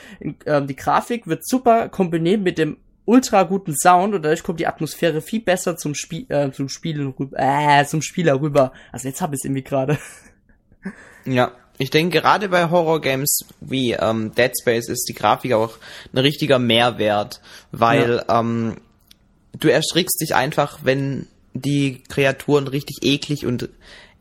Ähm, 0.46 0.68
die 0.68 0.76
Grafik 0.76 1.28
wird 1.28 1.46
super 1.46 1.90
kombiniert 1.90 2.42
mit 2.42 2.58
dem 2.58 2.78
ultra 3.06 3.44
guten 3.44 3.76
Sound 3.76 4.14
und 4.14 4.24
dadurch 4.24 4.44
kommt 4.44 4.60
die 4.60 4.68
Atmosphäre 4.68 5.22
viel 5.22 5.42
besser 5.42 5.76
zum 5.76 5.94
Spiel 5.94 6.26
äh, 6.30 6.52
zum 6.52 6.70
Spielen 6.70 7.14
rüber 7.20 7.38
äh, 7.38 7.86
zum 7.86 8.02
Spieler 8.02 8.40
rüber. 8.40 8.74
Also 8.92 9.08
jetzt 9.08 9.22
habe 9.22 9.36
ich 9.36 9.42
es 9.42 9.46
irgendwie 9.46 9.64
gerade. 9.64 9.98
Ja, 11.26 11.54
ich 11.78 11.90
denke 11.90 12.20
gerade 12.20 12.50
bei 12.50 12.70
Horror 12.70 13.02
Games 13.02 13.46
wie 13.62 13.94
ähm, 13.94 14.34
Dead 14.36 14.52
Space 14.60 14.90
ist 14.90 15.06
die 15.10 15.14
Grafik 15.14 15.54
auch 15.54 15.78
ein 16.12 16.20
richtiger 16.20 16.60
Mehrwert, 16.60 17.42
weil 17.72 18.24
ja. 18.28 18.40
ähm, 18.40 18.78
du 19.58 19.70
erschrickst 19.70 20.22
dich 20.22 20.36
einfach, 20.36 20.80
wenn 20.84 21.28
die 21.54 22.04
Kreaturen 22.10 22.68
richtig 22.68 23.00
eklig 23.04 23.46
und 23.46 23.70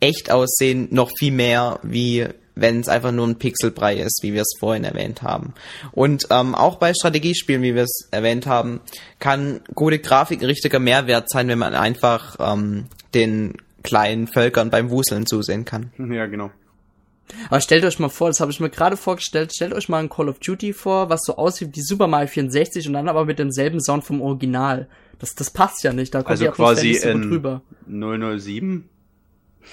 echt 0.02 0.30
aussehen, 0.30 0.88
noch 0.90 1.10
viel 1.16 1.32
mehr, 1.32 1.78
wie 1.82 2.26
wenn 2.54 2.80
es 2.80 2.88
einfach 2.88 3.12
nur 3.12 3.26
ein 3.26 3.38
Pixelbrei 3.38 3.96
ist, 3.96 4.20
wie 4.22 4.34
wir 4.34 4.42
es 4.42 4.54
vorhin 4.58 4.84
erwähnt 4.84 5.22
haben. 5.22 5.54
Und 5.92 6.26
ähm, 6.30 6.54
auch 6.54 6.76
bei 6.76 6.92
Strategiespielen, 6.92 7.62
wie 7.62 7.74
wir 7.74 7.84
es 7.84 8.08
erwähnt 8.10 8.46
haben, 8.46 8.80
kann 9.20 9.60
gute 9.74 9.98
Grafik 9.98 10.42
ein 10.42 10.46
richtiger 10.46 10.78
Mehrwert 10.78 11.30
sein, 11.30 11.48
wenn 11.48 11.58
man 11.58 11.74
einfach 11.74 12.36
ähm, 12.40 12.86
den 13.14 13.54
kleinen 13.82 14.26
Völkern 14.26 14.70
beim 14.70 14.90
Wuseln 14.90 15.26
zusehen 15.26 15.64
kann. 15.64 15.92
Ja, 15.98 16.26
genau. 16.26 16.50
Aber 17.48 17.60
stellt 17.60 17.84
euch 17.84 17.98
mal 17.98 18.10
vor, 18.10 18.28
das 18.28 18.40
habe 18.40 18.50
ich 18.50 18.60
mir 18.60 18.68
gerade 18.68 18.96
vorgestellt, 18.96 19.52
stellt 19.54 19.72
euch 19.72 19.88
mal 19.88 19.98
ein 19.98 20.10
Call 20.10 20.28
of 20.28 20.38
Duty 20.38 20.74
vor, 20.74 21.08
was 21.08 21.22
so 21.24 21.36
aussieht 21.36 21.70
wie 21.74 21.80
Super 21.80 22.06
Mario 22.06 22.28
64 22.28 22.86
und 22.86 22.92
dann 22.92 23.08
aber 23.08 23.24
mit 23.24 23.38
demselben 23.38 23.80
Sound 23.80 24.04
vom 24.04 24.20
Original. 24.20 24.88
Das, 25.18 25.34
das 25.34 25.50
passt 25.50 25.82
ja 25.84 25.92
nicht, 25.92 26.14
da 26.14 26.18
kommt 26.18 26.30
also 26.32 26.44
die 26.44 26.50
quasi 26.50 26.88
nicht 26.88 27.02
so 27.02 27.08
in 27.08 27.22
drüber. 27.22 27.62
007 27.86 28.88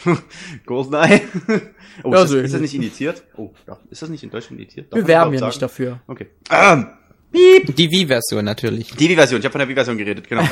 Goldeneye. 0.65 1.21
oh, 2.04 2.13
ja, 2.13 2.23
ist, 2.23 2.32
das, 2.32 2.32
ist, 2.32 2.54
das, 2.54 2.62
nicht 2.62 2.75
indiziert? 2.75 3.23
Oh, 3.36 3.52
ja. 3.67 3.78
Ist 3.89 4.02
das 4.02 4.10
nicht 4.10 4.23
in 4.23 4.30
Deutschland 4.30 4.60
indiziert? 4.60 4.91
Darf 4.91 4.99
Wir 4.99 5.08
werben 5.08 5.34
ja 5.34 5.45
nicht 5.45 5.62
dafür. 5.62 6.02
Okay. 6.08 6.28
Ähm, 6.49 6.88
Die 7.34 7.91
Wii-Version 7.91 8.45
natürlich. 8.45 8.95
Die 8.95 9.10
Wii-Version, 9.10 9.39
ich 9.39 9.45
habe 9.45 9.52
von 9.52 9.60
der 9.60 9.67
Wii-Version 9.67 9.97
geredet, 9.97 10.28
genau. 10.28 10.43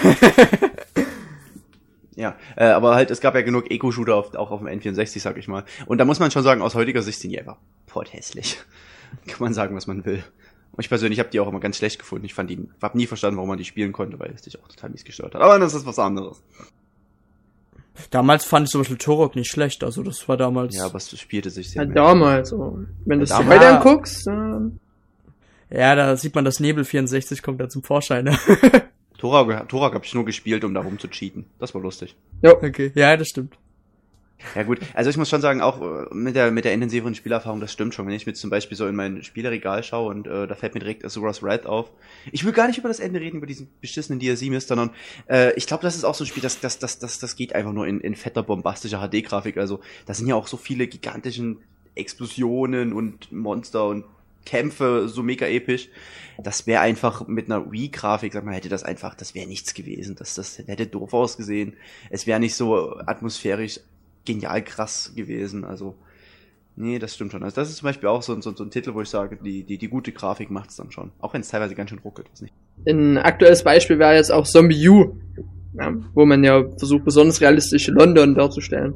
ja, 2.15 2.35
äh, 2.55 2.65
aber 2.65 2.95
halt, 2.95 3.11
es 3.11 3.21
gab 3.21 3.35
ja 3.35 3.41
genug 3.41 3.71
Eco-Shooter 3.71 4.15
auf, 4.15 4.35
auch 4.35 4.51
auf 4.51 4.59
dem 4.59 4.67
N64, 4.67 5.19
sag 5.19 5.37
ich 5.37 5.47
mal. 5.47 5.63
Und 5.85 5.97
da 5.97 6.05
muss 6.05 6.19
man 6.19 6.31
schon 6.31 6.43
sagen, 6.43 6.61
aus 6.61 6.75
heutiger 6.75 7.01
Sicht 7.01 7.19
sind 7.19 7.31
die 7.31 7.39
einfach 7.39 7.57
hässlich. 8.11 8.59
Kann 9.27 9.39
man 9.39 9.53
sagen, 9.53 9.75
was 9.75 9.87
man 9.87 10.05
will. 10.05 10.23
Und 10.71 10.83
ich 10.83 10.89
persönlich 10.89 11.19
habe 11.19 11.29
die 11.29 11.39
auch 11.39 11.47
immer 11.47 11.59
ganz 11.59 11.77
schlecht 11.77 11.97
gefunden. 11.97 12.25
Ich 12.25 12.35
fand 12.35 12.51
die, 12.51 12.67
hab 12.81 12.93
nie 12.93 13.07
verstanden, 13.07 13.37
warum 13.37 13.49
man 13.49 13.57
die 13.57 13.65
spielen 13.65 13.93
konnte, 13.93 14.19
weil 14.19 14.31
es 14.35 14.43
dich 14.43 14.61
auch 14.61 14.67
total 14.67 14.91
mies 14.91 15.03
gestört 15.03 15.33
hat. 15.33 15.41
Aber 15.41 15.57
das 15.57 15.73
ist 15.73 15.87
was 15.87 15.97
anderes. 15.97 16.43
Damals 18.11 18.45
fand 18.45 18.67
ich 18.67 18.71
zum 18.71 18.81
Beispiel 18.81 18.97
Turok 18.97 19.35
nicht 19.35 19.49
schlecht, 19.49 19.83
also 19.83 20.03
das 20.03 20.27
war 20.27 20.37
damals. 20.37 20.75
Ja, 20.75 20.85
aber 20.85 20.97
es 20.97 21.17
spielte 21.19 21.49
sich 21.49 21.71
sehr. 21.71 21.83
Ja, 21.83 21.89
damals, 21.89 22.53
oh. 22.53 22.79
wenn 23.05 23.19
du 23.19 23.23
es 23.23 23.37
heute 23.37 23.67
anguckst. 23.67 24.27
Äh... 24.27 25.77
Ja, 25.77 25.95
da 25.95 26.15
sieht 26.15 26.35
man, 26.35 26.45
das 26.45 26.59
Nebel 26.59 26.85
64 26.85 27.41
kommt 27.41 27.59
da 27.59 27.69
zum 27.69 27.83
Vorschein. 27.83 28.25
Ne? 28.25 28.37
Turok, 29.17 29.67
Turok 29.67 29.93
habe 29.93 30.05
ich 30.05 30.13
nur 30.13 30.25
gespielt, 30.25 30.63
um 30.63 30.73
darum 30.73 30.99
zu 30.99 31.07
cheaten. 31.09 31.45
Das 31.59 31.73
war 31.73 31.81
lustig. 31.81 32.15
Ja, 32.41 32.53
okay. 32.53 32.91
Ja, 32.95 33.17
das 33.17 33.27
stimmt. 33.27 33.57
Ja 34.55 34.63
gut, 34.63 34.79
also 34.93 35.09
ich 35.09 35.17
muss 35.17 35.29
schon 35.29 35.41
sagen, 35.41 35.61
auch 35.61 35.81
äh, 35.81 36.13
mit 36.13 36.35
der 36.35 36.51
mit 36.51 36.63
der 36.63 36.73
intensiveren 36.73 37.15
Spielerfahrung, 37.15 37.59
das 37.59 37.71
stimmt 37.71 37.95
schon. 37.95 38.05
Wenn 38.05 38.13
ich 38.13 38.27
mir 38.27 38.33
zum 38.33 38.49
Beispiel 38.49 38.77
so 38.77 38.87
in 38.87 38.95
mein 38.95 39.23
Spielerregal 39.23 39.83
schaue 39.83 40.11
und 40.11 40.27
äh, 40.27 40.47
da 40.47 40.53
fällt 40.53 40.75
mir 40.75 40.79
direkt 40.79 41.03
Azuras 41.03 41.43
Red 41.43 41.65
auf. 41.65 41.91
Ich 42.31 42.45
will 42.45 42.53
gar 42.53 42.67
nicht 42.67 42.77
über 42.77 42.87
das 42.87 42.99
Ende 42.99 43.19
reden, 43.19 43.37
über 43.37 43.47
diesen 43.47 43.67
beschissenen 43.81 44.19
DLC-Mist, 44.19 44.67
sondern 44.67 44.91
äh, 45.27 45.53
ich 45.53 45.65
glaube, 45.65 45.83
das 45.83 45.95
ist 45.95 46.03
auch 46.03 46.13
so 46.13 46.23
ein 46.23 46.27
Spiel, 46.27 46.43
das, 46.43 46.59
das, 46.59 46.77
das, 46.77 46.99
das, 46.99 47.17
das 47.17 47.35
geht 47.35 47.55
einfach 47.55 47.73
nur 47.73 47.87
in, 47.87 47.99
in 47.99 48.15
fetter, 48.15 48.43
bombastischer 48.43 49.07
HD-Grafik. 49.07 49.57
Also 49.57 49.79
da 50.05 50.13
sind 50.13 50.27
ja 50.27 50.35
auch 50.35 50.47
so 50.47 50.57
viele 50.57 50.87
gigantischen 50.87 51.57
Explosionen 51.95 52.93
und 52.93 53.31
Monster 53.31 53.87
und 53.87 54.05
Kämpfe 54.45 55.09
so 55.09 55.23
mega 55.23 55.47
episch. 55.47 55.89
Das 56.41 56.67
wäre 56.67 56.81
einfach 56.81 57.27
mit 57.27 57.47
einer 57.47 57.71
Wii-Grafik, 57.71 58.31
sag 58.31 58.45
mal, 58.45 58.53
hätte 58.53 58.69
das 58.69 58.83
einfach, 58.83 59.15
das 59.15 59.33
wäre 59.33 59.47
nichts 59.47 59.73
gewesen. 59.73 60.15
Das, 60.15 60.35
das 60.35 60.59
hätte 60.59 60.85
doof 60.85 61.13
ausgesehen. 61.13 61.73
Es 62.11 62.27
wäre 62.27 62.39
nicht 62.39 62.55
so 62.55 62.97
atmosphärisch 62.99 63.79
genial 64.27 64.63
krass 64.63 65.13
gewesen. 65.15 65.63
Also, 65.63 65.95
nee, 66.75 66.99
das 66.99 67.15
stimmt 67.15 67.31
schon. 67.31 67.43
Also 67.43 67.55
das 67.55 67.69
ist 67.69 67.77
zum 67.77 67.87
Beispiel 67.87 68.09
auch 68.09 68.21
so, 68.21 68.39
so, 68.41 68.55
so 68.55 68.63
ein 68.63 68.69
Titel, 68.69 68.93
wo 68.93 69.01
ich 69.01 69.09
sage, 69.09 69.37
die, 69.43 69.63
die, 69.63 69.77
die 69.77 69.87
gute 69.87 70.11
Grafik 70.11 70.51
macht's 70.51 70.75
dann 70.75 70.91
schon. 70.91 71.11
Auch 71.19 71.33
wenn 71.33 71.41
es 71.41 71.49
teilweise 71.49 71.73
ganz 71.73 71.89
schön 71.89 71.99
ruckelt. 71.99 72.27
Ist 72.33 72.43
nicht. 72.43 72.53
Ein 72.87 73.17
aktuelles 73.17 73.63
Beispiel 73.63 73.97
wäre 73.97 74.15
jetzt 74.15 74.31
auch 74.31 74.45
Zombie 74.45 74.87
U, 74.87 75.17
ja, 75.73 75.93
wo 76.13 76.25
man 76.25 76.43
ja 76.43 76.63
versucht, 76.77 77.05
besonders 77.05 77.41
realistisch 77.41 77.87
London 77.87 78.35
darzustellen. 78.35 78.93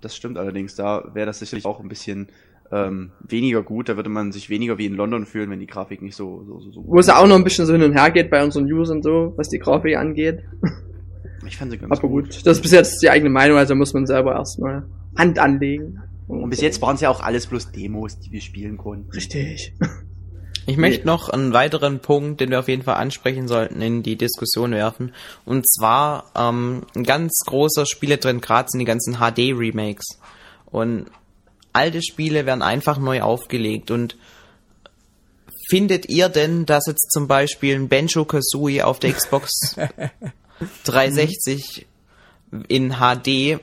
Das 0.00 0.16
stimmt 0.16 0.38
allerdings. 0.38 0.74
Da 0.74 1.10
wäre 1.14 1.26
das 1.26 1.38
sicherlich 1.38 1.64
auch 1.64 1.80
ein 1.80 1.88
bisschen 1.88 2.28
ähm, 2.72 3.12
weniger 3.20 3.62
gut. 3.62 3.88
Da 3.88 3.96
würde 3.96 4.10
man 4.10 4.32
sich 4.32 4.50
weniger 4.50 4.78
wie 4.78 4.86
in 4.86 4.94
London 4.94 5.26
fühlen, 5.26 5.50
wenn 5.50 5.60
die 5.60 5.66
Grafik 5.66 6.02
nicht 6.02 6.16
so 6.16 6.44
so 6.46 6.60
so. 6.60 6.72
so 6.72 6.84
Wo 6.86 6.98
es 6.98 7.06
ja 7.06 7.16
auch 7.16 7.26
noch 7.26 7.36
ein 7.36 7.44
bisschen 7.44 7.66
so 7.66 7.72
hin 7.72 7.82
und 7.82 7.92
her 7.92 8.10
geht 8.10 8.30
bei 8.30 8.42
unseren 8.42 8.70
Usern 8.70 9.02
so, 9.02 9.32
was 9.36 9.48
die 9.48 9.58
Grafik 9.58 9.96
angeht. 9.96 10.40
Ich 11.46 11.56
fand 11.56 11.70
sie 11.70 11.78
ganz 11.78 11.98
Aber 11.98 12.08
gut, 12.08 12.46
das 12.46 12.58
ist 12.58 12.62
bis 12.62 12.72
jetzt 12.72 13.02
die 13.02 13.10
eigene 13.10 13.30
Meinung, 13.30 13.58
also 13.58 13.74
muss 13.74 13.92
man 13.92 14.06
selber 14.06 14.34
erstmal 14.34 14.84
Hand 15.16 15.38
anlegen. 15.38 16.00
Und 16.26 16.48
bis 16.50 16.60
jetzt 16.60 16.80
waren 16.80 16.94
es 16.94 17.02
ja 17.02 17.10
auch 17.10 17.20
alles 17.20 17.46
bloß 17.46 17.72
Demos, 17.72 18.18
die 18.18 18.32
wir 18.32 18.40
spielen 18.40 18.76
konnten. 18.76 19.10
Richtig. 19.10 19.74
Ich 20.66 20.78
möchte 20.78 21.06
noch 21.06 21.28
einen 21.28 21.52
weiteren 21.52 22.00
Punkt, 22.00 22.40
den 22.40 22.50
wir 22.50 22.58
auf 22.58 22.68
jeden 22.68 22.84
Fall 22.84 22.94
ansprechen 22.94 23.48
sollten, 23.48 23.82
in 23.82 24.02
die 24.02 24.16
Diskussion 24.16 24.72
werfen. 24.72 25.12
Und 25.44 25.68
zwar 25.68 26.30
ähm, 26.34 26.86
ein 26.96 27.04
ganz 27.04 27.40
großer 27.44 27.84
Spieletrend 27.84 28.40
gerade 28.40 28.68
sind 28.70 28.78
die 28.78 28.86
ganzen 28.86 29.16
HD-Remakes. 29.16 30.18
Und 30.64 31.06
alte 31.74 32.02
Spiele 32.02 32.46
werden 32.46 32.62
einfach 32.62 32.98
neu 32.98 33.20
aufgelegt. 33.20 33.90
Und 33.90 34.16
findet 35.68 36.08
ihr 36.08 36.30
denn, 36.30 36.64
dass 36.64 36.86
jetzt 36.86 37.10
zum 37.12 37.28
Beispiel 37.28 37.74
ein 37.74 37.88
Banjo 37.88 38.24
Kazooie 38.24 38.82
auf 38.82 38.98
der 38.98 39.12
Xbox 39.12 39.76
360 40.84 41.86
in 42.68 42.96
HD 42.98 43.60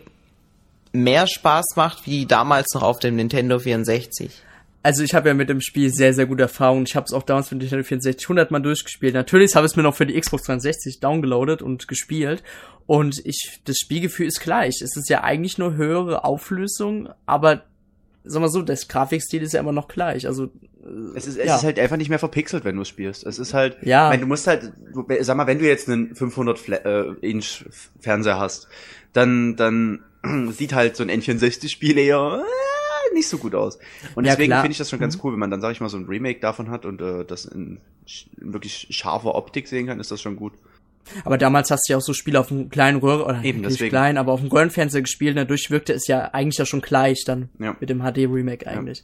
mehr 0.94 1.28
Spaß 1.28 1.76
macht 1.76 2.06
wie 2.06 2.26
damals 2.26 2.68
noch 2.74 2.84
auf 2.84 3.00
dem 3.00 3.16
Nintendo 3.16 3.60
64? 3.60 4.44
Also 4.84 5.04
ich 5.04 5.14
habe 5.14 5.30
ja 5.30 5.36
mit 5.36 5.50
dem 5.50 5.62
Spiel 5.62 5.92
sehr, 5.92 6.14
sehr 6.14 6.26
gute 6.26 6.44
Erfahrungen. 6.44 6.86
Ich 6.88 6.96
habe 6.96 7.06
es 7.06 7.14
auch 7.14 7.22
damals 7.22 7.50
für 7.50 7.56
Nintendo 7.56 7.84
64 7.84 8.26
100 8.26 8.50
Mal 8.50 8.62
durchgespielt. 8.62 9.14
Natürlich 9.14 9.56
habe 9.56 9.68
ich 9.68 9.74
es 9.74 9.76
mir 9.76 9.84
noch 9.84 9.96
für 9.96 10.08
die 10.08 10.20
Xbox 10.20 10.44
360 10.44 11.00
downgeloadet 11.00 11.62
und 11.62 11.88
gespielt. 11.88 12.42
Und 12.88 13.22
ich, 13.24 13.62
das 13.66 13.78
Spielgefühl 13.78 14.26
ist 14.26 14.42
gleich. 14.42 14.82
Es 14.82 14.98
ist 14.98 15.08
ja 15.08 15.24
eigentlich 15.24 15.60
nur 15.60 15.76
höhere 15.76 16.24
Auflösung, 16.24 17.10
aber 17.28 17.64
sag 18.24 18.42
mal 18.42 18.50
so, 18.50 18.64
das 18.64 18.88
Grafikstil 18.88 19.44
ist 19.44 19.54
ja 19.54 19.60
immer 19.60 19.72
noch 19.72 19.88
gleich. 19.88 20.26
Also 20.26 20.50
Es 21.16 21.28
ist, 21.28 21.38
es 21.38 21.46
Ja. 21.46 21.56
ist 21.58 21.64
halt 21.64 21.78
einfach 21.80 21.98
nicht 21.98 22.10
mehr 22.10 22.18
verpixelt, 22.20 22.66
wenn 22.66 22.76
du 22.76 22.84
spielst. 22.86 23.26
Es 23.26 23.38
ist 23.40 23.54
halt, 23.54 23.78
Ja. 23.84 24.08
ich 24.08 24.10
meine, 24.12 24.22
du 24.22 24.28
musst 24.28 24.48
halt, 24.48 24.72
du, 24.94 25.06
sag 25.22 25.38
mal, 25.38 25.46
wenn 25.48 25.60
du 25.60 25.68
jetzt 25.68 25.88
einen 25.90 26.16
500 26.16 26.58
Fla 26.58 26.78
äh, 26.78 27.14
Inch 27.22 27.66
Fernseher 28.00 28.40
hast, 28.40 28.68
dann 29.14 29.56
dann 29.56 30.04
sieht 30.52 30.74
halt 30.74 30.96
so 30.96 31.04
ein 31.04 31.10
N64-Spiel 31.12 31.98
eher 31.98 32.44
äh, 32.44 33.14
nicht 33.14 33.28
so 33.28 33.38
gut 33.38 33.54
aus. 33.56 33.78
Und 34.16 34.26
Ja, 34.26 34.32
deswegen 34.32 34.54
finde 34.54 34.72
ich 34.72 34.78
das 34.78 34.90
schon 34.90 35.00
ganz 35.00 35.16
Mhm. 35.18 35.22
cool, 35.24 35.34
wenn 35.34 35.40
man 35.40 35.52
dann, 35.52 35.62
sag 35.62 35.72
ich 35.72 35.82
mal, 35.82 35.90
so 35.90 35.98
ein 35.98 36.06
Remake 36.06 36.40
davon 36.40 36.70
hat 36.72 36.86
und 36.86 37.02
äh, 37.02 37.26
das 37.26 37.46
in, 37.46 37.80
in 38.40 38.54
wirklich 38.54 38.88
scharfer 38.90 39.36
Optik 39.36 39.68
sehen 39.68 39.88
kann, 39.88 40.00
ist 40.00 40.12
das 40.12 40.22
schon 40.22 40.36
gut. 40.36 40.54
Aber 41.26 41.38
damals 41.38 41.72
hast 41.72 41.88
du 41.88 41.94
ja 41.94 41.98
auch 41.98 42.02
so 42.02 42.14
Spiele 42.14 42.40
auf 42.40 42.52
einem 42.52 42.70
kleinen 42.70 43.00
Röhre, 43.00 43.26
oder 43.26 43.44
Eben, 43.44 43.62
nicht 43.62 43.72
deswegen. 43.72 43.90
klein, 43.90 44.18
aber 44.18 44.32
auf 44.34 44.40
dem 44.42 44.50
Röhrenfernseher 44.50 45.02
gespielt, 45.02 45.38
dadurch 45.38 45.70
wirkte 45.72 45.94
es 45.94 46.08
ja 46.08 46.26
eigentlich 46.34 46.58
ja 46.58 46.66
schon 46.66 46.82
gleich 46.82 47.24
dann 47.26 47.50
Ja. 47.60 47.76
mit 47.80 47.90
dem 47.90 48.00
HD-Remake 48.02 48.66
eigentlich. 48.68 49.04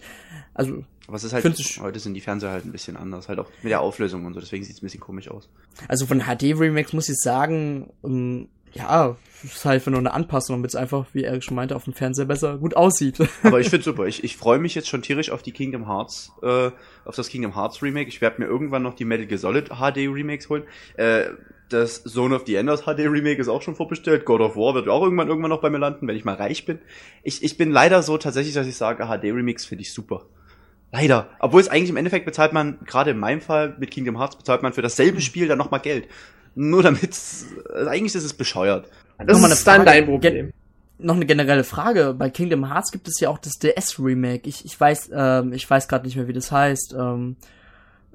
Also, 0.53 0.83
Aber 1.07 1.17
es 1.17 1.23
ist 1.23 1.33
halt, 1.33 1.43
heute 1.81 1.99
sind 1.99 2.13
die 2.15 2.21
Fernseher 2.21 2.51
halt 2.51 2.65
ein 2.65 2.71
bisschen 2.71 2.97
anders, 2.97 3.27
halt 3.29 3.39
auch 3.39 3.49
mit 3.61 3.71
der 3.71 3.81
Auflösung 3.81 4.25
und 4.25 4.33
so, 4.33 4.39
deswegen 4.39 4.63
sieht 4.63 4.75
es 4.75 4.81
ein 4.81 4.85
bisschen 4.85 4.99
komisch 4.99 5.29
aus. 5.29 5.49
also 5.87 6.05
von 6.05 6.21
HD-Remakes 6.21 6.93
muss 6.93 7.09
ich 7.09 7.17
sagen, 7.17 7.91
ähm, 8.03 8.47
ja, 8.77 9.15
ist 9.43 9.65
halt 9.65 9.75
einfach 9.75 9.91
nur 9.91 9.99
eine 9.99 10.13
Anpassung, 10.13 10.57
damit 10.57 10.71
es 10.71 10.75
einfach, 10.75 11.05
wie 11.13 11.23
er 11.23 11.41
schon 11.41 11.55
meinte, 11.55 11.75
auf 11.75 11.83
dem 11.83 11.93
Fernseher 11.93 12.25
besser 12.25 12.57
gut 12.57 12.75
aussieht. 12.75 13.17
Aber 13.43 13.59
ich 13.59 13.69
finde 13.69 13.83
super. 13.83 14.05
Ich, 14.05 14.23
ich 14.23 14.37
freue 14.37 14.59
mich 14.59 14.75
jetzt 14.75 14.87
schon 14.87 15.01
tierisch 15.01 15.31
auf 15.31 15.43
die 15.43 15.51
Kingdom 15.51 15.87
Hearts, 15.87 16.31
äh, 16.41 16.71
auf 17.05 17.15
das 17.15 17.29
Kingdom 17.29 17.55
Hearts 17.55 17.81
Remake. 17.81 18.09
Ich 18.09 18.21
werde 18.21 18.41
mir 18.41 18.47
irgendwann 18.47 18.83
noch 18.83 18.95
die 18.95 19.05
Metal 19.05 19.25
Gear 19.25 19.37
Solid 19.37 19.69
HD 19.69 19.97
Remakes 20.07 20.49
holen. 20.49 20.63
Äh, 20.95 21.25
das 21.69 22.03
Zone 22.03 22.33
of 22.35 22.43
the 22.45 22.55
Enders 22.55 22.83
HD 22.83 22.99
Remake 22.99 23.41
ist 23.41 23.49
auch 23.49 23.61
schon 23.61 23.75
vorbestellt. 23.75 24.25
God 24.25 24.41
of 24.41 24.55
War 24.55 24.73
wird 24.73 24.87
auch 24.87 25.03
irgendwann 25.03 25.27
irgendwann 25.27 25.49
noch 25.49 25.61
bei 25.61 25.69
mir 25.69 25.79
landen, 25.79 26.07
wenn 26.07 26.15
ich 26.15 26.23
mal 26.23 26.35
reich 26.35 26.65
bin. 26.65 26.79
Ich, 27.23 27.43
ich 27.43 27.57
bin 27.57 27.71
leider 27.71 28.01
so 28.03 28.17
tatsächlich, 28.17 28.55
dass 28.55 28.67
ich 28.67 28.77
sage, 28.77 29.05
HD 29.05 29.25
Remakes 29.25 29.65
finde 29.65 29.81
ich 29.81 29.93
super. 29.93 30.25
Leider. 30.91 31.29
Obwohl 31.39 31.59
es 31.59 31.67
eigentlich 31.67 31.89
im 31.89 31.97
Endeffekt 31.97 32.25
bezahlt 32.25 32.53
man, 32.53 32.79
gerade 32.85 33.11
in 33.11 33.19
meinem 33.19 33.41
Fall 33.41 33.75
mit 33.77 33.91
Kingdom 33.91 34.17
Hearts, 34.17 34.37
bezahlt 34.37 34.63
man 34.63 34.71
für 34.71 34.81
dasselbe 34.81 35.19
Spiel 35.19 35.47
dann 35.47 35.57
nochmal 35.57 35.81
Geld. 35.81 36.07
Nur 36.59 36.81
damit, 36.81 37.15
also 37.71 37.89
eigentlich 37.89 38.15
ist 38.15 38.23
es 38.23 38.33
bescheuert. 38.33 38.89
Das 39.23 39.39
ist 39.39 39.67
dann 39.67 39.85
dein 39.85 40.05
Problem. 40.05 40.51
noch 40.97 41.15
eine 41.15 41.27
generelle 41.27 41.63
Frage. 41.63 42.15
Bei 42.17 42.31
Kingdom 42.31 42.67
Hearts 42.67 42.91
gibt 42.91 43.07
es 43.07 43.19
ja 43.19 43.29
auch 43.29 43.37
das 43.37 43.53
DS-Remake. 43.61 44.49
Ich, 44.49 44.65
ich 44.65 44.79
weiß, 44.79 45.11
ähm, 45.13 45.53
ich 45.53 45.69
weiß 45.69 45.87
gerade 45.87 46.05
nicht 46.05 46.15
mehr, 46.15 46.27
wie 46.27 46.33
das 46.33 46.51
heißt. 46.51 46.95
Ähm, 46.97 47.35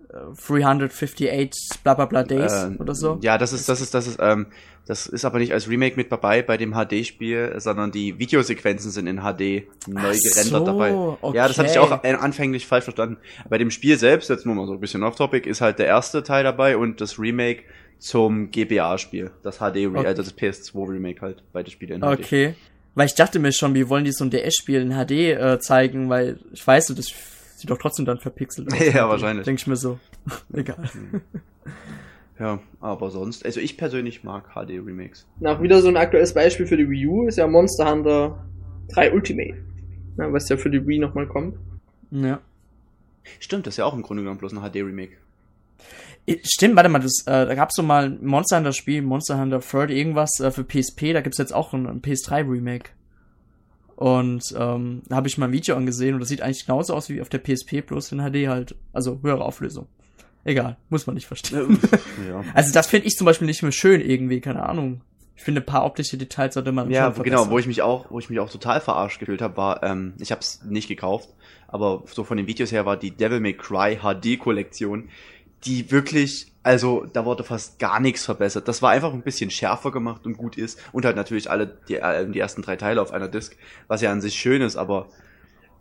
äh, 0.09 0.16
358 0.44 1.50
bla 1.85 1.94
bla 1.94 2.07
bla 2.07 2.24
Days 2.24 2.64
Ähm, 2.64 2.78
oder 2.81 2.96
so. 2.96 3.20
Ja, 3.22 3.38
das 3.38 3.52
ist, 3.52 3.68
das 3.68 3.81
ist, 3.81 3.94
das 3.94 4.09
ist, 4.09 4.18
ähm, 4.20 4.46
das 4.87 5.07
ist 5.07 5.24
aber 5.24 5.38
nicht 5.38 5.52
als 5.52 5.68
Remake 5.68 5.94
mit 5.94 6.11
dabei 6.11 6.42
bei 6.42 6.57
dem 6.57 6.72
HD-Spiel, 6.72 7.55
sondern 7.59 7.92
die 7.92 8.18
Videosequenzen 8.18 8.90
sind 8.90 9.07
in 9.07 9.18
HD 9.18 9.68
neu 9.87 10.00
Ach 10.00 10.12
gerendert 10.12 10.44
so, 10.44 10.66
dabei. 10.66 10.92
okay. 10.92 11.37
Ja, 11.37 11.46
das 11.46 11.59
hatte 11.59 11.70
ich 11.70 11.78
auch 11.78 12.02
äh, 12.02 12.12
anfänglich 12.14 12.66
falsch 12.66 12.85
verstanden. 12.85 13.18
Bei 13.48 13.59
dem 13.59 13.70
Spiel 13.70 13.96
selbst, 13.98 14.31
jetzt 14.31 14.46
nur 14.46 14.57
mal 14.57 14.66
so 14.66 14.72
ein 14.72 14.81
bisschen 14.81 15.05
off-topic, 15.05 15.48
ist 15.48 15.61
halt 15.61 15.78
der 15.78 15.87
erste 15.87 16.24
Teil 16.24 16.42
dabei 16.42 16.76
und 16.76 17.00
das 17.00 17.20
Remake 17.20 17.62
zum 18.02 18.50
GBA-Spiel. 18.50 19.30
Das 19.44 19.58
HD, 19.58 19.86
Okay. 19.86 20.04
äh, 20.06 20.14
das 20.14 20.36
PS2-Remake 20.36 21.20
halt, 21.20 21.44
beide 21.52 21.70
Spiele 21.70 21.94
in 21.94 22.00
HD. 22.00 22.04
Okay. 22.04 22.54
Weil 22.94 23.06
ich 23.06 23.14
dachte 23.14 23.38
mir 23.38 23.52
schon, 23.52 23.74
wie 23.74 23.88
wollen 23.88 24.04
die 24.04 24.12
so 24.12 24.24
ein 24.24 24.30
DS-Spiel 24.30 24.80
in 24.80 24.90
HD 24.92 25.12
äh, 25.12 25.58
zeigen, 25.60 26.10
weil 26.10 26.40
ich 26.52 26.66
weiß, 26.66 26.88
das 26.88 27.06
sieht 27.56 27.70
doch 27.70 27.78
trotzdem 27.78 28.04
dann 28.04 28.18
verpixelt 28.18 28.72
aus. 28.72 28.78
Ja, 28.94 29.08
wahrscheinlich. 29.08 29.44
Denke 29.44 29.60
ich 29.60 29.66
mir 29.68 29.76
so. 29.76 29.98
Egal. 30.52 30.90
Ja, 32.40 32.58
aber 32.80 33.10
sonst, 33.10 33.44
also 33.46 33.60
ich 33.60 33.76
persönlich 33.78 34.24
mag 34.24 34.50
HD-Remakes. 34.54 35.26
Nach 35.38 35.62
wieder 35.62 35.80
so 35.80 35.88
ein 35.88 35.96
aktuelles 35.96 36.34
Beispiel 36.34 36.66
für 36.66 36.76
die 36.76 36.90
Wii 36.90 37.06
U 37.06 37.26
ist 37.28 37.36
ja 37.38 37.46
Monster 37.46 37.88
Hunter 37.90 38.44
3 38.94 39.12
Ultimate. 39.12 39.54
Ja, 40.18 40.32
was 40.32 40.48
ja 40.48 40.56
für 40.56 40.68
die 40.70 40.84
Wii 40.86 40.98
nochmal 40.98 41.28
kommt. 41.28 41.56
Ja. 42.10 42.40
Stimmt, 43.38 43.66
das 43.68 43.74
ist 43.74 43.78
ja 43.78 43.84
auch 43.84 43.94
im 43.94 44.02
Grunde 44.02 44.24
genommen 44.24 44.38
bloß 44.40 44.52
ein 44.54 44.60
HD-Remake. 44.60 45.12
Äh, 46.26 46.38
Stimmt, 46.44 46.76
warte 46.76 46.88
mal, 46.88 47.00
das, 47.00 47.22
äh, 47.26 47.46
da 47.46 47.54
gab's 47.54 47.74
so 47.76 47.82
mal 47.82 48.06
ein 48.06 48.24
Monster 48.24 48.58
Hunter 48.58 48.72
Spiel, 48.72 49.02
Monster 49.02 49.40
Hunter 49.40 49.61
Third 49.61 49.90
irgendwas 49.90 50.40
äh, 50.40 50.50
für 50.50 50.64
PSP, 50.64 51.12
da 51.12 51.20
gibt's 51.20 51.38
jetzt 51.38 51.54
auch 51.54 51.72
ein, 51.72 51.87
ein 51.87 52.02
PS3 52.02 52.48
Remake. 52.50 52.90
Und 53.96 54.42
ähm, 54.58 55.02
da 55.08 55.16
habe 55.16 55.28
ich 55.28 55.38
mal 55.38 55.46
ein 55.46 55.52
Video 55.52 55.76
angesehen 55.76 56.14
und 56.14 56.20
das 56.20 56.28
sieht 56.28 56.42
eigentlich 56.42 56.66
genauso 56.66 56.94
aus 56.94 57.08
wie 57.08 57.20
auf 57.20 57.28
der 57.28 57.38
PSP 57.38 57.82
plus 57.87 58.11
in 58.11 58.18
HD 58.18 58.48
halt, 58.48 58.74
also 58.92 59.20
höhere 59.22 59.44
Auflösung. 59.44 59.87
Egal, 60.44 60.76
muss 60.88 61.06
man 61.06 61.14
nicht 61.14 61.26
verstehen. 61.26 61.78
ja. 62.28 62.42
Also 62.54 62.72
das 62.72 62.88
finde 62.88 63.06
ich 63.06 63.16
zum 63.16 63.26
Beispiel 63.26 63.46
nicht 63.46 63.62
mehr 63.62 63.70
schön 63.70 64.00
irgendwie, 64.00 64.40
keine 64.40 64.68
Ahnung. 64.68 65.02
Ich 65.37 65.44
finde, 65.44 65.61
ein 65.61 65.66
paar 65.66 65.85
optische 65.85 66.16
Details 66.16 66.54
sollte 66.54 66.72
man 66.72 66.90
Ja, 66.90 67.11
genau, 67.11 67.48
wo 67.48 67.58
ich 67.58 67.66
mich 67.66 67.82
auch, 67.82 68.11
wo 68.11 68.18
ich 68.18 68.28
mich 68.28 68.38
auch 68.40 68.50
total 68.50 68.80
verarscht 68.80 69.18
gefühlt 69.18 69.40
habe, 69.40 69.56
war, 69.56 69.82
ähm, 69.82 70.14
ich 70.18 70.30
habe 70.30 70.40
es 70.40 70.62
nicht 70.64 70.88
gekauft, 70.88 71.28
aber 71.68 72.02
so 72.06 72.24
von 72.24 72.37
den 72.37 72.46
Videos 72.46 72.72
her 72.72 72.85
war 72.87 72.96
die 72.96 73.12
Devil 73.12 73.40
May 73.40 73.54
Cry 73.54 73.98
HD 74.02 74.38
Kollektion, 74.38 75.08
die 75.64 75.90
wirklich, 75.90 76.53
also 76.62 77.07
da 77.12 77.25
wurde 77.25 77.44
fast 77.44 77.79
gar 77.79 78.01
nichts 78.01 78.25
verbessert. 78.25 78.68
Das 78.68 78.83
war 78.83 78.90
einfach 78.90 79.12
ein 79.12 79.22
bisschen 79.22 79.51
schärfer 79.51 79.90
gemacht 79.90 80.27
und 80.27 80.37
gut 80.37 80.57
ist 80.57 80.79
und 80.92 81.05
halt 81.05 81.16
natürlich 81.16 81.51
alle 81.51 81.79
die, 81.88 81.96
äh, 81.96 82.29
die 82.29 82.38
ersten 82.38 82.62
drei 82.62 82.77
Teile 82.77 83.01
auf 83.01 83.12
einer 83.12 83.29
Disc, 83.29 83.57
was 83.88 84.01
ja 84.01 84.11
an 84.11 84.20
sich 84.20 84.35
schön 84.35 84.62
ist, 84.62 84.77
aber 84.77 85.09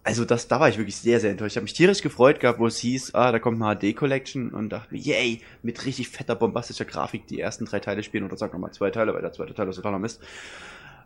also 0.03 0.25
das, 0.25 0.47
da 0.47 0.59
war 0.59 0.67
ich 0.67 0.77
wirklich 0.77 0.95
sehr, 0.95 1.19
sehr 1.19 1.29
enttäuscht. 1.29 1.53
Ich 1.53 1.57
habe 1.57 1.65
mich 1.65 1.73
tierisch 1.73 2.01
gefreut 2.01 2.39
gehabt, 2.39 2.59
wo 2.59 2.65
es 2.65 2.77
hieß, 2.79 3.13
ah, 3.13 3.31
da 3.31 3.37
kommt 3.37 3.61
eine 3.61 3.75
HD-Collection 3.75 4.49
und 4.49 4.69
dachte 4.69 4.93
mir, 4.93 4.99
yay, 4.99 5.41
mit 5.61 5.85
richtig 5.85 6.09
fetter, 6.09 6.35
bombastischer 6.35 6.85
Grafik 6.85 7.27
die 7.27 7.39
ersten 7.39 7.65
drei 7.65 7.79
Teile 7.79 8.01
spielen 8.01 8.23
oder 8.23 8.35
sag 8.35 8.51
nochmal 8.51 8.71
zwei 8.71 8.89
Teile, 8.89 9.13
weil 9.13 9.21
der 9.21 9.31
zweite 9.31 9.53
Teil 9.53 9.69
ist 9.69 9.75
totaler 9.75 9.99
Mist. 9.99 10.21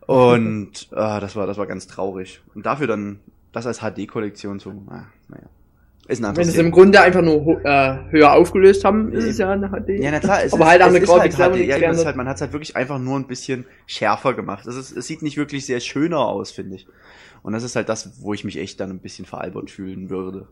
Und 0.08 0.88
ah, 0.92 1.20
das 1.20 1.36
war, 1.36 1.46
das 1.46 1.58
war 1.58 1.66
ganz 1.66 1.88
traurig. 1.88 2.42
Und 2.54 2.66
dafür 2.66 2.88
dann 2.88 3.20
das 3.52 3.66
als 3.66 3.80
HD-Kollektion 3.80 4.60
so, 4.60 4.72
ah, 4.88 5.08
naja. 5.28 5.50
Ist 6.08 6.20
ein 6.20 6.24
Wenn 6.24 6.30
anderes 6.30 6.48
sie 6.48 6.54
es 6.54 6.64
im. 6.64 6.72
Grunde 6.72 7.02
einfach 7.02 7.24
nur 7.24 7.66
äh, 7.66 7.98
höher 8.12 8.34
aufgelöst 8.34 8.86
haben, 8.86 9.12
ist 9.12 9.26
es 9.26 9.38
ja 9.40 9.50
eine 9.50 9.70
HD. 9.70 10.00
Ja, 10.00 10.12
na 10.12 10.20
klar, 10.20 10.44
es 10.44 10.54
Aber 10.54 10.66
ist, 10.66 10.70
halt 10.70 10.82
an 10.84 10.88
es 10.90 10.94
der 10.94 11.26
ist 11.26 11.40
halt 11.40 11.56
HD. 11.56 11.66
Ja, 11.66 11.80
genau, 11.80 11.92
es 11.92 12.00
ist 12.00 12.06
halt, 12.06 12.16
man 12.16 12.28
hat 12.28 12.36
es 12.36 12.42
halt 12.42 12.54
wirklich 12.54 12.76
einfach 12.76 13.00
nur 13.00 13.18
ein 13.18 13.26
bisschen 13.26 13.66
schärfer 13.88 14.36
gemacht. 14.36 14.68
Es, 14.68 14.76
ist, 14.76 14.96
es 14.96 15.08
sieht 15.08 15.24
nicht 15.24 15.38
wirklich 15.38 15.66
sehr 15.66 15.80
schöner 15.80 16.20
aus, 16.20 16.52
finde 16.52 16.76
ich. 16.76 16.88
Und 17.42 17.54
das 17.54 17.64
ist 17.64 17.76
halt 17.76 17.90
das, 17.90 18.22
wo 18.22 18.34
ich 18.34 18.44
mich 18.44 18.58
echt 18.58 18.80
dann 18.80 18.92
ein 18.92 19.00
bisschen 19.00 19.26
veralbert 19.26 19.72
fühlen 19.72 20.12
würde. 20.12 20.48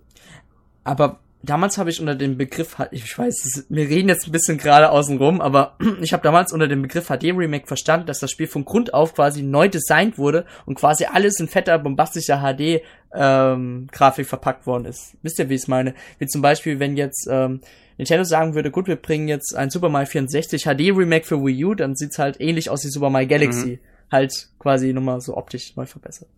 Aber 0.83 1.19
damals 1.43 1.77
habe 1.77 1.89
ich 1.89 1.99
unter 1.99 2.15
dem 2.15 2.37
Begriff, 2.37 2.77
ich 2.91 3.17
weiß, 3.17 3.65
wir 3.69 3.89
reden 3.89 4.09
jetzt 4.09 4.27
ein 4.27 4.31
bisschen 4.31 4.57
gerade 4.57 4.89
außen 4.89 5.17
rum, 5.17 5.41
aber 5.41 5.77
ich 6.01 6.13
habe 6.13 6.23
damals 6.23 6.53
unter 6.53 6.67
dem 6.67 6.81
Begriff 6.81 7.07
HD 7.07 7.25
Remake 7.25 7.67
verstanden, 7.67 8.07
dass 8.07 8.19
das 8.19 8.31
Spiel 8.31 8.47
von 8.47 8.65
Grund 8.65 8.93
auf 8.93 9.13
quasi 9.13 9.43
neu 9.43 9.67
designt 9.67 10.17
wurde 10.17 10.45
und 10.65 10.75
quasi 10.75 11.05
alles 11.05 11.39
in 11.39 11.47
fetter, 11.47 11.77
bombastischer 11.77 12.39
HD 12.39 12.81
ähm, 13.13 13.87
Grafik 13.91 14.25
verpackt 14.25 14.65
worden 14.65 14.85
ist. 14.85 15.15
Wisst 15.21 15.37
ihr, 15.37 15.49
wie 15.49 15.55
ich 15.55 15.61
es 15.61 15.67
meine? 15.67 15.93
Wie 16.17 16.27
zum 16.27 16.41
Beispiel, 16.41 16.79
wenn 16.79 16.95
jetzt 16.97 17.27
ähm, 17.29 17.59
Nintendo 17.97 18.23
sagen 18.23 18.55
würde, 18.55 18.71
gut, 18.71 18.87
wir 18.87 18.95
bringen 18.95 19.27
jetzt 19.27 19.55
ein 19.55 19.69
Super 19.69 19.89
Mario 19.89 20.07
64 20.07 20.63
HD 20.63 20.95
Remake 20.95 21.25
für 21.25 21.43
Wii 21.43 21.65
U, 21.65 21.75
dann 21.75 21.95
sieht's 21.95 22.17
halt 22.17 22.39
ähnlich 22.39 22.69
aus 22.69 22.83
wie 22.85 22.89
Super 22.89 23.09
Mario 23.09 23.27
Galaxy. 23.27 23.79
Mhm. 23.81 24.11
Halt 24.11 24.49
quasi 24.59 24.93
nochmal 24.93 25.21
so 25.21 25.35
optisch 25.35 25.75
neu 25.75 25.85
verbessert. 25.85 26.29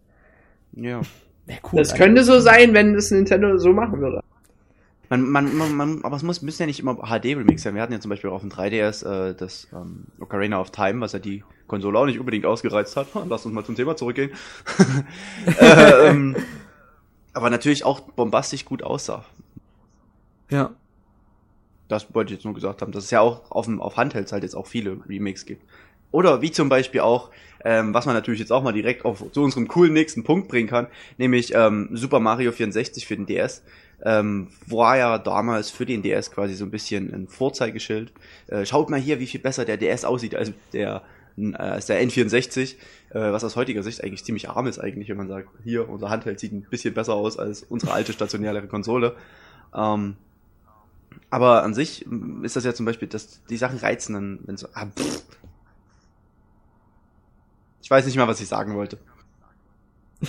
Ja. 0.74 1.02
Cool, 1.72 1.80
das 1.80 1.94
könnte 1.94 2.24
so 2.24 2.40
sein, 2.40 2.74
wenn 2.74 2.96
es 2.96 3.12
Nintendo 3.12 3.58
so 3.58 3.72
machen 3.72 4.02
würde. 4.02 4.24
Man, 5.10 5.30
man, 5.30 5.56
man, 5.56 5.76
man, 5.76 6.04
aber 6.04 6.16
es 6.16 6.24
muss, 6.24 6.42
müssen 6.42 6.64
ja 6.64 6.66
nicht 6.66 6.80
immer 6.80 6.96
HD-Remix 6.96 7.64
sein. 7.64 7.76
Wir 7.76 7.82
hatten 7.82 7.94
ja 7.94 8.00
zum 8.00 8.10
Beispiel 8.10 8.30
auch 8.30 8.36
auf 8.36 8.42
dem 8.42 8.52
3DS 8.52 9.06
äh, 9.06 9.36
das 9.36 9.68
ähm, 9.74 10.06
Ocarina 10.20 10.60
of 10.60 10.72
Time, 10.72 11.02
was 11.02 11.14
ja 11.14 11.20
die 11.20 11.44
Konsole 11.68 11.98
auch 12.00 12.06
nicht 12.06 12.20
unbedingt 12.20 12.46
ausgereizt 12.46 12.96
hat. 12.96 13.08
Lass 13.30 13.46
uns 13.46 13.54
mal 13.54 13.66
zum 13.66 13.76
Thema 13.76 13.96
zurückgehen. 13.96 14.32
äh, 15.60 16.10
ähm, 16.10 16.36
aber 17.34 17.50
natürlich 17.50 17.84
auch 17.84 18.00
bombastisch 18.00 18.66
gut 18.66 18.84
aussah. 18.84 19.26
Ja. 20.50 20.72
Das 21.88 22.14
wollte 22.16 22.34
ich 22.34 22.40
jetzt 22.40 22.46
nur 22.46 22.56
gesagt 22.56 22.82
haben, 22.82 22.92
dass 22.92 23.04
es 23.04 23.12
ja 23.12 23.22
auch 23.22 23.52
auf, 23.52 23.66
dem, 23.66 23.80
auf 23.82 23.98
Handhelds 23.98 24.32
halt 24.32 24.44
jetzt 24.44 24.56
auch 24.56 24.66
viele 24.66 24.98
Remakes 25.08 25.46
gibt. 25.46 25.64
Oder 26.12 26.42
wie 26.42 26.50
zum 26.50 26.70
Beispiel 26.70 27.02
auch, 27.02 27.30
ähm, 27.64 27.94
was 27.94 28.06
man 28.06 28.16
natürlich 28.16 28.40
jetzt 28.40 28.52
auch 28.52 28.64
mal 28.64 28.72
direkt 28.72 29.04
auf 29.04 29.24
zu 29.32 29.44
unserem 29.44 29.68
coolen 29.68 29.92
nächsten 29.92 30.24
Punkt 30.24 30.48
bringen 30.48 30.70
kann, 30.70 30.88
nämlich 31.18 31.54
ähm, 31.54 31.90
Super 31.92 32.22
Mario 32.22 32.54
64 32.54 33.06
für 33.06 33.18
den 33.18 33.26
DS 33.26 33.64
ähm, 34.04 34.50
war 34.68 34.98
ja 34.98 35.18
damals 35.18 35.70
für 35.70 35.86
den 35.86 36.02
DS 36.02 36.32
quasi 36.32 36.56
so 36.56 36.66
ein 36.66 36.72
bisschen 36.72 37.14
ein 37.14 37.28
Vorzeigeschild. 37.28 38.12
Äh, 38.48 38.66
schaut 38.66 38.90
mal 38.90 39.00
hier, 39.00 39.20
wie 39.20 39.28
viel 39.28 39.40
besser 39.40 39.66
der 39.66 39.78
DS 39.78 40.06
aussieht 40.06 40.36
als 40.36 40.52
der, 40.74 41.02
äh, 41.38 41.54
als 41.54 41.86
der 41.88 42.02
N64, 42.04 42.74
äh, 42.74 42.76
was 43.14 43.44
aus 43.44 43.56
heutiger 43.56 43.84
Sicht 43.84 44.04
eigentlich 44.04 44.24
ziemlich 44.24 44.50
arm 44.50 44.68
ist 44.68 44.80
eigentlich, 44.80 45.10
wenn 45.10 45.18
man 45.18 45.28
sagt, 45.28 45.50
hier, 45.64 45.90
unser 45.90 46.10
Handheld 46.10 46.40
sieht 46.40 46.52
ein 46.52 46.64
bisschen 46.64 46.94
besser 46.94 47.14
aus 47.14 47.38
als 47.40 47.64
unsere 47.64 47.94
alte 47.94 48.14
stationäre 48.14 48.68
Konsole. 48.68 49.16
Ähm, 49.74 50.18
aber 51.30 51.64
an 51.64 51.74
sich 51.74 52.06
ist 52.44 52.56
das 52.56 52.64
ja 52.64 52.74
zum 52.74 52.86
Beispiel, 52.86 53.08
dass 53.08 53.44
die 53.46 53.58
Sachen 53.58 53.80
reizen 53.80 54.14
dann, 54.14 54.40
wenn 54.46 54.58
so, 54.58 54.68
ah, 54.74 54.88
ich 57.82 57.92
weiß 57.92 58.06
nicht 58.06 58.18
mal, 58.18 58.28
was 58.28 58.42
ich 58.42 58.48
sagen 58.48 58.76
wollte. 58.76 58.98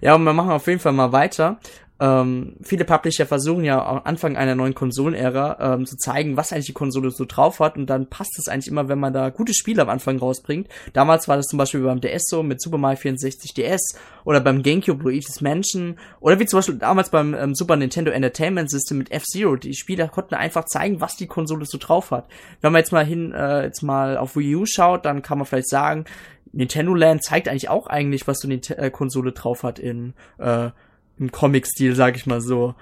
Ja, 0.00 0.14
und 0.14 0.22
wir 0.24 0.32
machen 0.32 0.50
auf 0.50 0.66
jeden 0.66 0.80
Fall 0.80 0.92
mal 0.92 1.12
weiter. 1.12 1.58
Ähm, 2.00 2.56
viele 2.62 2.84
Publisher 2.84 3.26
versuchen 3.26 3.64
ja 3.64 3.84
am 3.84 4.02
Anfang 4.04 4.36
einer 4.36 4.54
neuen 4.54 4.74
Konsolenära 4.74 5.74
ähm, 5.74 5.86
zu 5.86 5.96
zeigen, 5.96 6.36
was 6.36 6.52
eigentlich 6.52 6.66
die 6.66 6.72
Konsole 6.72 7.10
so 7.10 7.24
drauf 7.24 7.58
hat 7.58 7.76
und 7.76 7.86
dann 7.86 8.08
passt 8.08 8.38
es 8.38 8.46
eigentlich 8.48 8.68
immer, 8.68 8.88
wenn 8.88 9.00
man 9.00 9.12
da 9.12 9.30
gute 9.30 9.52
Spiele 9.52 9.82
am 9.82 9.88
Anfang 9.88 10.18
rausbringt. 10.18 10.68
Damals 10.92 11.26
war 11.26 11.36
das 11.36 11.46
zum 11.46 11.58
Beispiel 11.58 11.80
beim 11.80 12.00
DS 12.00 12.26
so 12.26 12.42
mit 12.42 12.62
Super 12.62 12.78
Mario 12.78 12.98
64 12.98 13.52
DS 13.54 13.98
oder 14.24 14.40
beim 14.40 14.62
GameCube 14.62 15.02
Luigi's 15.02 15.40
Mansion 15.40 15.98
oder 16.20 16.38
wie 16.38 16.46
zum 16.46 16.58
Beispiel 16.58 16.76
damals 16.76 17.10
beim 17.10 17.34
ähm, 17.34 17.54
Super 17.54 17.76
Nintendo 17.76 18.12
Entertainment 18.12 18.70
System 18.70 18.98
mit 18.98 19.10
F-Zero. 19.10 19.56
Die 19.56 19.74
Spieler 19.74 20.08
konnten 20.08 20.34
einfach 20.34 20.66
zeigen, 20.66 21.00
was 21.00 21.16
die 21.16 21.26
Konsole 21.26 21.66
so 21.66 21.78
drauf 21.78 22.12
hat. 22.12 22.28
Wenn 22.60 22.72
man 22.72 22.80
jetzt 22.80 22.92
mal 22.92 23.04
hin, 23.04 23.32
äh, 23.32 23.64
jetzt 23.64 23.82
mal 23.82 24.16
auf 24.16 24.36
Wii 24.36 24.54
U 24.56 24.66
schaut, 24.66 25.04
dann 25.04 25.22
kann 25.22 25.38
man 25.38 25.46
vielleicht 25.46 25.68
sagen, 25.68 26.04
Nintendo 26.52 26.94
Land 26.94 27.24
zeigt 27.24 27.48
eigentlich 27.48 27.68
auch 27.68 27.86
eigentlich, 27.88 28.26
was 28.26 28.38
so 28.38 28.48
eine 28.48 28.60
äh, 28.78 28.90
Konsole 28.90 29.32
drauf 29.32 29.64
hat 29.64 29.78
in 29.78 30.14
äh, 30.38 30.70
im 31.18 31.32
Comic-Stil, 31.32 31.94
sag 31.94 32.16
ich 32.16 32.26
mal 32.26 32.40
so. 32.40 32.74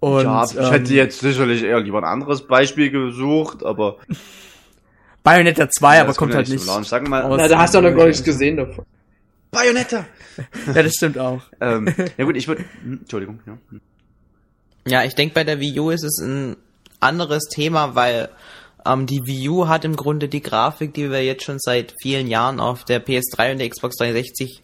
Und, 0.00 0.24
ja, 0.24 0.44
ich 0.44 0.56
ähm, 0.56 0.70
hätte 0.70 0.94
jetzt 0.94 1.20
sicherlich 1.20 1.62
eher 1.62 1.80
lieber 1.80 1.98
ein 1.98 2.04
anderes 2.04 2.46
Beispiel 2.46 2.90
gesucht, 2.90 3.64
aber. 3.64 3.96
Bayonetta 5.24 5.68
2, 5.68 5.96
ja, 5.96 6.02
aber 6.02 6.14
kommt 6.14 6.34
halt 6.34 6.48
nicht. 6.48 6.64
So 6.64 6.82
Sag 6.82 7.06
mal, 7.08 7.28
na, 7.36 7.48
da 7.48 7.58
hast 7.58 7.74
du 7.74 7.78
auch 7.78 7.82
noch 7.82 7.94
gar 7.94 8.06
nichts 8.06 8.22
gesehen 8.22 8.56
davon. 8.56 8.84
Bayonetta! 9.50 10.06
ja, 10.74 10.82
das 10.82 10.94
stimmt 10.94 11.18
auch. 11.18 11.42
ähm, 11.60 11.92
ja 12.16 12.24
gut, 12.24 12.36
ich 12.36 12.46
würde. 12.46 12.64
Hm, 12.82 13.00
Entschuldigung, 13.00 13.40
ja. 13.46 13.58
Ja, 14.86 15.04
ich 15.04 15.14
denke, 15.14 15.34
bei 15.34 15.44
der 15.44 15.60
Wii 15.60 15.80
U 15.80 15.90
ist 15.90 16.04
es 16.04 16.20
ein 16.22 16.56
anderes 17.00 17.44
Thema, 17.50 17.94
weil 17.94 18.28
ähm, 18.86 19.06
die 19.06 19.26
Wii 19.26 19.48
U 19.48 19.68
hat 19.68 19.84
im 19.84 19.96
Grunde 19.96 20.28
die 20.28 20.42
Grafik, 20.42 20.94
die 20.94 21.10
wir 21.10 21.24
jetzt 21.24 21.44
schon 21.44 21.58
seit 21.58 21.94
vielen 22.00 22.26
Jahren 22.26 22.60
auf 22.60 22.84
der 22.84 23.04
PS3 23.04 23.52
und 23.52 23.58
der 23.58 23.68
Xbox 23.68 23.96
360 23.96 24.62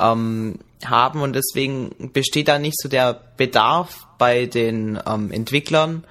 ähm, 0.00 0.58
haben 0.88 1.22
und 1.22 1.34
deswegen 1.34 2.10
besteht 2.12 2.48
da 2.48 2.58
nicht 2.58 2.78
so 2.80 2.88
der 2.88 3.20
Bedarf 3.36 4.06
bei 4.18 4.46
den 4.46 4.98
ähm, 5.06 5.30
Entwicklern, 5.30 6.04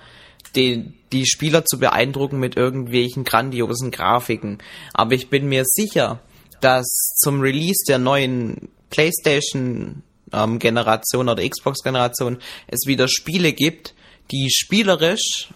die, 0.55 0.93
die 1.11 1.25
Spieler 1.25 1.65
zu 1.65 1.79
beeindrucken 1.79 2.39
mit 2.39 2.55
irgendwelchen 2.55 3.23
grandiosen 3.23 3.91
Grafiken. 3.91 4.59
Aber 4.93 5.13
ich 5.13 5.29
bin 5.29 5.47
mir 5.47 5.63
sicher, 5.65 6.19
dass 6.61 6.85
zum 7.17 7.41
Release 7.41 7.83
der 7.87 7.99
neuen 7.99 8.69
PlayStation 8.89 10.03
ähm, 10.31 10.59
Generation 10.59 11.29
oder 11.29 11.47
Xbox 11.47 11.83
Generation 11.83 12.37
es 12.67 12.87
wieder 12.87 13.07
Spiele 13.07 13.53
gibt, 13.53 13.93
die 14.31 14.49
spielerisch 14.51 15.49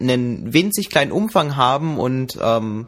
einen 0.00 0.52
winzig 0.52 0.90
kleinen 0.90 1.12
Umfang 1.12 1.56
haben 1.56 1.98
und 1.98 2.38
ähm, 2.40 2.86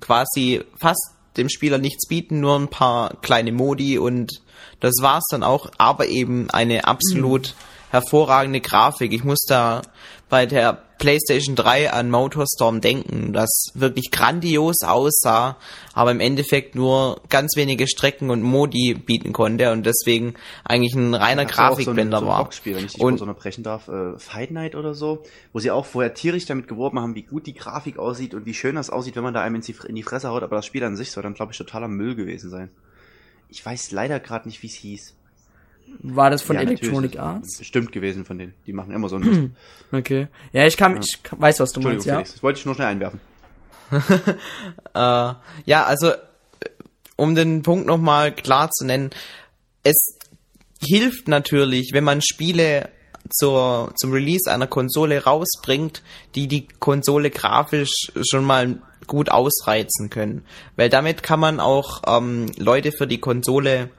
quasi 0.00 0.62
fast 0.76 1.14
dem 1.36 1.48
Spieler 1.48 1.78
nichts 1.78 2.08
bieten, 2.08 2.40
nur 2.40 2.58
ein 2.58 2.68
paar 2.68 3.16
kleine 3.22 3.52
Modi 3.52 3.98
und 3.98 4.42
das 4.80 4.94
war's 5.00 5.24
dann 5.30 5.42
auch, 5.42 5.70
aber 5.78 6.08
eben 6.08 6.50
eine 6.50 6.86
absolut 6.86 7.48
mhm. 7.48 7.90
hervorragende 7.90 8.60
Grafik. 8.60 9.12
Ich 9.12 9.24
muss 9.24 9.40
da 9.46 9.82
bei 10.28 10.46
der 10.46 10.82
PlayStation 11.00 11.56
3 11.56 11.92
an 11.92 12.10
Motorstorm 12.10 12.80
denken, 12.82 13.32
das 13.32 13.72
wirklich 13.74 14.10
grandios 14.10 14.82
aussah, 14.84 15.56
aber 15.94 16.10
im 16.10 16.20
Endeffekt 16.20 16.74
nur 16.74 17.22
ganz 17.30 17.56
wenige 17.56 17.88
Strecken 17.88 18.30
und 18.30 18.42
Modi 18.42 18.94
bieten 18.94 19.32
konnte 19.32 19.72
und 19.72 19.86
deswegen 19.86 20.34
eigentlich 20.62 20.94
ein 20.94 21.14
reiner 21.14 21.46
Grafikblender 21.46 22.18
so 22.18 22.24
so 22.24 22.30
war. 22.30 22.44
Boxspiel, 22.44 22.76
wenn 22.76 22.84
ich 22.84 22.92
dich 22.92 23.00
und 23.00 23.18
so 23.18 23.24
unterbrechen 23.24 23.64
darf, 23.64 23.88
äh, 23.88 24.18
Fight 24.18 24.50
Night 24.50 24.74
oder 24.74 24.94
so, 24.94 25.22
wo 25.54 25.58
sie 25.58 25.70
auch 25.70 25.86
vorher 25.86 26.12
tierisch 26.12 26.44
damit 26.44 26.68
geworben 26.68 27.00
haben, 27.00 27.14
wie 27.14 27.22
gut 27.22 27.46
die 27.46 27.54
Grafik 27.54 27.98
aussieht 27.98 28.34
und 28.34 28.44
wie 28.44 28.54
schön 28.54 28.76
das 28.76 28.90
aussieht, 28.90 29.16
wenn 29.16 29.24
man 29.24 29.34
da 29.34 29.40
einem 29.40 29.62
in 29.86 29.94
die 29.94 30.02
Fresse 30.02 30.28
haut, 30.28 30.42
aber 30.42 30.56
das 30.56 30.66
Spiel 30.66 30.84
an 30.84 30.96
sich 30.96 31.10
soll 31.10 31.22
dann, 31.22 31.34
glaube 31.34 31.52
ich, 31.52 31.58
totaler 31.58 31.88
Müll 31.88 32.14
gewesen 32.14 32.50
sein. 32.50 32.70
Ich 33.50 33.64
weiß 33.64 33.90
leider 33.90 34.20
gerade 34.20 34.48
nicht, 34.48 34.62
wie 34.62 34.68
es 34.68 34.74
hieß. 34.74 35.14
War 36.02 36.30
das 36.30 36.42
von 36.42 36.56
ja, 36.56 36.62
Electronic 36.62 37.18
Arts? 37.18 37.64
Stimmt 37.64 37.92
gewesen 37.92 38.24
von 38.24 38.38
denen. 38.38 38.54
Die 38.66 38.72
machen 38.72 38.92
immer 38.92 39.08
so 39.08 39.16
ein. 39.16 39.56
okay. 39.92 40.28
Ja, 40.52 40.66
ich 40.66 40.76
kann, 40.76 41.00
ich 41.00 41.18
weiß, 41.30 41.60
was 41.60 41.72
du 41.72 41.80
meinst, 41.80 42.06
ja. 42.06 42.14
Felix, 42.14 42.32
das 42.32 42.42
wollte 42.42 42.60
ich 42.60 42.66
nur 42.66 42.74
schnell 42.74 42.86
einwerfen. 42.86 43.20
äh, 43.90 44.34
ja, 44.94 45.84
also, 45.84 46.12
um 47.16 47.34
den 47.34 47.62
Punkt 47.62 47.86
nochmal 47.86 48.32
klar 48.32 48.70
zu 48.70 48.86
nennen, 48.86 49.10
es 49.82 50.18
hilft 50.80 51.28
natürlich, 51.28 51.90
wenn 51.92 52.04
man 52.04 52.22
Spiele 52.22 52.88
zur, 53.28 53.92
zum 53.96 54.12
Release 54.12 54.50
einer 54.50 54.66
Konsole 54.66 55.24
rausbringt, 55.24 56.02
die 56.34 56.48
die 56.48 56.66
Konsole 56.66 57.30
grafisch 57.30 58.12
schon 58.28 58.44
mal 58.44 58.80
gut 59.10 59.30
ausreizen 59.30 60.08
können. 60.08 60.46
Weil 60.76 60.88
damit 60.88 61.22
kann 61.22 61.40
man 61.40 61.60
auch 61.60 62.02
ähm, 62.06 62.46
Leute 62.56 62.92
für 62.92 63.06
die 63.06 63.18
Konsole 63.18 63.90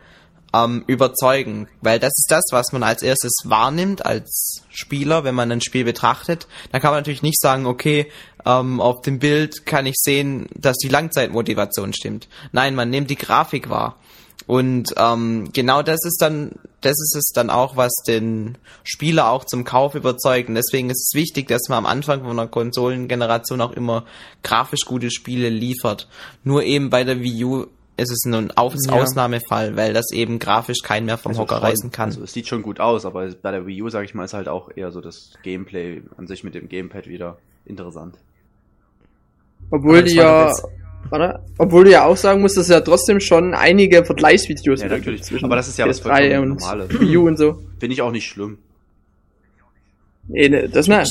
ähm, 0.54 0.84
überzeugen. 0.88 1.68
Weil 1.82 2.00
das 2.00 2.14
ist 2.18 2.32
das, 2.32 2.46
was 2.52 2.72
man 2.72 2.82
als 2.82 3.04
erstes 3.04 3.34
wahrnimmt 3.44 4.06
als 4.06 4.64
Spieler, 4.70 5.24
wenn 5.24 5.36
man 5.36 5.52
ein 5.52 5.62
Spiel 5.62 5.84
betrachtet. 5.84 6.48
Da 6.72 6.80
kann 6.80 6.92
man 6.92 7.00
natürlich 7.00 7.22
nicht 7.22 7.40
sagen, 7.40 7.66
okay, 7.66 8.12
ähm, 8.46 8.82
auf 8.82 9.02
dem 9.02 9.20
Bild 9.20 9.66
kann 9.66 9.86
ich 9.86 9.96
sehen, 9.98 10.48
dass 10.56 10.78
die 10.78 10.90
Langzeitmotivation 10.90 11.94
stimmt. 11.94 12.28
Nein, 12.52 12.74
man 12.74 12.90
nimmt 12.90 13.10
die 13.10 13.16
Grafik 13.16 13.70
wahr. 13.70 13.98
Und 14.48 14.94
ähm, 14.98 15.50
genau 15.54 15.84
das 15.84 16.04
ist 16.04 16.22
dann, 16.22 16.54
das 16.82 17.00
ist 17.00 17.16
es 17.16 17.32
dann 17.34 17.50
auch, 17.50 17.78
was 17.78 17.94
den 18.08 18.58
Spieler 18.84 19.30
auch 19.30 19.46
zum 19.46 19.64
Kauf 19.64 19.96
überzeugt. 19.96 20.50
Und 20.50 20.56
deswegen 20.56 20.90
ist 20.90 21.10
es 21.10 21.12
wichtig, 21.14 21.48
dass 21.48 21.70
man 21.70 21.80
am 21.80 21.86
Anfang 21.86 22.22
von 22.22 22.32
einer 22.32 22.48
Konsolengeneration 22.48 23.62
auch 23.62 23.72
immer 23.72 24.06
grafisch 24.44 24.86
gute 24.86 25.12
Spiele 25.12 25.50
liefert. 25.50 26.08
Nur 26.44 26.64
eben 26.64 26.90
bei 26.90 27.04
der 27.04 27.22
Wii 27.22 27.44
U 27.44 27.66
ist 27.98 28.12
es 28.12 28.26
ein 28.26 28.52
Aus 28.58 28.74
ja. 28.88 28.94
Ausnahmefall, 28.94 29.76
weil 29.76 29.94
das 29.94 30.12
eben 30.12 30.40
grafisch 30.40 30.82
keinen 30.82 31.06
mehr 31.06 31.18
vom 31.18 31.32
also 31.32 31.42
Hocker 31.42 31.58
reißen 31.58 31.92
kann. 31.92 32.10
Also 32.10 32.24
es 32.24 32.34
sieht 32.34 32.48
schon 32.48 32.64
gut 32.64 32.80
aus, 32.80 33.06
aber 33.06 33.30
bei 33.30 33.52
der 33.52 33.68
Wii 33.68 33.84
U, 33.84 33.90
sag 33.90 34.06
ich 34.06 34.16
mal, 34.16 34.26
ist 34.26 34.34
halt 34.34 34.48
auch 34.48 34.70
eher 34.76 34.92
so 34.92 35.02
das 35.02 35.34
Gameplay 35.44 36.02
an 36.18 36.26
sich 36.26 36.44
mit 36.44 36.56
dem 36.56 36.68
Gamepad 36.68 37.08
wieder 37.08 37.38
interessant. 37.66 38.18
Obwohl 39.70 40.04
die 40.04 40.16
ja, 40.16 40.52
warte, 41.10 41.40
obwohl 41.58 41.86
du 41.86 41.92
ja 41.92 42.06
auch 42.06 42.18
sagen 42.18 42.42
musst, 42.42 42.58
dass 42.58 42.68
ja 42.68 42.82
trotzdem 42.82 43.20
schon 43.20 43.54
einige 43.54 44.06
Vergleichsvideos 44.06 44.82
ja, 44.82 44.88
natürlich. 44.88 45.24
zwischen 45.24 45.46
aber 45.46 45.56
das 45.56 45.68
ist 45.68 45.78
ja 45.78 45.88
was 45.88 46.00
vollkommen 46.00 46.52
und 46.52 46.60
normales. 46.60 47.00
Wii 47.00 47.18
U 47.18 47.28
und 47.28 47.38
so. 47.38 47.62
Finde 47.80 47.94
ich 47.94 48.02
auch 48.02 48.12
nicht 48.12 48.28
schlimm. 48.28 48.58
Nee, 50.28 50.50
ne, 50.50 50.70
das 50.70 50.88
ne. 50.88 51.04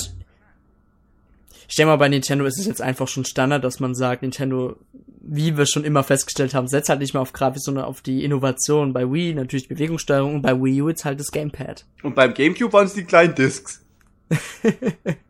Ich 1.69 1.77
denke 1.77 1.91
mal, 1.91 1.97
bei 1.97 2.09
Nintendo 2.09 2.45
ist 2.47 2.59
es 2.59 2.67
jetzt 2.67 2.83
einfach 2.83 3.07
schon 3.07 3.25
Standard, 3.25 3.63
dass 3.63 3.79
man 3.79 3.95
sagt, 3.95 4.23
Nintendo, 4.23 4.77
wie 5.21 5.57
wir 5.57 5.67
schon 5.67 5.85
immer 5.85 6.03
festgestellt 6.03 6.53
haben, 6.53 6.67
setzt 6.67 6.89
halt 6.89 7.01
nicht 7.01 7.15
mehr 7.15 7.21
auf 7.21 7.33
Grafik, 7.33 7.63
sondern 7.63 7.85
auf 7.85 8.01
die 8.01 8.25
Innovation. 8.25 8.93
Bei 8.93 9.11
Wii 9.11 9.35
natürlich 9.35 9.69
Bewegungssteuerung 9.69 10.37
und 10.37 10.43
bei 10.43 10.61
Wii 10.61 10.83
U 10.83 10.89
jetzt 10.89 11.05
halt 11.05 11.21
das 11.21 11.31
Gamepad. 11.31 11.85
Und 12.03 12.17
beim 12.17 12.35
Gamecube 12.35 12.73
waren 12.73 12.87
es 12.87 12.95
die 12.95 13.05
kleinen 13.05 13.35
Discs. 13.35 13.85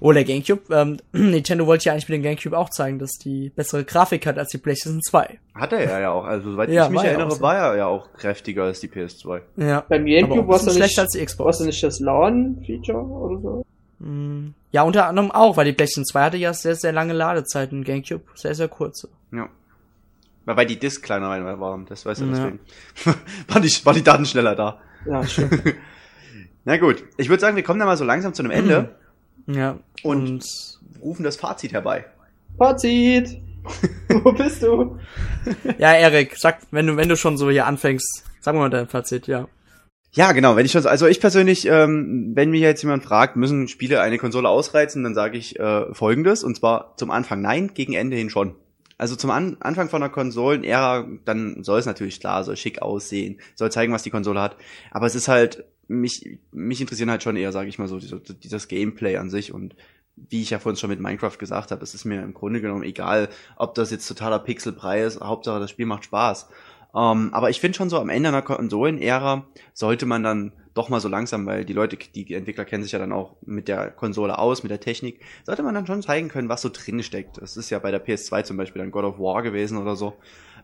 Oh, 0.00 0.12
der 0.12 0.24
Gamecube. 0.24 0.62
Ähm, 0.70 0.98
Nintendo 1.12 1.66
wollte 1.66 1.86
ja 1.86 1.92
eigentlich 1.92 2.08
mit 2.08 2.16
dem 2.16 2.22
Gamecube 2.22 2.56
auch 2.56 2.70
zeigen, 2.70 2.98
dass 2.98 3.12
die 3.12 3.50
bessere 3.50 3.84
Grafik 3.84 4.26
hat 4.26 4.38
als 4.38 4.50
die 4.50 4.58
PlayStation 4.58 5.02
2. 5.02 5.38
Hat 5.54 5.72
er 5.72 6.00
ja 6.00 6.10
auch. 6.10 6.24
Also, 6.24 6.52
soweit 6.52 6.70
ja, 6.70 6.86
ich 6.86 6.90
mich 6.90 7.02
erinnere, 7.02 7.32
so. 7.32 7.40
war 7.40 7.56
er 7.56 7.76
ja 7.76 7.86
auch 7.86 8.12
kräftiger 8.12 8.64
als 8.64 8.80
die 8.80 8.88
PS2. 8.88 9.40
Ja. 9.56 9.84
Beim 9.88 10.04
Gamecube 10.04 10.46
war 10.48 10.56
es 10.56 10.74
schlechter 10.74 11.02
als 11.02 11.12
die 11.12 11.24
Xbox. 11.24 11.60
War 11.60 11.66
nicht 11.66 11.82
das 11.82 12.00
LAN-Feature 12.00 12.98
oder 12.98 13.40
so? 13.40 13.66
Mm, 13.98 14.54
ja, 14.70 14.82
unter 14.82 15.06
anderem 15.06 15.30
auch, 15.30 15.56
weil 15.56 15.64
die 15.64 15.72
PlayStation 15.72 16.04
2 16.04 16.22
hatte 16.22 16.36
ja 16.36 16.52
sehr, 16.54 16.76
sehr 16.76 16.92
lange 16.92 17.12
Ladezeiten. 17.12 17.84
Gamecube 17.84 18.24
sehr, 18.34 18.54
sehr 18.54 18.68
kurze. 18.68 19.08
Ja. 19.32 19.48
Weil 20.44 20.66
die 20.66 20.78
Disk 20.78 21.02
kleiner 21.02 21.28
waren, 21.60 21.84
das 21.86 22.06
weißt 22.06 22.22
du 22.22 22.26
ja. 22.26 22.30
deswegen. 22.30 22.60
war, 23.48 23.60
die, 23.60 23.84
war 23.84 23.92
die 23.92 24.02
Daten 24.02 24.24
schneller 24.24 24.54
da. 24.54 24.80
Ja, 25.04 25.26
schön. 25.26 25.50
Na 26.64 26.76
gut, 26.76 27.04
ich 27.16 27.28
würde 27.28 27.40
sagen, 27.40 27.56
wir 27.56 27.62
kommen 27.62 27.80
da 27.80 27.86
mal 27.86 27.96
so 27.96 28.04
langsam 28.04 28.34
zu 28.34 28.42
einem 28.42 28.50
Ende. 28.50 28.94
Ja. 29.46 29.78
Und, 30.02 30.30
und 30.30 30.80
rufen 31.02 31.22
das 31.22 31.36
Fazit 31.36 31.72
herbei. 31.72 32.04
Fazit! 32.56 33.40
Wo 34.08 34.32
bist 34.32 34.62
du? 34.62 34.98
ja, 35.78 35.92
Erik, 35.92 36.36
sag, 36.36 36.60
wenn 36.70 36.86
du, 36.86 36.96
wenn 36.96 37.08
du 37.08 37.16
schon 37.16 37.36
so 37.36 37.50
hier 37.50 37.66
anfängst, 37.66 38.24
sag 38.40 38.54
mal 38.54 38.70
dein 38.70 38.88
Fazit, 38.88 39.26
ja. 39.26 39.48
Ja, 40.12 40.32
genau. 40.32 40.56
Wenn 40.56 40.64
ich 40.64 40.72
schon, 40.72 40.86
also 40.86 41.06
ich 41.06 41.20
persönlich, 41.20 41.66
ähm, 41.66 42.32
wenn 42.34 42.50
mich 42.50 42.62
jetzt 42.62 42.82
jemand 42.82 43.04
fragt, 43.04 43.36
müssen 43.36 43.68
Spiele 43.68 44.00
eine 44.00 44.18
Konsole 44.18 44.48
ausreizen, 44.48 45.04
dann 45.04 45.14
sage 45.14 45.36
ich 45.36 45.58
äh, 45.58 45.92
Folgendes 45.94 46.44
und 46.44 46.56
zwar 46.56 46.94
zum 46.96 47.10
Anfang 47.10 47.42
nein, 47.42 47.72
gegen 47.74 47.92
Ende 47.92 48.16
hin 48.16 48.30
schon. 48.30 48.54
Also 48.96 49.14
zum 49.14 49.30
An 49.30 49.58
Anfang 49.60 49.88
von 49.88 50.00
der 50.00 50.10
Konsolenära, 50.10 51.06
dann 51.24 51.62
soll 51.62 51.78
es 51.78 51.86
natürlich 51.86 52.20
klar, 52.20 52.42
soll 52.42 52.56
schick 52.56 52.82
aussehen, 52.82 53.38
soll 53.54 53.70
zeigen, 53.70 53.92
was 53.92 54.02
die 54.02 54.10
Konsole 54.10 54.40
hat. 54.40 54.56
Aber 54.90 55.06
es 55.06 55.14
ist 55.14 55.28
halt 55.28 55.64
mich, 55.88 56.38
mich 56.52 56.80
interessieren 56.80 57.10
halt 57.10 57.22
schon 57.22 57.36
eher, 57.36 57.52
sage 57.52 57.68
ich 57.68 57.78
mal 57.78 57.88
so, 57.88 57.98
dieses, 57.98 58.68
Gameplay 58.68 59.16
an 59.16 59.30
sich 59.30 59.52
und 59.52 59.74
wie 60.16 60.42
ich 60.42 60.50
ja 60.50 60.58
vorhin 60.58 60.76
schon 60.76 60.90
mit 60.90 61.00
Minecraft 61.00 61.38
gesagt 61.38 61.70
habe, 61.70 61.82
es 61.82 61.94
ist 61.94 62.04
mir 62.04 62.22
im 62.22 62.34
Grunde 62.34 62.60
genommen 62.60 62.82
egal, 62.82 63.28
ob 63.56 63.74
das 63.74 63.90
jetzt 63.90 64.06
totaler 64.06 64.40
Pixelbrei 64.40 65.02
ist, 65.02 65.20
Hauptsache 65.20 65.60
das 65.60 65.70
Spiel 65.70 65.86
macht 65.86 66.04
Spaß. 66.04 66.48
Um, 66.90 67.26
ähm, 67.26 67.34
aber 67.34 67.50
ich 67.50 67.60
finde 67.60 67.76
schon 67.76 67.90
so 67.90 67.98
am 67.98 68.08
Ende 68.08 68.30
einer 68.30 68.40
Konsolenära 68.40 69.46
sollte 69.74 70.06
man 70.06 70.22
dann 70.22 70.52
doch 70.72 70.88
mal 70.88 71.00
so 71.00 71.08
langsam, 71.08 71.44
weil 71.44 71.64
die 71.64 71.74
Leute, 71.74 71.96
die 71.96 72.32
Entwickler 72.32 72.64
kennen 72.64 72.82
sich 72.82 72.92
ja 72.92 72.98
dann 72.98 73.12
auch 73.12 73.36
mit 73.44 73.68
der 73.68 73.90
Konsole 73.90 74.38
aus, 74.38 74.62
mit 74.62 74.70
der 74.70 74.80
Technik, 74.80 75.20
sollte 75.44 75.62
man 75.62 75.74
dann 75.74 75.86
schon 75.86 76.02
zeigen 76.02 76.28
können, 76.28 76.48
was 76.48 76.62
so 76.62 76.70
drin 76.72 77.02
steckt. 77.02 77.42
Das 77.42 77.56
ist 77.56 77.68
ja 77.70 77.78
bei 77.78 77.90
der 77.90 78.04
PS2 78.04 78.44
zum 78.44 78.56
Beispiel 78.56 78.80
dann 78.80 78.90
God 78.90 79.04
of 79.04 79.18
War 79.18 79.42
gewesen 79.42 79.76
oder 79.76 79.96
so. 79.96 80.14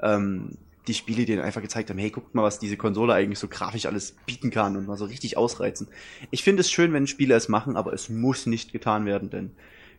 Ähm, 0.00 0.56
die 0.86 0.94
Spiele, 0.94 1.24
die 1.24 1.36
dann 1.36 1.44
einfach 1.44 1.62
gezeigt 1.62 1.90
haben, 1.90 1.98
hey, 1.98 2.10
guckt 2.10 2.34
mal, 2.34 2.42
was 2.42 2.58
diese 2.58 2.76
Konsole 2.76 3.14
eigentlich 3.14 3.38
so 3.38 3.48
grafisch 3.48 3.86
alles 3.86 4.14
bieten 4.26 4.50
kann 4.50 4.76
und 4.76 4.86
mal 4.86 4.96
so 4.96 5.06
richtig 5.06 5.36
ausreizen. 5.36 5.88
Ich 6.30 6.42
finde 6.42 6.60
es 6.60 6.70
schön, 6.70 6.92
wenn 6.92 7.06
Spiele 7.06 7.34
es 7.34 7.48
machen, 7.48 7.76
aber 7.76 7.92
es 7.92 8.08
muss 8.08 8.46
nicht 8.46 8.72
getan 8.72 9.06
werden, 9.06 9.30
denn 9.30 9.52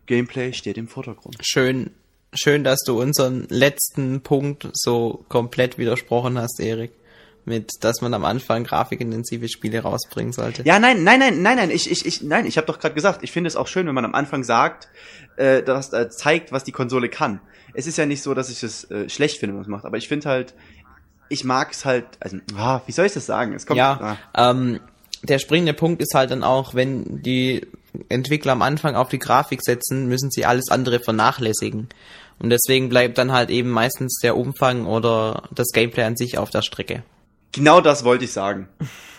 Gameplay 0.06 0.52
steht 0.52 0.78
im 0.78 0.88
Vordergrund. 0.88 1.36
Schön, 1.40 1.90
schön, 2.32 2.62
dass 2.62 2.80
du 2.80 3.00
unseren 3.00 3.46
letzten 3.48 4.20
Punkt 4.20 4.68
so 4.72 5.24
komplett 5.28 5.78
widersprochen 5.78 6.38
hast, 6.38 6.60
Erik 6.60 6.92
mit, 7.46 7.70
dass 7.80 8.00
man 8.00 8.12
am 8.12 8.24
Anfang 8.24 8.64
grafikintensive 8.64 9.48
Spiele 9.48 9.80
rausbringen 9.80 10.32
sollte. 10.32 10.62
Ja, 10.64 10.78
nein, 10.78 11.04
nein, 11.04 11.20
nein, 11.20 11.42
nein, 11.42 11.56
nein, 11.56 11.70
ich, 11.70 11.90
ich, 11.90 12.04
ich, 12.04 12.22
nein, 12.22 12.44
ich 12.44 12.56
habe 12.56 12.66
doch 12.66 12.78
gerade 12.78 12.94
gesagt, 12.94 13.22
ich 13.22 13.30
finde 13.30 13.48
es 13.48 13.56
auch 13.56 13.68
schön, 13.68 13.86
wenn 13.86 13.94
man 13.94 14.04
am 14.04 14.14
Anfang 14.14 14.42
sagt, 14.42 14.88
äh, 15.36 15.62
dass 15.62 15.92
äh, 15.92 16.10
zeigt, 16.10 16.50
was 16.50 16.64
die 16.64 16.72
Konsole 16.72 17.08
kann. 17.08 17.40
Es 17.72 17.86
ist 17.86 17.98
ja 17.98 18.06
nicht 18.06 18.22
so, 18.22 18.34
dass 18.34 18.50
ich 18.50 18.62
es 18.62 18.90
äh, 18.90 19.08
schlecht 19.08 19.38
finde, 19.38 19.54
was 19.56 19.62
es 19.62 19.68
macht, 19.68 19.84
aber 19.84 19.96
ich 19.96 20.08
finde 20.08 20.28
halt, 20.28 20.54
ich 21.28 21.44
mag 21.44 21.72
es 21.72 21.84
halt, 21.84 22.06
also, 22.20 22.38
ah, 22.56 22.80
wie 22.86 22.92
soll 22.92 23.06
ich 23.06 23.12
das 23.12 23.26
sagen? 23.26 23.54
Es 23.54 23.66
kommt, 23.66 23.78
ja, 23.78 24.18
ah. 24.32 24.50
ähm, 24.50 24.80
der 25.22 25.38
springende 25.38 25.74
Punkt 25.74 26.02
ist 26.02 26.14
halt 26.14 26.30
dann 26.30 26.44
auch, 26.44 26.74
wenn 26.74 27.22
die 27.22 27.66
Entwickler 28.08 28.52
am 28.52 28.62
Anfang 28.62 28.94
auf 28.94 29.08
die 29.08 29.18
Grafik 29.18 29.62
setzen, 29.62 30.06
müssen 30.06 30.30
sie 30.30 30.44
alles 30.44 30.70
andere 30.70 31.00
vernachlässigen. 31.00 31.88
Und 32.38 32.50
deswegen 32.50 32.88
bleibt 32.88 33.16
dann 33.18 33.32
halt 33.32 33.50
eben 33.50 33.70
meistens 33.70 34.18
der 34.22 34.36
Umfang 34.36 34.86
oder 34.86 35.44
das 35.54 35.68
Gameplay 35.72 36.04
an 36.04 36.16
sich 36.16 36.36
auf 36.38 36.50
der 36.50 36.62
Strecke. 36.62 37.02
Genau 37.52 37.80
das 37.80 38.04
wollte 38.04 38.24
ich 38.24 38.32
sagen. 38.32 38.68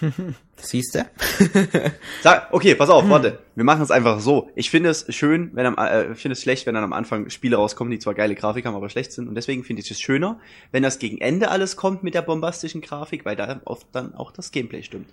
Siehst 0.59 0.95
du? 0.95 1.91
Sag, 2.23 2.51
okay, 2.51 2.73
pass 2.73 2.89
auf, 2.89 3.07
warte. 3.09 3.39
Wir 3.55 3.63
machen 3.63 3.81
es 3.83 3.91
einfach 3.91 4.19
so. 4.19 4.49
Ich 4.55 4.69
finde 4.71 4.89
es 4.89 5.05
schön, 5.13 5.51
wenn 5.53 5.65
am, 5.67 5.77
äh, 5.77 6.15
finde 6.15 6.33
es 6.33 6.41
schlecht, 6.41 6.65
wenn 6.65 6.73
dann 6.73 6.83
am 6.83 6.93
Anfang 6.93 7.29
Spiele 7.29 7.57
rauskommen, 7.57 7.91
die 7.91 7.99
zwar 7.99 8.15
geile 8.15 8.33
Grafik 8.33 8.65
haben, 8.65 8.75
aber 8.75 8.89
schlecht 8.89 9.11
sind. 9.11 9.27
Und 9.27 9.35
deswegen 9.35 9.63
finde 9.63 9.83
ich 9.83 9.91
es 9.91 9.99
schöner, 9.99 10.39
wenn 10.71 10.81
das 10.81 10.97
gegen 10.97 11.19
Ende 11.19 11.49
alles 11.49 11.75
kommt 11.75 12.03
mit 12.03 12.15
der 12.15 12.23
bombastischen 12.23 12.81
Grafik, 12.81 13.23
weil 13.23 13.35
da 13.35 13.61
oft 13.65 13.87
dann 13.91 14.15
auch 14.15 14.31
das 14.31 14.51
Gameplay 14.51 14.81
stimmt. 14.81 15.09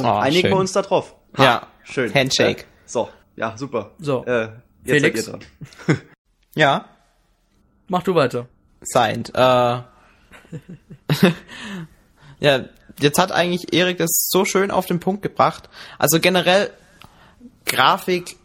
Oh, 0.00 0.04
Einigen 0.04 0.42
schön. 0.42 0.50
wir 0.50 0.58
uns 0.58 0.72
da 0.72 0.82
drauf. 0.82 1.14
Ha, 1.38 1.44
ja, 1.44 1.66
schön. 1.84 2.12
Handshake. 2.12 2.62
Äh, 2.62 2.66
so, 2.84 3.08
ja, 3.36 3.56
super. 3.56 3.92
So. 3.98 4.24
Äh, 4.24 4.40
jetzt 4.42 4.52
Felix. 4.84 5.24
seid 5.24 5.34
ihr 5.34 5.94
dran. 5.94 6.00
ja. 6.56 6.84
Mach 7.88 8.02
du 8.02 8.14
weiter. 8.14 8.48
Signed. 8.82 9.30
Äh, 9.34 9.78
ja, 12.40 12.64
jetzt 13.00 13.18
hat 13.18 13.32
eigentlich 13.32 13.72
Erik 13.72 13.98
das 13.98 14.28
so 14.30 14.44
schön 14.44 14.70
auf 14.70 14.86
den 14.86 15.00
Punkt 15.00 15.22
gebracht. 15.22 15.68
Also 15.98 16.20
generell, 16.20 16.70
Grafik 17.64 18.36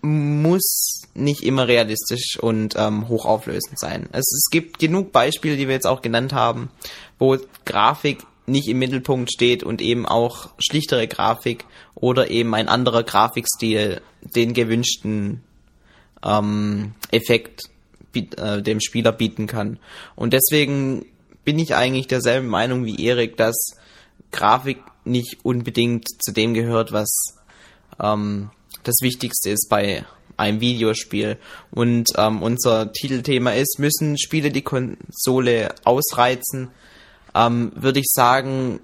muss 0.00 1.02
nicht 1.14 1.42
immer 1.42 1.66
realistisch 1.66 2.38
und 2.40 2.74
ähm, 2.76 3.08
hochauflösend 3.08 3.78
sein. 3.78 4.08
Es, 4.12 4.32
es 4.32 4.48
gibt 4.50 4.78
genug 4.78 5.12
Beispiele, 5.12 5.56
die 5.56 5.66
wir 5.66 5.74
jetzt 5.74 5.86
auch 5.86 6.02
genannt 6.02 6.32
haben, 6.32 6.70
wo 7.18 7.36
Grafik 7.64 8.24
nicht 8.46 8.68
im 8.68 8.78
Mittelpunkt 8.78 9.30
steht 9.30 9.62
und 9.62 9.82
eben 9.82 10.06
auch 10.06 10.50
schlichtere 10.58 11.06
Grafik 11.06 11.64
oder 11.94 12.30
eben 12.30 12.54
ein 12.54 12.68
anderer 12.68 13.02
Grafikstil 13.02 14.00
den 14.22 14.54
gewünschten 14.54 15.42
ähm, 16.24 16.94
Effekt 17.10 17.64
äh, 18.14 18.62
dem 18.62 18.80
Spieler 18.80 19.12
bieten 19.12 19.46
kann. 19.46 19.78
Und 20.16 20.32
deswegen 20.32 21.06
bin 21.44 21.58
ich 21.58 21.74
eigentlich 21.74 22.06
derselben 22.06 22.48
Meinung 22.48 22.84
wie 22.84 23.04
Erik, 23.04 23.36
dass 23.36 23.76
Grafik 24.32 24.78
nicht 25.04 25.38
unbedingt 25.42 26.06
zu 26.22 26.32
dem 26.32 26.54
gehört, 26.54 26.92
was 26.92 27.38
ähm, 28.00 28.50
das 28.82 28.96
Wichtigste 29.00 29.50
ist 29.50 29.68
bei 29.68 30.04
einem 30.36 30.60
Videospiel. 30.60 31.38
Und 31.70 32.10
ähm, 32.16 32.42
unser 32.42 32.92
Titelthema 32.92 33.52
ist, 33.52 33.78
müssen 33.78 34.18
Spiele 34.18 34.50
die 34.50 34.62
Konsole 34.62 35.74
ausreizen? 35.84 36.70
Ähm, 37.34 37.72
Würde 37.74 38.00
ich 38.00 38.06
sagen, 38.08 38.80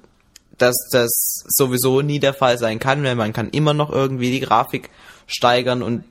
dass 0.58 0.76
das 0.90 1.44
sowieso 1.48 2.00
nie 2.00 2.20
der 2.20 2.34
Fall 2.34 2.58
sein 2.58 2.78
kann, 2.78 3.02
weil 3.02 3.16
man 3.16 3.32
kann 3.32 3.50
immer 3.50 3.74
noch 3.74 3.90
irgendwie 3.90 4.30
die 4.30 4.40
Grafik 4.40 4.90
steigern 5.26 5.82
und 5.82 6.04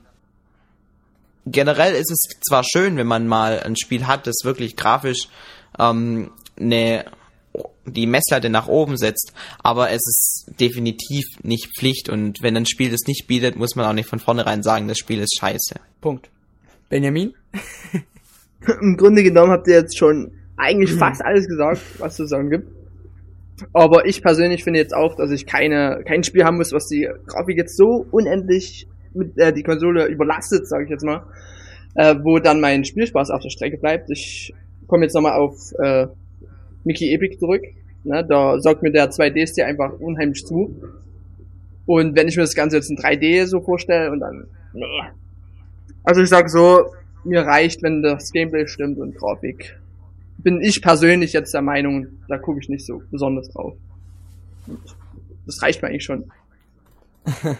generell 1.46 1.94
ist 1.94 2.10
es 2.10 2.18
zwar 2.46 2.64
schön, 2.64 2.96
wenn 2.96 3.06
man 3.06 3.26
mal 3.26 3.60
ein 3.60 3.76
Spiel 3.76 4.06
hat, 4.06 4.26
das 4.26 4.44
wirklich 4.44 4.76
grafisch 4.76 5.28
ähm, 5.78 6.30
eine 6.58 7.04
die 7.86 8.06
Messlatte 8.06 8.50
nach 8.50 8.66
oben 8.66 8.96
setzt, 8.96 9.32
aber 9.62 9.90
es 9.90 10.00
ist 10.06 10.46
definitiv 10.58 11.24
nicht 11.42 11.68
Pflicht 11.78 12.08
und 12.08 12.42
wenn 12.42 12.56
ein 12.56 12.66
Spiel 12.66 12.90
das 12.90 13.02
nicht 13.06 13.26
bietet, 13.26 13.56
muss 13.56 13.76
man 13.76 13.86
auch 13.86 13.92
nicht 13.92 14.08
von 14.08 14.18
vornherein 14.18 14.62
sagen, 14.62 14.88
das 14.88 14.98
Spiel 14.98 15.20
ist 15.20 15.36
scheiße. 15.38 15.76
Punkt. 16.00 16.30
Benjamin? 16.88 17.34
Im 18.80 18.96
Grunde 18.96 19.22
genommen 19.22 19.52
habt 19.52 19.68
ihr 19.68 19.74
jetzt 19.74 19.98
schon 19.98 20.32
eigentlich 20.56 20.92
fast 20.92 21.22
alles 21.22 21.46
gesagt, 21.46 21.80
was 21.98 22.16
zu 22.16 22.26
sagen 22.26 22.50
gibt. 22.50 22.68
Aber 23.72 24.06
ich 24.06 24.22
persönlich 24.22 24.64
finde 24.64 24.80
jetzt 24.80 24.94
auch, 24.94 25.14
dass 25.14 25.30
ich 25.30 25.46
keine, 25.46 26.02
kein 26.06 26.24
Spiel 26.24 26.44
haben 26.44 26.56
muss, 26.56 26.72
was 26.72 26.86
die 26.86 27.08
Grafik 27.26 27.56
jetzt 27.56 27.76
so 27.76 28.06
unendlich 28.10 28.88
mit 29.14 29.38
äh, 29.38 29.52
die 29.52 29.62
Konsole 29.62 30.06
überlastet, 30.06 30.66
sage 30.66 30.84
ich 30.84 30.90
jetzt 30.90 31.04
mal, 31.04 31.26
äh, 31.94 32.14
wo 32.22 32.38
dann 32.38 32.60
mein 32.60 32.84
Spielspaß 32.84 33.30
auf 33.30 33.42
der 33.42 33.50
Strecke 33.50 33.78
bleibt. 33.78 34.10
Ich 34.10 34.52
komme 34.86 35.04
jetzt 35.04 35.14
nochmal 35.14 35.34
auf 35.34 35.72
äh, 35.78 36.06
Mickey 36.84 37.14
Epic 37.14 37.38
zurück. 37.38 37.62
Ne, 38.04 38.24
da 38.28 38.60
sorgt 38.60 38.82
mir 38.82 38.92
der 38.92 39.10
2D-Stil 39.10 39.64
einfach 39.64 39.98
unheimlich 39.98 40.44
zu. 40.44 40.76
Und 41.86 42.16
wenn 42.16 42.28
ich 42.28 42.36
mir 42.36 42.42
das 42.42 42.54
Ganze 42.54 42.76
jetzt 42.76 42.90
in 42.90 42.96
3D 42.96 43.46
so 43.46 43.60
vorstelle 43.60 44.10
und 44.10 44.20
dann, 44.20 44.46
nee. 44.72 44.84
Also 46.02 46.20
ich 46.20 46.28
sag 46.28 46.50
so, 46.50 46.92
mir 47.24 47.42
reicht, 47.42 47.82
wenn 47.82 48.02
das 48.02 48.30
Gameplay 48.30 48.66
stimmt 48.66 48.98
und 48.98 49.14
Grafik. 49.14 49.78
Bin 50.38 50.60
ich 50.60 50.82
persönlich 50.82 51.32
jetzt 51.32 51.54
der 51.54 51.62
Meinung, 51.62 52.08
da 52.28 52.36
gucke 52.38 52.60
ich 52.60 52.68
nicht 52.68 52.84
so 52.84 53.02
besonders 53.10 53.48
drauf. 53.48 53.74
Und 54.66 54.80
das 55.46 55.62
reicht 55.62 55.80
mir 55.80 55.88
eigentlich 55.88 56.04
schon. 56.04 56.30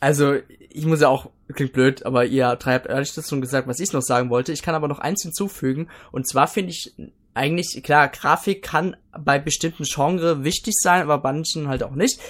also, 0.00 0.36
ich 0.70 0.86
muss 0.86 1.00
ja 1.00 1.08
auch, 1.08 1.30
klingt 1.52 1.72
blöd, 1.72 2.06
aber 2.06 2.24
ihr 2.24 2.54
drei 2.56 2.74
habt 2.74 2.86
ehrlich 2.86 3.14
das 3.14 3.28
schon 3.28 3.40
gesagt, 3.40 3.68
was 3.68 3.80
ich 3.80 3.92
noch 3.92 4.02
sagen 4.02 4.30
wollte. 4.30 4.52
Ich 4.52 4.62
kann 4.62 4.74
aber 4.74 4.88
noch 4.88 4.98
eins 4.98 5.22
hinzufügen. 5.22 5.88
Und 6.12 6.28
zwar 6.28 6.46
finde 6.46 6.70
ich 6.70 6.94
eigentlich, 7.34 7.80
klar, 7.82 8.08
Grafik 8.08 8.62
kann 8.62 8.96
bei 9.18 9.38
bestimmten 9.38 9.84
Genre 9.84 10.44
wichtig 10.44 10.74
sein, 10.76 11.02
aber 11.02 11.18
bei 11.18 11.32
manchen 11.32 11.68
halt 11.68 11.82
auch 11.82 11.94
nicht. 11.94 12.20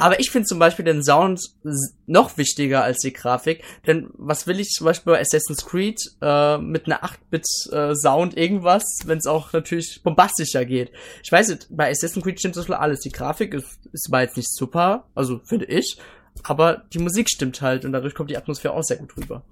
Aber 0.00 0.18
ich 0.18 0.30
finde 0.30 0.46
zum 0.46 0.58
Beispiel 0.58 0.84
den 0.86 1.04
Sound 1.04 1.42
noch 2.06 2.38
wichtiger 2.38 2.82
als 2.82 3.00
die 3.00 3.12
Grafik. 3.12 3.62
Denn 3.86 4.08
was 4.14 4.46
will 4.46 4.58
ich 4.58 4.70
zum 4.70 4.86
Beispiel 4.86 5.12
bei 5.12 5.20
Assassin's 5.20 5.66
Creed 5.66 6.00
äh, 6.22 6.56
mit 6.56 6.86
einer 6.86 7.04
8-Bit-Sound 7.04 8.34
äh, 8.34 8.42
irgendwas, 8.42 8.82
wenn 9.04 9.18
es 9.18 9.26
auch 9.26 9.52
natürlich 9.52 10.00
bombastischer 10.02 10.64
geht. 10.64 10.90
Ich 11.22 11.30
weiß 11.30 11.48
nicht, 11.48 11.66
bei 11.68 11.90
Assassin's 11.90 12.24
Creed 12.24 12.38
stimmt 12.38 12.56
das 12.56 12.66
für 12.66 12.78
alles. 12.78 13.00
Die 13.00 13.12
Grafik 13.12 13.52
ist, 13.52 13.78
ist 13.92 14.04
zwar 14.04 14.22
jetzt 14.22 14.38
nicht 14.38 14.48
super, 14.50 15.04
also 15.14 15.40
finde 15.44 15.66
ich, 15.66 15.98
aber 16.42 16.84
die 16.92 16.98
Musik 16.98 17.28
stimmt 17.28 17.60
halt 17.62 17.84
und 17.84 17.92
dadurch 17.92 18.14
kommt 18.14 18.30
die 18.30 18.36
Atmosphäre 18.36 18.74
auch 18.74 18.82
sehr 18.82 18.96
gut 18.96 19.16
rüber. 19.16 19.42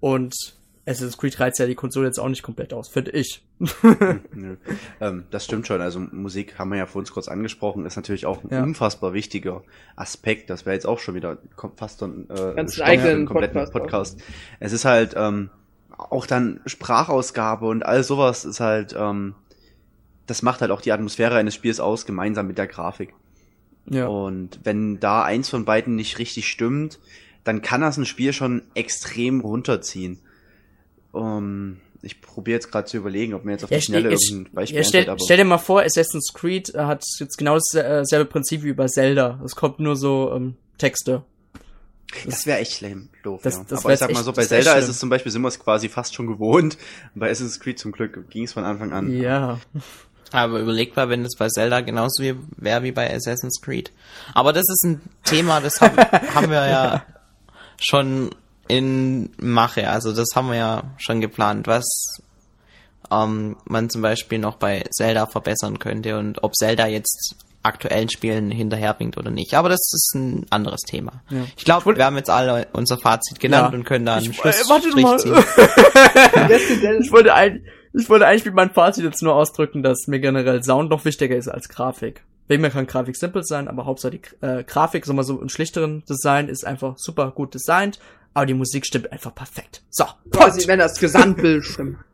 Und 0.00 0.58
Assassin's 0.88 1.18
Creed 1.18 1.38
reizt 1.38 1.58
ja 1.58 1.66
die 1.66 1.74
Konsole 1.74 2.06
jetzt 2.06 2.18
auch 2.18 2.28
nicht 2.28 2.42
komplett 2.42 2.72
aus, 2.72 2.88
finde 2.88 3.10
ich. 3.10 3.44
ähm, 5.00 5.24
das 5.30 5.44
stimmt 5.44 5.66
schon. 5.66 5.82
Also 5.82 6.00
Musik 6.00 6.58
haben 6.58 6.70
wir 6.70 6.78
ja 6.78 6.86
vor 6.86 7.00
uns 7.00 7.12
kurz 7.12 7.28
angesprochen, 7.28 7.84
ist 7.84 7.96
natürlich 7.96 8.24
auch 8.24 8.42
ein 8.42 8.48
ja. 8.50 8.62
unfassbar 8.62 9.12
wichtiger 9.12 9.62
Aspekt. 9.96 10.48
Das 10.48 10.64
wäre 10.64 10.74
jetzt 10.74 10.86
auch 10.86 10.98
schon 10.98 11.14
wieder 11.14 11.38
fast 11.76 12.02
ein 12.02 12.30
äh, 12.30 12.54
Ganz 12.54 12.80
eigenen 12.80 13.26
kompletten 13.26 13.60
Podcast. 13.64 13.72
Podcast. 13.72 14.20
Es 14.60 14.72
ist 14.72 14.86
halt 14.86 15.14
ähm, 15.14 15.50
auch 15.98 16.26
dann 16.26 16.60
Sprachausgabe 16.64 17.66
und 17.66 17.84
all 17.84 18.02
sowas 18.02 18.46
ist 18.46 18.60
halt, 18.60 18.94
ähm, 18.98 19.34
das 20.26 20.42
macht 20.42 20.62
halt 20.62 20.70
auch 20.70 20.80
die 20.80 20.92
Atmosphäre 20.92 21.36
eines 21.36 21.54
Spiels 21.54 21.80
aus, 21.80 22.06
gemeinsam 22.06 22.46
mit 22.46 22.56
der 22.56 22.66
Grafik. 22.66 23.12
Ja. 23.90 24.06
Und 24.06 24.60
wenn 24.64 25.00
da 25.00 25.22
eins 25.22 25.48
von 25.48 25.64
beiden 25.64 25.96
nicht 25.96 26.18
richtig 26.18 26.48
stimmt, 26.48 26.98
dann 27.44 27.62
kann 27.62 27.80
das 27.80 27.96
ein 27.96 28.06
Spiel 28.06 28.32
schon 28.32 28.62
extrem 28.74 29.40
runterziehen. 29.40 30.18
Um, 31.12 31.78
ich 32.02 32.20
probiere 32.20 32.56
jetzt 32.56 32.70
gerade 32.70 32.86
zu 32.86 32.96
überlegen, 32.96 33.34
ob 33.34 33.44
mir 33.44 33.52
jetzt 33.52 33.64
auf 33.64 33.70
ja, 33.70 33.78
die 33.78 33.84
Schnelle 33.84 34.10
irgendein 34.10 34.52
Beispiel 34.52 34.78
ja, 34.78 34.84
stell, 34.84 35.00
einfällt, 35.02 35.22
stell 35.22 35.36
dir 35.38 35.44
mal 35.44 35.58
vor, 35.58 35.82
Assassin's 35.82 36.32
Creed 36.32 36.74
hat 36.76 37.04
jetzt 37.18 37.36
genau 37.36 37.58
dasselbe 37.72 38.26
Prinzip 38.26 38.62
wie 38.62 38.72
bei 38.72 38.86
Zelda. 38.86 39.40
Es 39.44 39.56
kommt 39.56 39.80
nur 39.80 39.96
so 39.96 40.32
ähm, 40.34 40.56
Texte. 40.76 41.24
Das 42.24 42.46
wäre 42.46 42.58
echt 42.58 42.80
lame, 42.80 43.08
doof, 43.22 43.40
das, 43.42 43.56
ja. 43.56 43.64
Das 43.68 43.84
Aber 43.84 43.92
ich 43.92 43.98
sag 43.98 44.12
mal 44.12 44.24
so, 44.24 44.32
bei 44.32 44.44
Zelda 44.44 44.74
ist 44.74 44.88
es 44.88 44.98
zum 44.98 45.10
Beispiel, 45.10 45.30
sind 45.30 45.42
wir 45.42 45.48
es 45.48 45.58
quasi 45.58 45.88
fast 45.90 46.14
schon 46.14 46.26
gewohnt. 46.26 46.78
Bei 47.14 47.30
Assassin's 47.30 47.60
Creed 47.60 47.78
zum 47.78 47.92
Glück 47.92 48.30
ging 48.30 48.44
es 48.44 48.52
von 48.52 48.64
Anfang 48.64 48.92
an. 48.92 49.14
Ja. 49.14 49.60
Aber 50.32 50.60
überlegt 50.60 50.96
mal, 50.96 51.08
wenn 51.08 51.24
es 51.24 51.36
bei 51.36 51.48
Zelda 51.48 51.80
genauso 51.80 52.22
wäre 52.56 52.82
wie 52.82 52.92
bei 52.92 53.14
Assassin's 53.14 53.60
Creed. 53.60 53.92
Aber 54.34 54.52
das 54.52 54.64
ist 54.68 54.84
ein 54.84 55.00
Thema, 55.24 55.60
das 55.60 55.80
haben, 55.80 55.96
haben 56.34 56.50
wir 56.50 56.66
ja 56.68 57.04
schon 57.80 58.30
in 58.68 59.30
Mache. 59.38 59.88
Also 59.88 60.12
das 60.12 60.28
haben 60.34 60.48
wir 60.48 60.56
ja 60.56 60.82
schon 60.98 61.20
geplant, 61.20 61.66
was 61.66 61.86
ähm, 63.10 63.56
man 63.64 63.90
zum 63.90 64.02
Beispiel 64.02 64.38
noch 64.38 64.56
bei 64.56 64.84
Zelda 64.90 65.26
verbessern 65.26 65.78
könnte 65.78 66.18
und 66.18 66.42
ob 66.42 66.54
Zelda 66.54 66.86
jetzt 66.86 67.36
aktuellen 67.62 68.08
Spielen 68.08 68.50
hinterherbringt 68.50 69.16
oder 69.18 69.30
nicht. 69.30 69.54
Aber 69.54 69.68
das 69.68 69.80
ist 69.92 70.14
ein 70.14 70.46
anderes 70.50 70.80
Thema. 70.82 71.22
Ja. 71.30 71.44
Ich 71.56 71.64
glaube, 71.64 71.96
wir 71.96 72.04
haben 72.04 72.16
jetzt 72.16 72.30
alle 72.30 72.68
unser 72.72 72.98
Fazit 72.98 73.40
genannt 73.40 73.72
ja. 73.72 73.78
und 73.78 73.84
können 73.84 74.06
da 74.06 74.16
einen 74.16 74.30
ich, 74.30 74.36
Schlussstrich 74.36 74.66
äh, 74.66 75.02
warte 75.02 75.22
ziehen. 75.22 75.34
ich, 77.00 77.12
wollte 77.12 77.34
ein, 77.34 77.64
ich 77.92 78.08
wollte 78.08 78.26
eigentlich 78.26 78.44
mit 78.44 78.54
meinem 78.54 78.70
Fazit 78.70 79.04
jetzt 79.04 79.22
nur 79.22 79.34
ausdrücken, 79.34 79.82
dass 79.82 80.06
mir 80.06 80.20
generell 80.20 80.62
Sound 80.62 80.90
noch 80.90 81.04
wichtiger 81.04 81.36
ist 81.36 81.48
als 81.48 81.68
Grafik. 81.68 82.22
Wegen 82.46 82.62
mir 82.62 82.70
kann 82.70 82.86
Grafik 82.86 83.16
simpel 83.16 83.44
sein, 83.44 83.68
aber 83.68 83.84
hauptsächlich 83.84 84.36
äh, 84.40 84.64
Grafik, 84.64 85.04
so 85.04 85.12
mal 85.12 85.22
so 85.22 85.40
ein 85.40 85.50
schlichteren 85.50 86.02
Design 86.08 86.48
ist 86.48 86.66
einfach 86.66 86.96
super 86.96 87.30
gut 87.30 87.54
designt 87.54 87.98
aber 88.38 88.46
die 88.46 88.54
Musik 88.54 88.86
stimmt 88.86 89.10
einfach 89.10 89.34
perfekt. 89.34 89.82
So. 89.90 90.04
Quasi, 90.30 90.68
wenn 90.68 90.78
das 90.78 90.98
Gesamtbild 90.98 91.64
stimmt. 91.64 91.98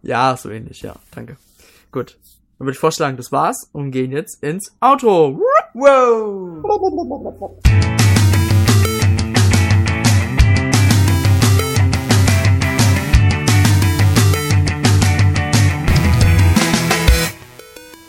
Ja, 0.00 0.36
so 0.36 0.48
ähnlich, 0.48 0.82
ja. 0.82 0.94
Danke. 1.10 1.38
Gut. 1.90 2.18
Dann 2.56 2.66
würde 2.66 2.74
ich 2.74 2.78
vorschlagen, 2.78 3.16
das 3.16 3.32
war's 3.32 3.68
und 3.72 3.90
gehen 3.90 4.12
jetzt 4.12 4.40
ins 4.44 4.76
Auto. 4.78 5.40
Wow. 5.74 6.62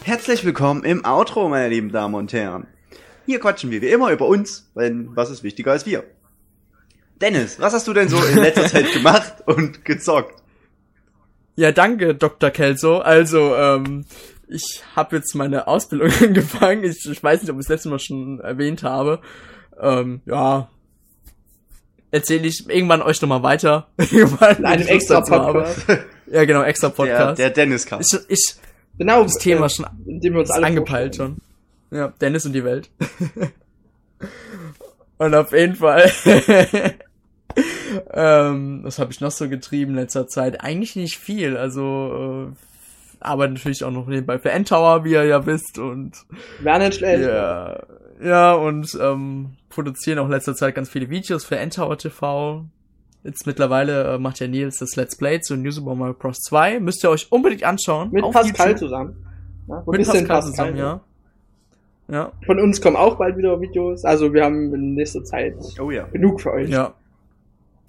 Herzlich 0.10 0.44
willkommen 0.44 0.84
im 0.86 1.06
Outro, 1.06 1.50
meine 1.50 1.70
lieben 1.70 1.92
Damen 1.92 2.16
und 2.16 2.34
Herren. 2.34 2.66
Hier 3.28 3.40
quatschen 3.40 3.70
wir 3.70 3.84
wie 3.84 3.90
immer 3.90 4.10
über 4.10 4.26
uns, 4.26 4.68
denn 4.76 5.16
was 5.16 5.30
ist 5.30 5.44
wichtiger 5.44 5.72
als 5.72 5.86
wir? 5.86 6.04
Dennis, 7.22 7.60
was 7.60 7.74
hast 7.74 7.88
du 7.88 7.94
denn 7.94 8.10
so 8.10 8.18
in 8.18 8.40
letzter 8.40 8.66
Zeit 8.66 8.92
gemacht 8.94 9.36
und 9.46 9.86
gezockt? 9.86 10.42
Ja, 11.58 11.72
danke, 11.72 12.16
Dr. 12.16 12.50
Kelso. 12.50 12.98
Also, 12.98 13.56
ähm, 13.56 14.06
ich 14.48 14.82
habe 14.96 15.18
jetzt 15.18 15.36
meine 15.36 15.68
Ausbildung 15.68 16.10
angefangen. 16.24 16.86
Ich, 16.86 17.08
ich 17.08 17.22
weiß 17.22 17.44
nicht, 17.44 17.52
ob 17.52 17.58
ich 17.58 17.68
das 17.68 17.76
letzte 17.76 17.90
Mal 17.90 18.00
schon 18.00 18.40
erwähnt 18.40 18.82
habe. 18.82 19.22
Ähm, 19.80 20.22
ja. 20.26 20.72
Erzähle 22.10 22.48
ich 22.48 22.68
irgendwann 22.68 23.04
euch 23.04 23.22
nochmal 23.22 23.44
weiter. 23.44 23.90
irgendwann 23.98 24.58
In 24.58 24.66
einem 24.66 24.88
extra 24.88 25.22
Podcast. 25.22 25.86
Ja, 26.26 26.46
genau, 26.46 26.64
extra 26.64 26.90
Podcast. 26.90 27.38
Der, 27.38 27.52
der 27.52 27.66
Dennis 27.66 27.86
kam. 27.86 28.02
Ich, 28.02 28.18
ich, 28.28 28.56
genau, 29.00 29.24
das 29.24 29.40
Thema 29.40 29.66
äh, 29.66 29.70
schon 29.70 29.88
dem 30.06 30.34
wir 30.34 30.42
uns 30.42 30.52
alle 30.52 30.68
angepeilt 30.68 31.16
schon. 31.16 31.38
Ja, 31.90 32.14
Dennis 32.22 32.46
und 32.46 32.54
die 32.54 32.64
Welt. 32.64 32.92
und 35.18 35.34
auf 35.34 35.52
jeden 35.52 35.76
Fall 35.76 36.12
ähm, 38.14 38.82
was 38.84 39.00
habe 39.00 39.12
ich 39.12 39.22
noch 39.22 39.32
so 39.32 39.50
getrieben 39.50 39.92
in 39.92 39.98
letzter 39.98 40.28
Zeit? 40.28 40.62
Eigentlich 40.62 40.96
nicht 40.96 41.18
viel. 41.18 41.58
Also 41.58 42.52
äh, 42.52 42.56
arbeite 43.20 43.54
natürlich 43.54 43.84
auch 43.84 43.92
noch 43.92 44.08
nebenbei 44.08 44.40
für 44.40 44.52
Endtower, 44.52 45.04
wie 45.04 45.12
ihr 45.12 45.26
ja 45.26 45.46
wisst. 45.46 45.80
Und 45.80 46.14
War 46.62 46.80
nicht 46.80 46.96
schlecht. 46.96 47.24
Ja, 47.24 47.80
ja 48.22 48.54
und 48.54 48.98
ähm, 49.02 49.52
produzieren 49.70 50.20
auch 50.20 50.26
in 50.26 50.32
letzter 50.32 50.56
Zeit 50.56 50.76
ganz 50.76 50.90
viele 50.90 51.10
Videos 51.10 51.46
für 51.46 51.58
Endtower 51.58 51.98
TV. 51.98 52.66
Jetzt 53.24 53.46
mittlerweile 53.46 54.16
äh, 54.16 54.18
macht 54.18 54.40
ja 54.40 54.48
Nils 54.48 54.78
das 54.78 54.96
Let's 54.96 55.16
Play 55.16 55.42
zu 55.42 55.58
New 55.58 55.72
Super 55.72 55.96
Mario 55.96 56.14
Bros. 56.14 56.40
2. 56.40 56.80
Müsst 56.80 57.04
ihr 57.04 57.10
euch 57.10 57.32
unbedingt 57.32 57.64
anschauen. 57.64 58.12
Mit 58.12 58.24
Pascal 58.32 58.78
zusammen. 58.78 59.26
Ja, 59.68 59.84
Mit 59.86 60.06
Pascal, 60.06 60.26
Pascal 60.26 60.44
zusammen, 60.44 60.78
ja. 60.78 61.02
Ja. 62.08 62.32
Von 62.46 62.60
uns 62.60 62.82
kommen 62.82 62.96
auch 62.96 63.18
bald 63.18 63.38
wieder 63.38 63.60
Videos. 63.62 64.04
Also 64.04 64.34
wir 64.34 64.44
haben 64.44 64.74
in 64.74 64.96
nächster 64.96 65.24
Zeit 65.24 65.56
oh, 65.80 65.92
ja. 65.92 66.06
genug 66.08 66.42
für 66.42 66.54
euch. 66.54 66.70
Ja. 66.70 66.94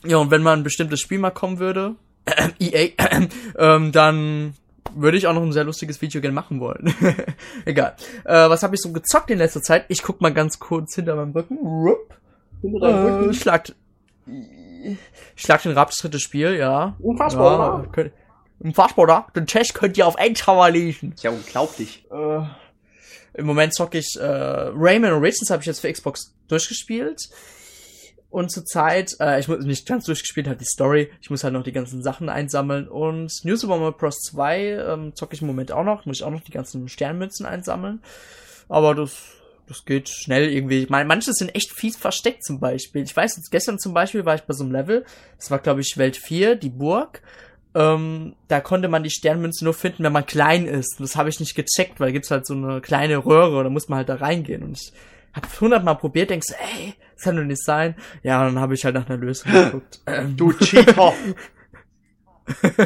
Ja, 0.05 0.16
und 0.16 0.31
wenn 0.31 0.43
mal 0.43 0.57
ein 0.57 0.62
bestimmtes 0.62 1.01
Spiel 1.01 1.18
mal 1.18 1.31
kommen 1.31 1.59
würde, 1.59 1.95
EA, 2.59 2.91
ähm, 3.59 3.93
dann 3.93 4.55
würde 4.95 5.16
ich 5.16 5.26
auch 5.26 5.35
noch 5.35 5.43
ein 5.43 5.53
sehr 5.53 5.64
lustiges 5.64 6.03
Video 6.03 6.20
gerne 6.20 6.35
machen 6.35 6.61
wollen. 6.61 6.93
Egal. 7.64 7.95
Äh, 8.24 8.51
was 8.51 8.62
habe 8.62 8.74
ich 8.74 8.81
so 8.81 8.93
gezockt 8.93 9.31
in 9.31 9.39
letzter 9.39 9.62
Zeit? 9.62 9.85
Ich 9.89 10.03
guck 10.03 10.20
mal 10.20 10.33
ganz 10.33 10.59
kurz 10.59 10.95
hinter 10.95 11.16
meinem 11.16 11.33
Rücken. 11.33 11.59
Rupp. 11.59 12.14
Hinter 12.61 12.81
deinem 12.81 13.07
äh, 13.07 13.11
Rücken? 13.11 13.35
Schlag, 13.35 13.72
schlag 15.37 15.62
den 15.62 15.72
Raps 15.72 15.99
drittes 15.99 16.22
Spiel, 16.22 16.55
ja. 16.55 16.97
Unfassbar, 17.01 17.59
ja, 17.59 17.74
oder? 17.74 17.89
Könnt, 17.89 18.12
unfassbar, 18.59 19.03
oder? 19.03 19.26
Den 19.35 19.47
Test 19.47 19.74
könnt 19.74 19.97
ihr 19.97 20.07
auf 20.07 20.16
Endtower 20.16 20.70
lesen. 20.70 21.14
Ja, 21.22 21.31
unglaublich. 21.31 22.05
Äh, 22.11 22.43
Im 23.35 23.47
Moment 23.47 23.74
zocke 23.74 23.99
ich 23.99 24.16
äh, 24.18 24.24
Rayman 24.24 25.12
Origins 25.12 25.51
habe 25.51 25.61
ich 25.61 25.66
jetzt 25.66 25.81
für 25.81 25.93
Xbox 25.93 26.35
durchgespielt. 26.49 27.28
Und 28.31 28.53
zurzeit, 28.53 29.16
äh, 29.18 29.41
ich 29.41 29.49
muss 29.49 29.64
nicht 29.64 29.89
ganz 29.89 30.05
durchgespielt, 30.05 30.47
halt 30.47 30.61
die 30.61 30.64
Story. 30.64 31.11
Ich 31.20 31.31
muss 31.31 31.43
halt 31.43 31.53
noch 31.53 31.64
die 31.64 31.72
ganzen 31.72 32.01
Sachen 32.01 32.28
einsammeln. 32.28 32.87
Und 32.89 33.33
New 33.43 33.57
Super 33.57 33.76
Mario 33.76 33.93
Bros. 33.93 34.20
2 34.20 34.61
ähm, 34.61 35.14
zocke 35.16 35.35
ich 35.35 35.41
im 35.41 35.49
Moment 35.49 35.72
auch 35.72 35.83
noch. 35.83 36.07
Muss 36.07 36.18
ich 36.18 36.24
auch 36.24 36.31
noch 36.31 36.41
die 36.41 36.53
ganzen 36.53 36.89
Sternmützen 36.89 37.45
einsammeln. 37.45 38.01
Aber 38.68 38.95
das, 38.95 39.39
das 39.70 39.84
geht 39.84 40.08
schnell 40.08 40.52
irgendwie. 40.52 40.82
Ich 40.82 40.90
meine, 40.90 41.06
manche 41.06 41.32
sind 41.32 41.54
echt 41.54 41.70
fies 41.72 41.96
versteckt 41.96 42.44
zum 42.44 42.58
Beispiel. 42.58 43.02
Ich 43.02 43.16
weiß 43.16 43.36
jetzt, 43.36 43.52
gestern 43.52 43.78
zum 43.78 43.94
Beispiel 43.94 44.24
war 44.24 44.34
ich 44.34 44.42
bei 44.42 44.52
so 44.52 44.64
einem 44.64 44.72
Level. 44.72 45.04
Das 45.36 45.52
war, 45.52 45.60
glaube 45.60 45.80
ich, 45.80 45.96
Welt 45.96 46.16
4, 46.16 46.56
die 46.56 46.70
Burg. 46.70 47.22
Ähm, 47.76 48.34
da 48.48 48.60
konnte 48.60 48.88
man 48.88 49.04
die 49.04 49.10
Sternmünze 49.10 49.64
nur 49.64 49.74
finden, 49.74 50.02
wenn 50.02 50.12
man 50.12 50.26
klein 50.26 50.66
ist. 50.66 50.98
Und 50.98 51.04
das 51.04 51.14
habe 51.14 51.28
ich 51.28 51.38
nicht 51.38 51.54
gecheckt, 51.54 52.00
weil 52.00 52.08
da 52.08 52.12
gibt's 52.12 52.32
halt 52.32 52.46
so 52.46 52.54
eine 52.54 52.80
kleine 52.80 53.24
Röhre, 53.24 53.62
da 53.62 53.70
muss 53.70 53.88
man 53.88 53.98
halt 53.98 54.08
da 54.08 54.16
reingehen. 54.16 54.64
Und 54.64 54.76
ich 54.76 54.92
hab 55.32 55.60
hundertmal 55.60 55.96
probiert, 55.96 56.30
denkst, 56.30 56.48
ey, 56.50 56.94
das 57.14 57.22
kann 57.22 57.36
doch 57.36 57.44
nicht 57.44 57.64
sein. 57.64 57.94
Ja, 58.24 58.40
und 58.40 58.54
dann 58.54 58.62
habe 58.62 58.74
ich 58.74 58.84
halt 58.84 58.96
nach 58.96 59.08
einer 59.08 59.18
Lösung 59.18 59.52
geguckt. 59.52 60.00
Ähm. 60.06 60.36
Du 60.36 60.52
Cheater! 60.52 61.12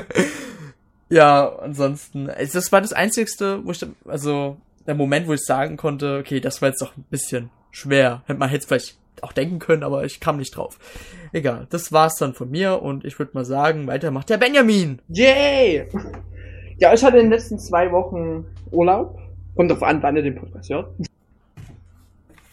ja, 1.09 1.49
ansonsten, 1.61 2.26
das 2.26 2.72
war 2.72 2.82
das 2.82 2.93
einzigste, 2.93 3.64
wo 3.64 3.70
ich, 3.70 3.87
also, 4.05 4.59
der 4.87 4.95
Moment, 4.95 5.26
wo 5.26 5.32
ich 5.32 5.43
sagen 5.43 5.76
konnte, 5.76 6.18
okay, 6.18 6.41
das 6.41 6.62
war 6.62 6.68
jetzt 6.70 6.82
doch 6.82 6.97
ein 6.97 7.05
bisschen 7.11 7.51
schwer. 7.70 8.22
Hätte 8.26 8.39
man 8.39 8.51
jetzt 8.51 8.66
vielleicht 8.66 8.99
auch 9.22 9.32
denken 9.32 9.59
können, 9.59 9.82
aber 9.82 10.05
ich 10.05 10.20
kam 10.20 10.37
nicht 10.37 10.57
drauf. 10.57 10.78
Egal, 11.32 11.66
das 11.70 11.93
war's 11.93 12.16
dann 12.16 12.35
von 12.35 12.51
mir 12.51 12.82
und 12.82 13.05
ich 13.05 13.18
würde 13.18 13.32
mal 13.35 13.45
sagen, 13.45 13.87
weiter 13.87 14.11
macht 14.11 14.30
der 14.30 14.39
Benjamin. 14.39 15.01
Yay! 15.09 15.87
Ja, 16.78 16.93
ich 16.93 17.05
hatte 17.05 17.18
in 17.18 17.24
den 17.24 17.32
letzten 17.32 17.59
zwei 17.59 17.91
Wochen 17.93 18.45
Urlaub. 18.70 19.18
Kommt 19.55 19.70
drauf 19.70 19.82
an, 19.82 20.03
wann 20.03 20.16
ihr 20.16 20.22
den 20.22 20.35
Podcast 20.35 20.70
hört. 20.70 20.89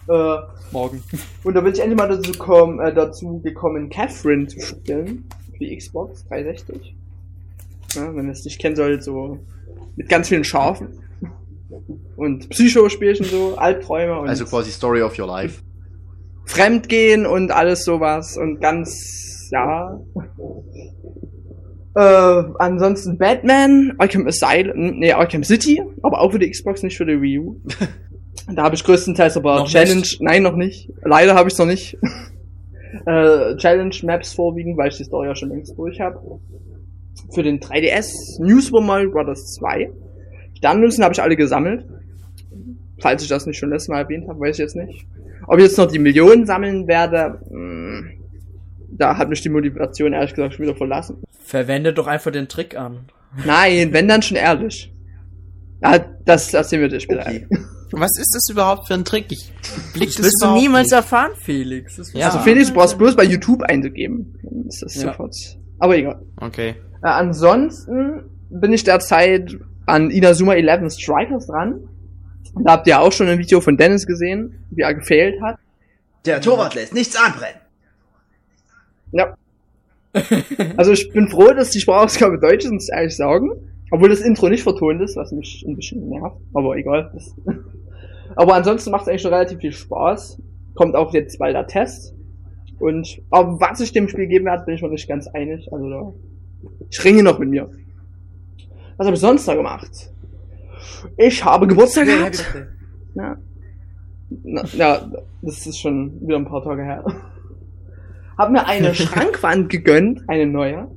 Äh, 0.07 0.37
Morgen. 0.71 1.03
Und 1.43 1.53
da 1.53 1.61
bin 1.61 1.73
ich 1.73 1.79
endlich 1.79 1.97
mal 1.97 2.07
dazu, 2.07 2.31
kommen, 2.33 2.79
äh, 2.79 2.93
dazu 2.93 3.39
gekommen, 3.41 3.89
Catherine 3.89 4.47
zu 4.47 4.59
spielen. 4.61 5.25
Für 5.51 5.57
die 5.57 5.75
Xbox 5.75 6.25
360. 6.27 6.95
Ja, 7.95 8.15
wenn 8.15 8.27
ihr 8.27 8.31
es 8.31 8.45
nicht 8.45 8.59
kennen 8.59 8.75
solltet, 8.75 9.03
so 9.03 9.39
mit 9.95 10.07
ganz 10.07 10.29
vielen 10.29 10.43
Schafen. 10.43 10.99
Und 12.15 12.49
Psychospielchen 12.49 13.25
so, 13.25 13.55
Albträume 13.57 14.19
und. 14.19 14.29
Also 14.29 14.45
quasi 14.45 14.71
Story 14.71 15.01
of 15.01 15.17
Your 15.17 15.27
Life. 15.27 15.61
Fremdgehen 16.45 17.25
und 17.25 17.51
alles 17.51 17.83
sowas 17.85 18.37
und 18.37 18.59
ganz, 18.59 19.49
ja. 19.51 19.99
Äh, 21.93 22.43
ansonsten 22.59 23.17
Batman, 23.17 23.93
Arkham 23.97 24.25
Asylum, 24.27 24.99
nee, 24.99 25.11
Arkham 25.11 25.43
City, 25.43 25.81
aber 26.01 26.21
auch 26.21 26.31
für 26.31 26.39
die 26.39 26.49
Xbox, 26.49 26.83
nicht 26.83 26.97
für 26.97 27.05
die 27.05 27.21
Wii 27.21 27.39
U. 27.39 27.61
da 28.55 28.63
habe 28.63 28.75
ich 28.75 28.83
größtenteils 28.83 29.37
aber 29.37 29.59
noch 29.59 29.67
Challenge, 29.67 29.99
nicht. 29.99 30.21
nein, 30.21 30.43
noch 30.43 30.55
nicht. 30.55 30.89
Leider 31.03 31.35
habe 31.35 31.49
ich 31.49 31.57
noch 31.57 31.65
nicht. 31.65 31.97
äh, 33.05 33.55
Challenge 33.57 33.95
Maps 34.03 34.33
vorwiegend, 34.33 34.77
weil 34.77 34.89
ich 34.89 34.97
die 34.97 35.03
Story 35.03 35.27
ja 35.27 35.35
schon 35.35 35.49
längst 35.49 35.77
durch 35.77 35.99
habe. 35.99 36.19
Für 37.33 37.43
den 37.43 37.59
3DS 37.59 38.41
New 38.41 38.59
Super 38.59 38.81
Mario 38.81 39.11
Bros. 39.11 39.53
2. 39.53 39.91
Sternmünzen 40.61 41.03
habe 41.03 41.13
ich 41.13 41.21
alle 41.21 41.35
gesammelt. 41.35 41.85
Falls 42.99 43.23
ich 43.23 43.29
das 43.29 43.47
nicht 43.47 43.57
schon 43.57 43.71
letztes 43.71 43.89
Mal 43.89 44.01
erwähnt 44.01 44.27
habe, 44.27 44.39
weiß 44.39 44.57
ich 44.57 44.59
jetzt 44.59 44.75
nicht. 44.75 45.07
Ob 45.47 45.57
ich 45.57 45.63
jetzt 45.63 45.77
noch 45.79 45.87
die 45.87 45.97
Millionen 45.97 46.45
sammeln 46.45 46.87
werde, 46.87 47.39
mh, 47.49 47.99
hm, 47.99 48.11
da 48.91 49.17
hat 49.17 49.29
mich 49.29 49.41
die 49.41 49.49
Motivation 49.49 50.13
ehrlich 50.13 50.35
gesagt 50.35 50.53
schon 50.53 50.65
wieder 50.65 50.75
verlassen. 50.75 51.23
Verwende 51.39 51.93
doch 51.93 52.05
einfach 52.05 52.31
den 52.31 52.47
Trick 52.47 52.77
an. 52.77 53.05
Nein, 53.43 53.91
wenn 53.91 54.07
dann 54.07 54.21
schon 54.21 54.37
ehrlich. 54.37 54.93
Ja, 55.81 55.97
das, 56.25 56.51
das 56.51 56.69
sehen 56.69 56.81
wir 56.81 56.89
dir 56.89 56.99
später. 56.99 57.21
Okay. 57.21 57.47
Was 57.91 58.11
ist 58.19 58.33
das 58.35 58.47
überhaupt 58.51 58.87
für 58.87 58.93
ein 58.93 59.03
Trick? 59.03 59.31
Ich 59.31 59.51
blick 59.93 60.09
das 60.09 60.23
wirst 60.23 60.41
du 60.43 60.53
niemals 60.53 60.89
nicht. 60.89 60.93
erfahren, 60.93 61.31
Felix. 61.41 62.13
Ja. 62.13 62.27
Also 62.27 62.39
Felix, 62.39 62.67
du 62.67 62.75
brauchst 62.75 62.97
bloß 62.99 63.15
bei 63.15 63.23
YouTube 63.23 63.63
einzugeben. 63.63 64.35
Ist 64.67 64.83
das 64.83 64.95
ja. 64.95 65.09
sofort. 65.09 65.35
Aber 65.79 65.97
egal. 65.97 66.21
Okay. 66.37 66.75
Äh, 67.01 67.07
ansonsten 67.07 68.25
bin 68.49 68.71
ich 68.73 68.83
derzeit 68.83 69.57
an 69.91 70.09
Inazuma 70.09 70.53
11 70.53 70.93
Strikers 70.93 71.47
dran. 71.47 71.87
Da 72.63 72.73
habt 72.73 72.87
ihr 72.87 72.99
auch 72.99 73.11
schon 73.11 73.27
ein 73.27 73.39
Video 73.39 73.61
von 73.61 73.77
Dennis 73.77 74.07
gesehen, 74.07 74.65
wie 74.71 74.81
er 74.81 74.93
gefehlt 74.93 75.41
hat. 75.41 75.57
Der 76.25 76.41
Torwart 76.41 76.75
lässt 76.75 76.93
nichts 76.93 77.15
anbrennen. 77.15 77.59
Ja. 79.11 79.35
also 80.77 80.91
ich 80.91 81.11
bin 81.11 81.27
froh, 81.27 81.53
dass 81.53 81.71
die 81.71 81.79
Sprachausgabe 81.79 82.39
Deutsch 82.39 82.65
ist, 82.65 82.71
muss 82.71 82.89
ich 82.89 82.95
ehrlich 82.95 83.15
sagen. 83.15 83.51
Obwohl 83.91 84.09
das 84.09 84.21
Intro 84.21 84.47
nicht 84.47 84.63
vertont 84.63 85.01
ist, 85.01 85.17
was 85.17 85.31
mich 85.31 85.65
ein 85.67 85.75
bisschen 85.75 86.07
nervt. 86.07 86.37
Aber 86.53 86.75
egal. 86.77 87.11
aber 88.35 88.55
ansonsten 88.55 88.91
macht 88.91 89.03
es 89.03 89.07
eigentlich 89.09 89.21
schon 89.21 89.33
relativ 89.33 89.59
viel 89.59 89.73
Spaß. 89.73 90.41
Kommt 90.75 90.95
auch 90.95 91.13
jetzt 91.13 91.37
bald 91.39 91.55
der 91.55 91.67
Test. 91.67 92.13
Und 92.79 93.21
aber 93.29 93.59
was 93.59 93.81
ich 93.81 93.91
dem 93.91 94.07
Spiel 94.07 94.27
geben 94.27 94.45
werde, 94.45 94.65
bin 94.65 94.75
ich 94.75 94.81
noch 94.81 94.89
nicht 94.89 95.07
ganz 95.07 95.27
einig. 95.27 95.67
Also 95.71 95.89
da, 95.89 96.13
ich 96.89 97.03
ringe 97.03 97.23
noch 97.23 97.39
mit 97.39 97.49
mir. 97.49 97.69
Was 99.01 99.07
habe 99.07 99.15
ich 99.15 99.21
sonst 99.21 99.47
da 99.47 99.55
gemacht? 99.55 99.89
Ich 101.17 101.43
habe 101.43 101.65
Geburtstag 101.65 102.05
gehabt. 102.05 102.45
Ja. 103.15 103.35
Na, 104.43 104.63
ja, 104.73 105.11
das 105.41 105.65
ist 105.65 105.79
schon 105.79 106.21
wieder 106.21 106.37
ein 106.37 106.45
paar 106.45 106.63
Tage 106.63 106.83
her. 106.83 107.03
Hab 108.37 108.51
mir 108.51 108.63
eine 108.67 108.93
Schrankwand 108.95 109.69
gegönnt, 109.69 110.21
eine 110.29 110.45
neue, 110.45 110.87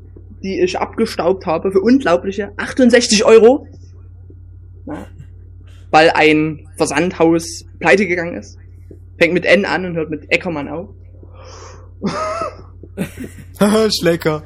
die 0.42 0.60
ich 0.60 0.78
abgestaubt 0.78 1.46
habe 1.46 1.72
für 1.72 1.80
unglaubliche 1.80 2.52
68 2.58 3.24
Euro. 3.24 3.66
Ja. 4.84 5.06
Weil 5.90 6.10
ein 6.10 6.68
Versandhaus 6.76 7.64
pleite 7.78 8.06
gegangen 8.06 8.36
ist. 8.36 8.58
Fängt 9.16 9.32
mit 9.32 9.46
N 9.46 9.64
an 9.64 9.86
und 9.86 9.96
hört 9.96 10.10
mit 10.10 10.30
Eckermann 10.30 10.68
auf. 10.68 10.90
Schlecker. 13.98 14.42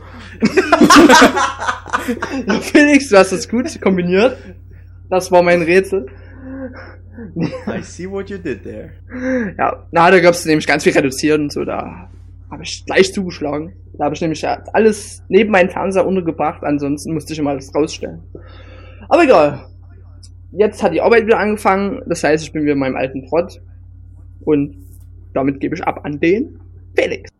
ja, 2.46 2.60
Felix, 2.60 3.08
du 3.08 3.16
hast 3.16 3.32
das 3.32 3.48
gut 3.48 3.80
kombiniert. 3.80 4.36
Das 5.10 5.30
war 5.30 5.42
mein 5.42 5.62
Rätsel. 5.62 6.06
I 7.66 7.82
see 7.82 8.08
what 8.08 8.30
you 8.30 8.38
did 8.38 8.62
there. 8.62 8.92
Ja, 9.58 9.86
na, 9.90 10.10
da 10.10 10.20
gab's 10.20 10.44
nämlich 10.44 10.66
ganz 10.66 10.84
viel 10.84 10.92
reduziert 10.92 11.40
und 11.40 11.52
so, 11.52 11.64
da 11.64 12.10
habe 12.50 12.62
ich 12.62 12.84
gleich 12.86 13.12
zugeschlagen. 13.12 13.74
Da 13.94 14.04
habe 14.04 14.14
ich 14.14 14.20
nämlich 14.20 14.46
alles 14.46 15.22
neben 15.28 15.50
meinen 15.50 15.70
Fernseher 15.70 16.06
untergebracht, 16.06 16.62
ansonsten 16.62 17.14
musste 17.14 17.32
ich 17.32 17.38
immer 17.38 17.50
alles 17.50 17.74
rausstellen. 17.74 18.22
Aber 19.08 19.24
egal. 19.24 19.66
Jetzt 20.52 20.82
hat 20.82 20.94
die 20.94 21.02
Arbeit 21.02 21.26
wieder 21.26 21.38
angefangen, 21.38 22.00
das 22.06 22.24
heißt, 22.24 22.44
ich 22.44 22.52
bin 22.52 22.62
wieder 22.62 22.72
in 22.72 22.78
meinem 22.78 22.96
alten 22.96 23.26
Trott. 23.28 23.60
Und 24.40 24.76
damit 25.34 25.60
gebe 25.60 25.74
ich 25.74 25.84
ab 25.84 26.04
an 26.04 26.20
den 26.20 26.58
Felix. 26.96 27.30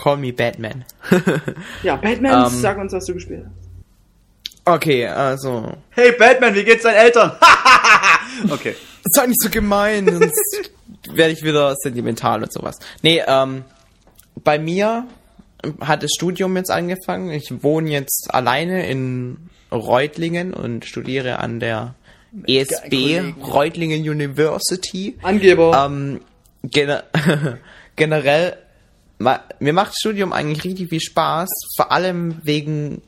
Call 0.00 0.16
me 0.16 0.32
Batman. 0.32 0.84
ja, 1.82 1.96
Batman, 1.96 2.46
um, 2.46 2.52
ähm. 2.52 2.60
sag 2.60 2.78
uns, 2.78 2.92
was 2.92 3.04
du 3.04 3.14
gespielt 3.14 3.44
hast. 3.44 3.70
Okay, 4.64 5.06
also. 5.06 5.76
Hey 5.90 6.12
Batman, 6.12 6.54
wie 6.54 6.64
geht's 6.64 6.84
deinen 6.84 6.96
Eltern? 6.96 7.32
okay. 8.50 8.76
Sei 9.04 9.26
nicht 9.26 9.42
so 9.42 9.50
gemein, 9.50 10.06
sonst 10.06 10.70
werde 11.12 11.32
ich 11.32 11.42
wieder 11.42 11.74
sentimental 11.76 12.42
und 12.42 12.52
sowas. 12.52 12.78
Nee, 13.02 13.22
ähm, 13.26 13.64
bei 14.42 14.58
mir 14.58 15.06
hat 15.80 16.02
das 16.02 16.12
Studium 16.14 16.56
jetzt 16.56 16.70
angefangen. 16.70 17.30
Ich 17.30 17.62
wohne 17.62 17.90
jetzt 17.90 18.28
alleine 18.32 18.88
in 18.88 19.50
Reutlingen 19.70 20.54
und 20.54 20.84
studiere 20.86 21.38
an 21.40 21.60
der 21.60 21.94
ESB 22.46 23.34
Reutlingen 23.42 24.00
University. 24.08 25.18
Angeber. 25.22 25.84
Ähm, 25.86 26.20
gener 26.62 27.04
generell, 27.96 28.56
mir 29.20 29.72
macht 29.72 29.88
das 29.88 29.98
Studium 30.00 30.32
eigentlich 30.32 30.64
richtig 30.64 30.88
viel 30.88 31.00
Spaß, 31.00 31.48
vor 31.76 31.92
allem 31.92 32.40
wegen 32.42 33.02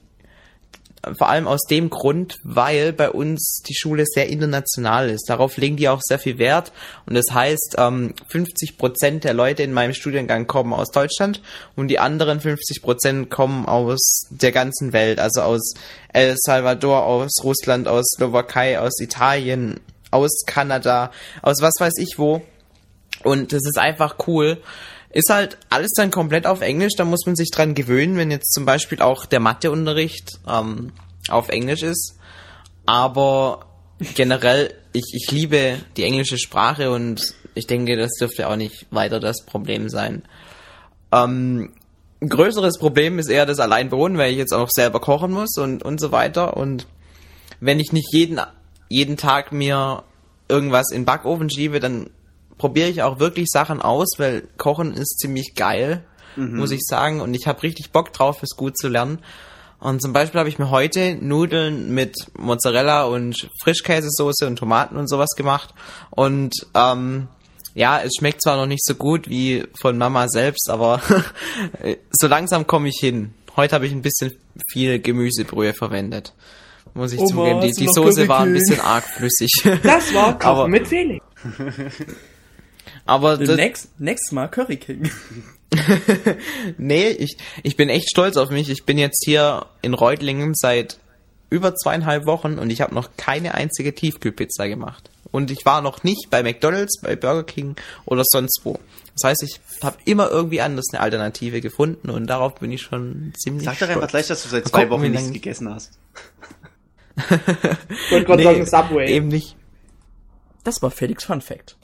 vor 1.19 1.29
allem 1.29 1.49
aus 1.49 1.63
dem 1.69 1.91
Grund, 1.91 2.39
weil 2.45 2.93
bei 2.93 3.11
uns 3.11 3.63
die 3.67 3.75
Schule 3.75 4.05
sehr 4.07 4.29
international 4.29 5.11
ist. 5.11 5.29
Darauf 5.29 5.57
legen 5.57 5.77
die 5.77 5.89
auch 5.89 6.01
sehr 6.01 6.19
viel 6.19 6.39
Wert. 6.39 6.71
Und 7.07 7.15
das 7.15 7.27
heißt, 7.33 7.77
50 7.77 8.71
ähm, 8.71 8.77
Prozent 8.79 9.25
der 9.25 9.35
Leute 9.35 9.65
in 9.65 9.73
meinem 9.73 9.95
Studiengang 9.95 10.47
kommen 10.47 10.73
aus 10.73 10.91
Deutschland 10.91 11.43
und 11.75 11.89
die 11.89 11.99
anderen 11.99 12.41
50 12.41 12.83
Prozent 12.83 13.31
kommen 13.31 13.67
aus 13.67 14.27
der 14.31 14.53
ganzen 14.53 14.93
Welt. 14.93 15.19
Also 15.19 15.43
aus 15.43 15.75
El 16.13 16.37
Salvador, 16.39 17.05
aus 17.05 17.43
Russland, 17.43 17.89
aus 17.89 18.05
Slowakei, 18.17 18.79
aus 18.79 19.01
Italien, 19.01 19.81
aus 20.13 20.45
Kanada, 20.47 21.11
aus 21.43 21.61
was 21.61 21.75
weiß 21.81 21.95
ich 21.99 22.19
wo. 22.19 22.43
Und 23.25 23.53
das 23.53 23.63
ist 23.65 23.79
einfach 23.79 24.17
cool. 24.29 24.63
Ist 25.13 25.29
halt 25.29 25.59
alles 25.69 25.91
dann 25.95 26.11
komplett 26.11 26.47
auf 26.47 26.63
Englisch, 26.63 26.95
da 26.97 27.05
muss 27.05 27.27
man 27.27 27.37
sich 27.37 27.51
dran 27.51 27.75
gewöhnen, 27.75 28.17
wenn 28.17 28.31
jetzt 28.31 28.53
zum 28.53 28.65
Beispiel 28.65 29.03
auch 29.03 29.27
der 29.27 29.41
Matheunterricht 29.41 30.41
ähm, 30.49 30.93
auf 31.29 31.51
Englisch 31.51 31.83
ist. 31.83 32.17
Aber 32.87 33.67
generell, 34.15 34.75
ich, 34.93 35.13
ich 35.13 35.31
liebe 35.31 35.77
die 35.97 36.05
englische 36.05 36.39
Sprache 36.39 36.91
und 36.91 37.35
ich 37.55 37.67
denke, 37.67 37.97
das 37.97 38.13
dürfte 38.19 38.49
auch 38.49 38.57
nicht 38.57 38.87
weiter 38.91 39.21
das 39.21 39.45
Problem 39.45 39.89
sein. 39.89 40.23
Ähm, 41.13 41.73
ein 42.23 42.29
größeres 42.29 42.79
Problem 42.79 43.19
ist 43.19 43.29
eher 43.29 43.47
das 43.47 43.61
Alleinwohnen, 43.61 44.17
weil 44.17 44.33
ich 44.33 44.39
jetzt 44.39 44.55
auch 44.55 44.71
selber 44.71 45.01
kochen 45.01 45.33
muss 45.33 45.59
und, 45.59 45.83
und 45.83 46.01
so 46.01 46.13
weiter. 46.13 46.57
Und 46.57 46.87
wenn 47.61 47.81
ich 47.81 47.93
nicht 47.93 48.13
jeden, 48.13 48.41
jeden 48.89 49.17
Tag 49.17 49.53
mir 49.53 50.05
irgendwas 50.49 50.91
in 50.91 51.01
den 51.01 51.05
Backofen 51.05 51.51
schiebe, 51.51 51.81
dann 51.81 52.11
probiere 52.59 52.89
ich 52.89 53.03
auch 53.03 53.19
wirklich 53.19 53.49
Sachen 53.51 53.83
aus, 53.83 54.09
weil 54.19 54.49
Kochen 54.59 54.95
ist 54.95 55.19
ziemlich 55.19 55.55
geil, 55.55 56.05
mhm. 56.37 56.59
muss 56.59 56.71
ich 56.71 56.83
sagen. 56.83 57.21
Und 57.21 57.35
ich 57.35 57.47
habe 57.47 57.63
richtig 57.63 57.91
Bock 57.91 58.13
drauf, 58.13 58.43
es 58.43 58.57
gut 58.57 58.77
zu 58.77 58.89
lernen. 58.89 59.19
Und 59.79 60.01
zum 60.01 60.13
Beispiel 60.13 60.39
habe 60.39 60.49
ich 60.49 60.61
mir 60.61 60.71
heute 60.71 61.17
Nudeln 61.17 61.93
mit 61.93 62.15
Mozzarella 62.39 63.05
und 63.05 63.51
Frischkäsesoße 63.63 64.47
und 64.47 64.57
Tomaten 64.57 64.97
und 64.97 65.09
sowas 65.09 65.31
gemacht. 65.37 65.75
Und 66.11 66.55
ähm, 66.75 67.27
ja, 67.75 68.01
es 68.01 68.13
schmeckt 68.17 68.43
zwar 68.43 68.57
noch 68.57 68.67
nicht 68.67 68.85
so 68.85 68.95
gut 68.95 69.29
wie 69.29 69.65
von 69.81 69.99
Mama 69.99 70.29
selbst, 70.29 70.71
aber 70.71 71.01
so 72.13 72.29
langsam 72.29 72.69
komme 72.69 72.89
ich 72.89 72.99
hin. 73.01 73.35
Heute 73.57 73.75
habe 73.75 73.87
ich 73.87 73.93
ein 73.93 74.03
bisschen 74.03 74.33
viel 74.71 75.01
Gemüsebrühe 75.01 75.75
verwendet. 75.75 76.33
Muss 76.95 77.13
ich 77.13 77.19
Oma, 77.19 77.29
zugeben. 77.29 77.61
Die, 77.63 77.73
die 77.73 77.89
Soße 77.89 78.29
war 78.29 78.41
ein 78.41 78.53
bisschen 78.53 78.81
arg 78.81 79.05
flüssig. 79.05 79.51
Das 79.83 80.15
war 80.15 80.39
Kochen 80.39 80.71
mit 80.71 80.87
Felix. 80.87 81.25
Aber 83.05 83.37
das, 83.37 83.57
next, 83.57 84.01
next 84.01 84.33
Mal 84.33 84.49
Curry 84.49 84.77
King. 84.77 85.11
nee, 86.79 87.09
ich, 87.09 87.37
ich 87.63 87.77
bin 87.77 87.89
echt 87.89 88.11
stolz 88.11 88.37
auf 88.37 88.51
mich. 88.51 88.69
Ich 88.71 88.85
bin 88.85 88.99
jetzt 88.99 89.25
hier 89.25 89.67
in 89.81 89.95
Reutlingen 89.95 90.55
seit 90.55 90.99
über 91.51 91.75
zweieinhalb 91.75 92.27
Wochen 92.27 92.59
und 92.59 92.71
ich 92.71 92.81
habe 92.81 92.95
noch 92.95 93.11
keine 93.17 93.55
einzige 93.55 93.95
Tiefkühlpizza 93.95 94.67
gemacht. 94.69 95.11
Und 95.31 95.51
ich 95.51 95.65
war 95.65 95.81
noch 95.81 96.03
nicht 96.05 96.29
bei 96.31 96.43
McDonald's, 96.43 97.01
bei 97.01 97.17
Burger 97.17 97.45
King 97.45 97.77
oder 98.05 98.23
sonst 98.25 98.61
wo. 98.65 98.79
Das 99.15 99.25
heißt, 99.25 99.43
ich 99.43 99.61
habe 99.83 99.97
immer 100.05 100.31
irgendwie 100.31 100.61
anders 100.61 100.87
eine 100.93 101.01
Alternative 101.01 101.61
gefunden 101.61 102.11
und 102.11 102.27
darauf 102.27 102.55
bin 102.57 102.73
ich 102.73 102.83
schon 102.83 103.33
ziemlich 103.39 103.65
Sag 103.65 103.79
doch 103.79 103.89
einfach 103.89 104.09
gleich, 104.09 104.27
dass 104.27 104.43
du 104.43 104.49
seit 104.49 104.69
zwei 104.69 104.89
Wochen 104.91 105.11
nichts 105.11 105.33
gegessen 105.33 105.73
hast. 105.73 105.93
ich 107.17 108.11
wollte 108.11 108.27
gerade 108.27 108.43
nee, 108.43 108.65
sagen 108.65 108.67
Subway. 108.67 109.11
Eben 109.11 109.29
nicht. 109.29 109.57
Das 110.65 110.81
war 110.81 110.91
Felix 110.91 111.25
Fun 111.25 111.41
Fact. 111.41 111.77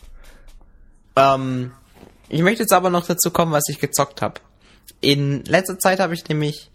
Ähm, 1.18 1.72
ich 2.28 2.42
möchte 2.42 2.62
jetzt 2.62 2.72
aber 2.72 2.90
noch 2.90 3.06
dazu 3.06 3.30
kommen, 3.30 3.52
was 3.52 3.68
ich 3.68 3.80
gezockt 3.80 4.22
habe. 4.22 4.40
In 5.00 5.44
letzter 5.44 5.78
Zeit 5.78 6.00
habe 6.00 6.14
ich 6.14 6.28
nämlich 6.28 6.70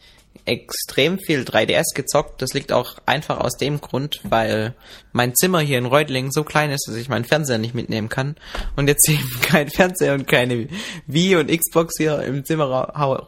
extrem 0.45 1.19
viel 1.19 1.43
3DS 1.43 1.93
gezockt. 1.95 2.41
Das 2.41 2.53
liegt 2.53 2.71
auch 2.71 2.97
einfach 3.05 3.39
aus 3.39 3.55
dem 3.57 3.79
Grund, 3.79 4.19
weil 4.23 4.75
mein 5.11 5.35
Zimmer 5.35 5.59
hier 5.59 5.77
in 5.77 5.85
Reutling 5.85 6.31
so 6.31 6.43
klein 6.43 6.71
ist, 6.71 6.87
dass 6.87 6.95
ich 6.95 7.07
meinen 7.07 7.23
Fernseher 7.23 7.59
nicht 7.59 7.75
mitnehmen 7.75 8.09
kann. 8.09 8.35
Und 8.75 8.87
jetzt 8.87 9.07
eben 9.09 9.39
kein 9.41 9.69
Fernseher 9.69 10.13
und 10.13 10.27
keine 10.27 10.67
Wii 11.07 11.37
und 11.37 11.51
Xbox 11.51 11.93
hier 11.97 12.19
im 12.23 12.43
Zimmer 12.43 12.65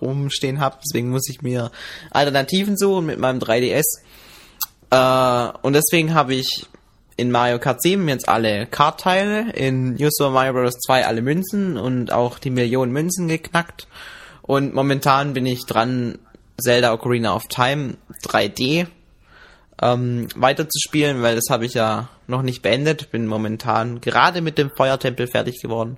rumstehen 0.01 0.59
habe. 0.59 0.77
Deswegen 0.85 1.09
muss 1.09 1.29
ich 1.29 1.41
mir 1.41 1.71
Alternativen 2.11 2.77
suchen 2.77 3.05
mit 3.05 3.19
meinem 3.19 3.39
3DS. 3.39 4.01
Äh, 4.89 5.57
und 5.61 5.73
deswegen 5.73 6.13
habe 6.13 6.35
ich 6.35 6.67
in 7.17 7.31
Mario 7.31 7.59
Kart 7.59 7.81
7 7.81 8.07
jetzt 8.09 8.27
alle 8.27 8.65
Kartteile, 8.65 9.51
in 9.53 9.93
New 9.93 10.09
Super 10.11 10.31
Mario 10.31 10.53
Bros. 10.53 10.75
2 10.85 11.05
alle 11.05 11.21
Münzen 11.21 11.77
und 11.77 12.11
auch 12.11 12.39
die 12.39 12.49
Millionen 12.49 12.91
Münzen 12.91 13.27
geknackt. 13.27 13.87
Und 14.41 14.73
momentan 14.73 15.33
bin 15.33 15.45
ich 15.45 15.65
dran, 15.65 16.19
Zelda 16.61 16.93
Ocarina 16.93 17.35
of 17.35 17.47
Time 17.47 17.95
3D 18.23 18.87
ähm, 19.81 20.27
weiterzuspielen, 20.35 21.21
weil 21.21 21.35
das 21.35 21.45
habe 21.49 21.65
ich 21.65 21.73
ja 21.73 22.09
noch 22.27 22.41
nicht 22.41 22.61
beendet. 22.61 23.11
Bin 23.11 23.27
momentan 23.27 24.01
gerade 24.01 24.41
mit 24.41 24.57
dem 24.57 24.71
Feuertempel 24.75 25.27
fertig 25.27 25.61
geworden. 25.61 25.97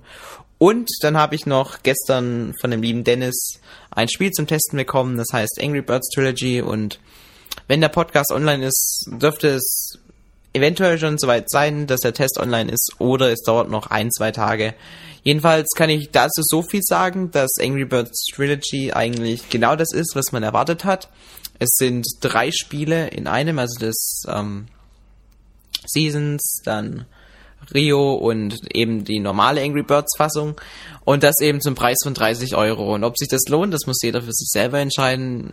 Und 0.58 0.88
dann 1.02 1.16
habe 1.16 1.36
ich 1.36 1.46
noch 1.46 1.82
gestern 1.84 2.54
von 2.60 2.70
dem 2.70 2.82
lieben 2.82 3.04
Dennis 3.04 3.60
ein 3.90 4.08
Spiel 4.08 4.32
zum 4.32 4.48
Testen 4.48 4.76
bekommen, 4.76 5.16
das 5.16 5.28
heißt 5.32 5.60
Angry 5.62 5.82
Birds 5.82 6.08
Trilogy. 6.08 6.60
Und 6.60 6.98
wenn 7.68 7.80
der 7.80 7.88
Podcast 7.88 8.32
online 8.32 8.66
ist, 8.66 9.08
dürfte 9.20 9.48
es 9.48 9.98
eventuell 10.58 10.98
schon 10.98 11.18
soweit 11.18 11.50
sein, 11.50 11.86
dass 11.86 12.00
der 12.00 12.12
Test 12.12 12.38
online 12.38 12.70
ist, 12.70 12.96
oder 12.98 13.30
es 13.32 13.42
dauert 13.42 13.70
noch 13.70 13.88
ein, 13.88 14.10
zwei 14.10 14.32
Tage. 14.32 14.74
Jedenfalls 15.22 15.68
kann 15.76 15.90
ich 15.90 16.10
dazu 16.10 16.42
so 16.42 16.62
viel 16.62 16.82
sagen, 16.82 17.30
dass 17.30 17.50
Angry 17.60 17.84
Birds 17.84 18.26
Trilogy 18.34 18.92
eigentlich 18.92 19.48
genau 19.48 19.76
das 19.76 19.92
ist, 19.92 20.14
was 20.14 20.32
man 20.32 20.42
erwartet 20.42 20.84
hat. 20.84 21.08
Es 21.58 21.70
sind 21.74 22.06
drei 22.20 22.50
Spiele 22.52 23.08
in 23.08 23.26
einem, 23.26 23.58
also 23.58 23.78
das 23.80 24.22
ähm, 24.28 24.68
Seasons, 25.86 26.60
dann 26.64 27.06
Rio 27.74 28.14
und 28.14 28.74
eben 28.74 29.04
die 29.04 29.20
normale 29.20 29.62
Angry 29.62 29.82
Birds 29.82 30.16
Fassung 30.16 30.58
und 31.04 31.22
das 31.22 31.40
eben 31.40 31.60
zum 31.60 31.74
Preis 31.74 31.98
von 32.02 32.14
30 32.14 32.56
Euro. 32.56 32.94
Und 32.94 33.04
ob 33.04 33.18
sich 33.18 33.28
das 33.28 33.48
lohnt, 33.48 33.74
das 33.74 33.86
muss 33.86 34.02
jeder 34.02 34.22
für 34.22 34.32
sich 34.32 34.48
selber 34.48 34.78
entscheiden. 34.78 35.52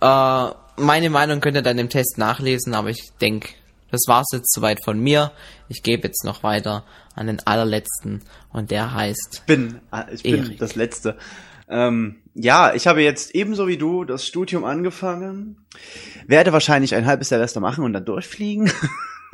Äh, 0.00 0.48
meine 0.76 1.10
Meinung 1.10 1.40
könnt 1.40 1.56
ihr 1.56 1.62
dann 1.62 1.78
im 1.78 1.88
Test 1.88 2.18
nachlesen, 2.18 2.74
aber 2.74 2.90
ich 2.90 3.10
denke, 3.20 3.50
das 3.90 4.02
war's 4.06 4.28
jetzt 4.32 4.52
soweit 4.52 4.84
von 4.84 4.98
mir. 4.98 5.32
Ich 5.68 5.82
gebe 5.82 6.06
jetzt 6.06 6.24
noch 6.24 6.42
weiter 6.42 6.84
an 7.14 7.26
den 7.26 7.46
allerletzten 7.46 8.22
und 8.52 8.70
der 8.70 8.94
heißt. 8.94 9.44
Bin, 9.46 9.80
ah, 9.90 10.06
ich 10.12 10.22
bin 10.22 10.44
Erik. 10.44 10.58
das 10.58 10.74
Letzte. 10.74 11.16
Ähm, 11.68 12.16
ja, 12.34 12.74
ich 12.74 12.86
habe 12.86 13.02
jetzt 13.02 13.34
ebenso 13.34 13.66
wie 13.66 13.76
du 13.76 14.04
das 14.04 14.26
Studium 14.26 14.64
angefangen. 14.64 15.66
Werde 16.26 16.52
wahrscheinlich 16.52 16.94
ein 16.94 17.06
halbes 17.06 17.30
Semester 17.30 17.60
machen 17.60 17.84
und 17.84 17.92
dann 17.92 18.04
durchfliegen. 18.04 18.70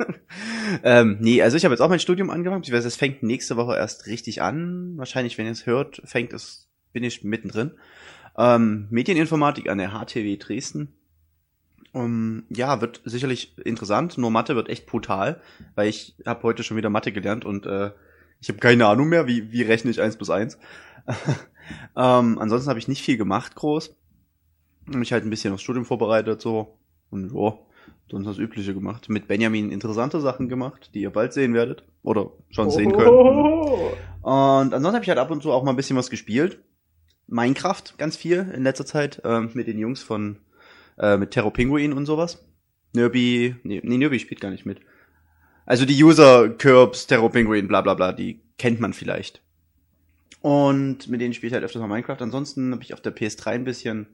ähm, 0.83 1.17
nee, 1.19 1.41
also 1.41 1.57
ich 1.57 1.65
habe 1.65 1.73
jetzt 1.73 1.81
auch 1.81 1.89
mein 1.89 1.99
Studium 1.99 2.29
angefangen. 2.29 2.63
Es 2.63 2.95
fängt 2.95 3.23
nächste 3.23 3.57
Woche 3.57 3.75
erst 3.75 4.07
richtig 4.07 4.41
an. 4.41 4.93
Wahrscheinlich, 4.97 5.37
wenn 5.37 5.45
ihr 5.45 5.51
es 5.51 5.65
hört, 5.65 6.01
fängt 6.05 6.33
es, 6.33 6.69
bin 6.91 7.03
ich 7.03 7.23
mittendrin. 7.23 7.71
Ähm, 8.37 8.87
Medieninformatik 8.89 9.69
an 9.69 9.77
der 9.77 9.91
HTW 9.91 10.37
Dresden. 10.37 10.93
Um, 11.93 12.45
ja, 12.49 12.81
wird 12.81 13.01
sicherlich 13.05 13.55
interessant. 13.63 14.17
Nur 14.17 14.31
Mathe 14.31 14.55
wird 14.55 14.67
echt 14.67 14.87
brutal, 14.87 15.39
weil 15.75 15.89
ich 15.89 16.15
habe 16.25 16.41
heute 16.41 16.63
schon 16.63 16.75
wieder 16.75 16.89
Mathe 16.89 17.11
gelernt 17.11 17.45
und 17.45 17.67
äh, 17.67 17.91
ich 18.41 18.49
habe 18.49 18.57
keine 18.57 18.87
Ahnung 18.87 19.09
mehr, 19.09 19.27
wie, 19.27 19.51
wie 19.51 19.61
rechne 19.61 19.91
ich 19.91 20.01
eins 20.01 20.17
plus 20.17 20.31
eins. 20.31 20.57
ähm, 21.95 22.39
ansonsten 22.39 22.67
habe 22.69 22.79
ich 22.79 22.87
nicht 22.87 23.03
viel 23.03 23.17
gemacht, 23.17 23.55
groß. 23.55 23.95
Mich 24.87 25.13
halt 25.13 25.23
ein 25.23 25.29
bisschen 25.29 25.53
aufs 25.53 25.61
Studium 25.61 25.85
vorbereitet, 25.85 26.41
so. 26.41 26.79
Und 27.11 27.31
ja, 27.31 27.59
sonst 28.09 28.25
das 28.25 28.37
Übliche 28.39 28.73
gemacht. 28.73 29.07
Mit 29.07 29.27
Benjamin 29.27 29.71
interessante 29.71 30.19
Sachen 30.19 30.49
gemacht, 30.49 30.89
die 30.95 31.01
ihr 31.01 31.11
bald 31.11 31.31
sehen 31.31 31.53
werdet. 31.53 31.83
Oder 32.01 32.31
schon 32.49 32.71
sehen 32.71 32.91
könnt. 32.91 33.07
Und 33.07 34.73
ansonsten 34.73 34.95
habe 34.95 35.03
ich 35.03 35.09
halt 35.09 35.19
ab 35.19 35.31
und 35.31 35.43
zu 35.43 35.51
auch 35.51 35.63
mal 35.63 35.71
ein 35.71 35.77
bisschen 35.77 35.95
was 35.95 36.09
gespielt. 36.09 36.59
Minecraft 37.27 37.83
ganz 37.97 38.17
viel 38.17 38.51
in 38.53 38.63
letzter 38.63 38.85
Zeit 38.85 39.21
ähm, 39.23 39.51
mit 39.53 39.67
den 39.67 39.77
Jungs 39.77 40.01
von 40.01 40.39
äh, 40.97 41.17
mit 41.17 41.31
Terror 41.31 41.53
Pinguin 41.53 41.93
und 41.93 42.05
sowas. 42.05 42.45
Nirby, 42.93 43.55
nee, 43.63 43.81
nee, 43.83 43.97
Nirby 43.97 44.19
spielt 44.19 44.41
gar 44.41 44.51
nicht 44.51 44.65
mit. 44.65 44.79
Also 45.65 45.85
die 45.85 46.03
User, 46.03 46.49
Curbs, 46.49 47.07
Terror 47.07 47.31
Penguin, 47.31 47.67
bla 47.67 47.81
bla 47.81 47.93
bla, 47.93 48.11
die 48.11 48.41
kennt 48.57 48.79
man 48.79 48.93
vielleicht. 48.93 49.41
Und 50.41 51.07
mit 51.07 51.21
denen 51.21 51.33
spiele 51.33 51.47
ich 51.47 51.53
halt 51.53 51.63
öfters 51.63 51.81
mal 51.81 51.87
Minecraft. 51.87 52.21
Ansonsten 52.21 52.73
habe 52.73 52.83
ich 52.83 52.93
auf 52.93 53.01
der 53.01 53.15
PS3 53.15 53.47
ein 53.51 53.63
bisschen 53.63 54.07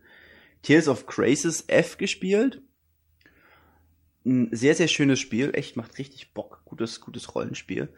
Tears 0.61 0.87
of 0.87 1.07
Crasis 1.07 1.65
F 1.67 1.97
gespielt. 1.97 2.61
Ein 4.25 4.49
sehr, 4.51 4.75
sehr 4.75 4.87
schönes 4.87 5.19
Spiel. 5.19 5.49
Echt, 5.53 5.75
macht 5.75 5.97
richtig 5.97 6.33
Bock. 6.33 6.61
Gutes, 6.65 7.01
gutes 7.01 7.33
Rollenspiel. 7.33 7.89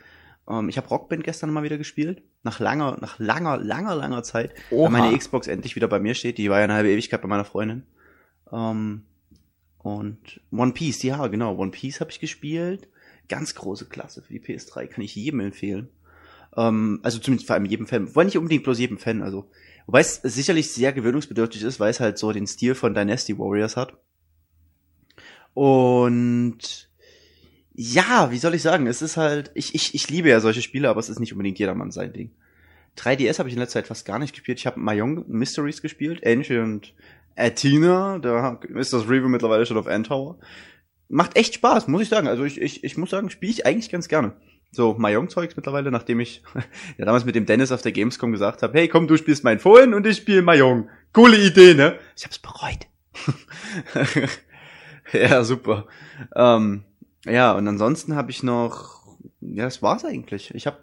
Ähm, 0.48 0.70
ich 0.70 0.78
habe 0.78 0.88
Rockband 0.88 1.26
gestern 1.26 1.52
mal 1.52 1.64
wieder 1.64 1.78
gespielt. 1.78 2.24
Nach 2.44 2.62
langer, 2.62 2.98
nach 3.02 3.20
langer, 3.20 3.58
langer, 3.58 3.96
langer 3.96 4.24
Zeit. 4.24 4.54
Oha. 4.70 4.86
Weil 4.86 5.02
meine 5.02 5.18
Xbox 5.18 5.48
endlich 5.48 5.76
wieder 5.76 5.90
bei 5.90 6.00
mir 6.00 6.14
steht. 6.14 6.38
Die 6.38 6.50
war 6.50 6.60
ja 6.60 6.64
eine 6.64 6.76
halbe 6.76 6.90
Ewigkeit 6.90 7.22
bei 7.22 7.28
meiner 7.28 7.46
Freundin. 7.46 7.84
Ähm, 8.52 9.04
und 9.80 10.42
One 10.52 10.74
Piece, 10.74 11.04
ja, 11.04 11.26
genau. 11.28 11.56
One 11.56 11.72
Piece 11.72 12.02
habe 12.02 12.12
ich 12.12 12.20
gespielt. 12.20 12.88
Ganz 13.30 13.56
große 13.56 13.86
Klasse 13.86 14.22
für 14.22 14.34
die 14.34 14.42
PS3. 14.42 14.88
Kann 14.88 15.04
ich 15.04 15.16
jedem 15.16 15.40
empfehlen. 15.40 15.90
Ähm, 16.56 17.00
also 17.04 17.20
zumindest 17.20 17.48
vor 17.48 17.56
allem 17.56 17.66
jedem 17.66 17.88
Fan. 17.88 18.08
Wobei 18.08 18.26
nicht 18.26 18.38
unbedingt 18.38 18.64
bloß 18.64 18.80
jedem 18.80 18.98
Fan. 18.98 19.22
Also, 19.22 19.50
wobei 19.86 20.02
es 20.02 20.16
sicherlich 20.16 20.72
sehr 20.72 20.94
gewöhnungsbedürftig 20.94 21.64
ist, 21.64 21.80
weil 21.80 21.90
es 21.90 22.00
halt 22.00 22.18
so 22.18 22.32
den 22.32 22.48
Stil 22.48 22.76
von 22.76 22.94
Dynasty 22.94 23.38
Warriors 23.38 23.78
hat. 23.78 23.98
Und 25.54 26.90
ja, 27.74 28.32
wie 28.32 28.38
soll 28.38 28.54
ich 28.54 28.62
sagen? 28.62 28.88
Es 28.88 29.02
ist 29.02 29.18
halt, 29.18 29.52
ich, 29.56 29.74
ich, 29.76 29.96
ich 29.96 30.10
liebe 30.10 30.30
ja 30.30 30.40
solche 30.40 30.62
Spiele, 30.62 30.90
aber 30.90 31.00
es 31.00 31.10
ist 31.10 31.20
nicht 31.20 31.32
unbedingt 31.32 31.60
jedermann 31.60 31.92
sein 31.92 32.14
Ding. 32.14 32.32
3DS 32.98 33.40
habe 33.40 33.48
ich 33.48 33.56
in 33.56 33.60
letzter 33.60 33.80
Zeit 33.80 33.88
fast 33.88 34.06
gar 34.06 34.20
nicht 34.20 34.34
gespielt. 34.34 34.60
Ich 34.60 34.68
habe 34.68 34.80
Mahjong 34.80 35.26
Mysteries 35.28 35.82
gespielt, 35.82 36.26
Ancient 36.26 36.94
Athena, 37.36 38.20
da 38.20 38.60
ist 38.76 38.94
das 38.94 39.04
Review 39.04 39.30
mittlerweile 39.30 39.66
schon 39.66 39.78
auf 39.78 39.88
Endtower. 39.88 40.38
Macht 41.10 41.36
echt 41.38 41.56
Spaß, 41.56 41.88
muss 41.88 42.04
ich 42.04 42.10
sagen. 42.10 42.28
Also 42.28 42.44
ich, 42.44 42.62
ich, 42.62 42.84
ich 42.84 42.98
muss 42.98 43.10
sagen, 43.10 43.30
spiele 43.30 43.52
ich 43.52 43.66
eigentlich 43.66 43.92
ganz 43.92 44.08
gerne. 44.08 44.34
So 44.72 44.94
Mahjong-Zeugs 44.94 45.58
mittlerweile, 45.58 45.92
nachdem 45.92 46.22
ich 46.22 46.44
ja 46.98 47.06
damals 47.06 47.26
mit 47.26 47.36
dem 47.36 47.46
Dennis 47.46 47.72
auf 47.72 47.82
der 47.82 47.92
Gamescom 47.92 48.32
gesagt 48.32 48.64
habe, 48.64 48.78
hey 48.78 48.88
komm, 48.88 49.08
du 49.08 49.18
spielst 49.18 49.44
mein 49.44 49.60
Fohlen 49.60 49.94
und 49.94 50.08
ich 50.08 50.18
spiele 50.18 50.42
Mahjong. 50.42 50.90
Coole 51.12 51.38
Idee, 51.38 51.74
ne? 51.74 52.00
Ich 52.16 52.24
hab's 52.24 52.40
bereut. 52.40 52.88
ja, 55.14 55.44
super. 55.44 55.88
Ähm, 56.36 56.86
ja, 57.26 57.52
und 57.52 57.68
ansonsten 57.68 58.16
habe 58.16 58.32
ich 58.32 58.44
noch, 58.44 59.18
ja, 59.42 59.66
das 59.66 59.82
war's 59.82 60.06
eigentlich. 60.06 60.56
Ich 60.56 60.66
habe 60.68 60.78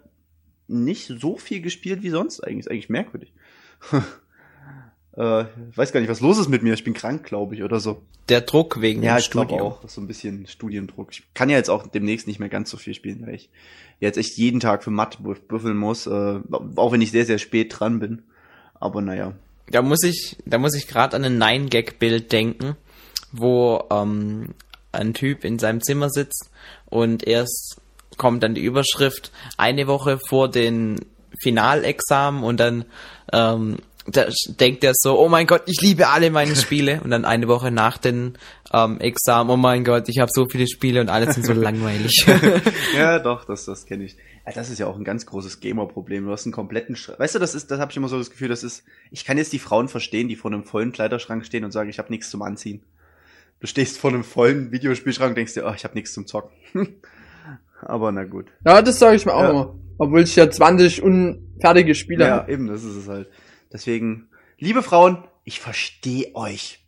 nicht 0.67 1.07
so 1.07 1.37
viel 1.37 1.61
gespielt 1.61 2.03
wie 2.03 2.09
sonst 2.09 2.41
eigentlich. 2.41 2.59
Ist 2.59 2.71
eigentlich 2.71 2.89
merkwürdig. 2.89 3.33
Äh, 5.19 5.47
weiß 5.75 5.91
gar 5.91 5.99
nicht, 5.99 6.09
was 6.09 6.21
los 6.21 6.37
ist 6.37 6.47
mit 6.47 6.63
mir. 6.63 6.73
Ich 6.73 6.85
bin 6.85 6.93
krank, 6.93 7.25
glaube 7.25 7.53
ich, 7.53 7.61
oder 7.61 7.81
so. 7.81 8.01
Der 8.29 8.39
Druck 8.39 8.79
wegen 8.79 9.03
ja, 9.03 9.17
dem 9.17 9.21
Studium. 9.21 9.59
Ja, 9.59 9.65
auch. 9.65 9.81
So 9.85 9.99
ein 9.99 10.07
bisschen 10.07 10.47
Studiendruck. 10.47 11.09
Ich 11.11 11.23
kann 11.33 11.49
ja 11.49 11.57
jetzt 11.57 11.69
auch 11.69 11.87
demnächst 11.87 12.25
nicht 12.25 12.39
mehr 12.39 12.47
ganz 12.47 12.69
so 12.69 12.77
viel 12.77 12.93
spielen, 12.93 13.27
weil 13.27 13.35
ich 13.35 13.49
jetzt 13.99 14.17
echt 14.17 14.37
jeden 14.37 14.61
Tag 14.61 14.81
für 14.81 14.91
Mathe 14.91 15.17
büffeln 15.21 15.75
muss, 15.75 16.07
äh, 16.07 16.39
auch 16.77 16.93
wenn 16.93 17.01
ich 17.01 17.11
sehr, 17.11 17.25
sehr 17.25 17.37
spät 17.37 17.77
dran 17.77 17.99
bin. 17.99 18.21
Aber 18.75 19.01
naja. 19.01 19.33
Da 19.69 19.81
muss 19.81 20.03
ich, 20.03 20.37
da 20.45 20.57
muss 20.57 20.73
ich 20.73 20.87
gerade 20.87 21.17
an 21.17 21.25
ein 21.25 21.37
Nine-Gag-Bild 21.37 22.31
denken, 22.31 22.77
wo 23.33 23.83
ähm, 23.91 24.53
ein 24.93 25.13
Typ 25.13 25.43
in 25.43 25.59
seinem 25.59 25.81
Zimmer 25.81 26.09
sitzt 26.09 26.49
und 26.85 27.27
erst 27.27 27.81
kommt 28.15 28.41
dann 28.41 28.55
die 28.55 28.63
Überschrift 28.63 29.33
eine 29.57 29.85
Woche 29.87 30.17
vor 30.17 30.49
den 30.49 31.01
Finalexamen 31.41 32.41
und 32.41 32.57
dann 32.61 32.85
ähm, 33.33 33.79
da 34.15 34.27
denkt 34.59 34.83
er 34.83 34.93
so, 34.95 35.19
oh 35.19 35.29
mein 35.29 35.47
Gott, 35.47 35.63
ich 35.65 35.81
liebe 35.81 36.07
alle 36.07 36.31
meine 36.31 36.55
Spiele. 36.55 37.01
Und 37.03 37.11
dann 37.11 37.25
eine 37.25 37.47
Woche 37.47 37.71
nach 37.71 37.97
den 37.97 38.37
ähm, 38.73 38.99
Examen, 38.99 39.49
oh 39.49 39.57
mein 39.57 39.83
Gott, 39.83 40.09
ich 40.09 40.19
habe 40.19 40.29
so 40.33 40.47
viele 40.49 40.67
Spiele 40.67 41.01
und 41.01 41.09
alle 41.09 41.31
sind 41.31 41.45
so 41.45 41.53
langweilig. 41.53 42.25
ja, 42.97 43.19
doch, 43.23 43.45
das, 43.45 43.65
das 43.65 43.85
kenne 43.85 44.05
ich. 44.05 44.17
Ja, 44.45 44.53
das 44.53 44.69
ist 44.69 44.79
ja 44.79 44.87
auch 44.87 44.97
ein 44.97 45.03
ganz 45.03 45.25
großes 45.25 45.59
Gamer-Problem. 45.59 46.25
Du 46.25 46.31
hast 46.31 46.45
einen 46.45 46.53
kompletten 46.53 46.95
Schrank. 46.95 47.19
Weißt 47.19 47.35
du, 47.35 47.39
das 47.39 47.55
ist, 47.55 47.71
das 47.71 47.79
habe 47.79 47.91
ich 47.91 47.97
immer 47.97 48.07
so 48.07 48.17
das 48.17 48.29
Gefühl, 48.29 48.47
das 48.47 48.63
ist, 48.63 48.83
ich 49.11 49.25
kann 49.25 49.37
jetzt 49.37 49.53
die 49.53 49.59
Frauen 49.59 49.87
verstehen, 49.87 50.27
die 50.27 50.35
vor 50.35 50.51
einem 50.51 50.63
vollen 50.63 50.91
Kleiderschrank 50.91 51.45
stehen 51.45 51.63
und 51.63 51.71
sagen, 51.71 51.89
ich 51.89 51.99
habe 51.99 52.09
nichts 52.11 52.29
zum 52.29 52.41
Anziehen. 52.41 52.81
Du 53.59 53.67
stehst 53.67 53.97
vor 53.97 54.11
einem 54.11 54.23
vollen 54.23 54.71
Videospielschrank 54.71 55.29
und 55.29 55.37
denkst 55.37 55.53
dir, 55.53 55.65
oh, 55.65 55.73
ich 55.75 55.83
habe 55.83 55.95
nichts 55.95 56.13
zum 56.13 56.25
Zocken. 56.25 56.51
Aber 57.81 58.11
na 58.11 58.23
gut. 58.23 58.47
Ja, 58.65 58.81
das 58.81 58.99
sage 58.99 59.15
ich 59.17 59.25
mir 59.25 59.33
auch 59.33 59.43
ja. 59.43 59.49
immer. 59.49 59.75
Obwohl 59.97 60.21
ich 60.21 60.35
ja 60.35 60.49
20 60.49 61.03
unfertige 61.03 61.93
Spiele 61.93 62.29
habe. 62.29 62.49
Ja, 62.49 62.53
eben, 62.53 62.67
das 62.67 62.83
ist 62.83 62.95
es 62.95 63.07
halt. 63.07 63.27
Deswegen, 63.71 64.29
liebe 64.57 64.83
Frauen, 64.83 65.23
ich 65.43 65.59
verstehe 65.59 66.35
euch. 66.35 66.85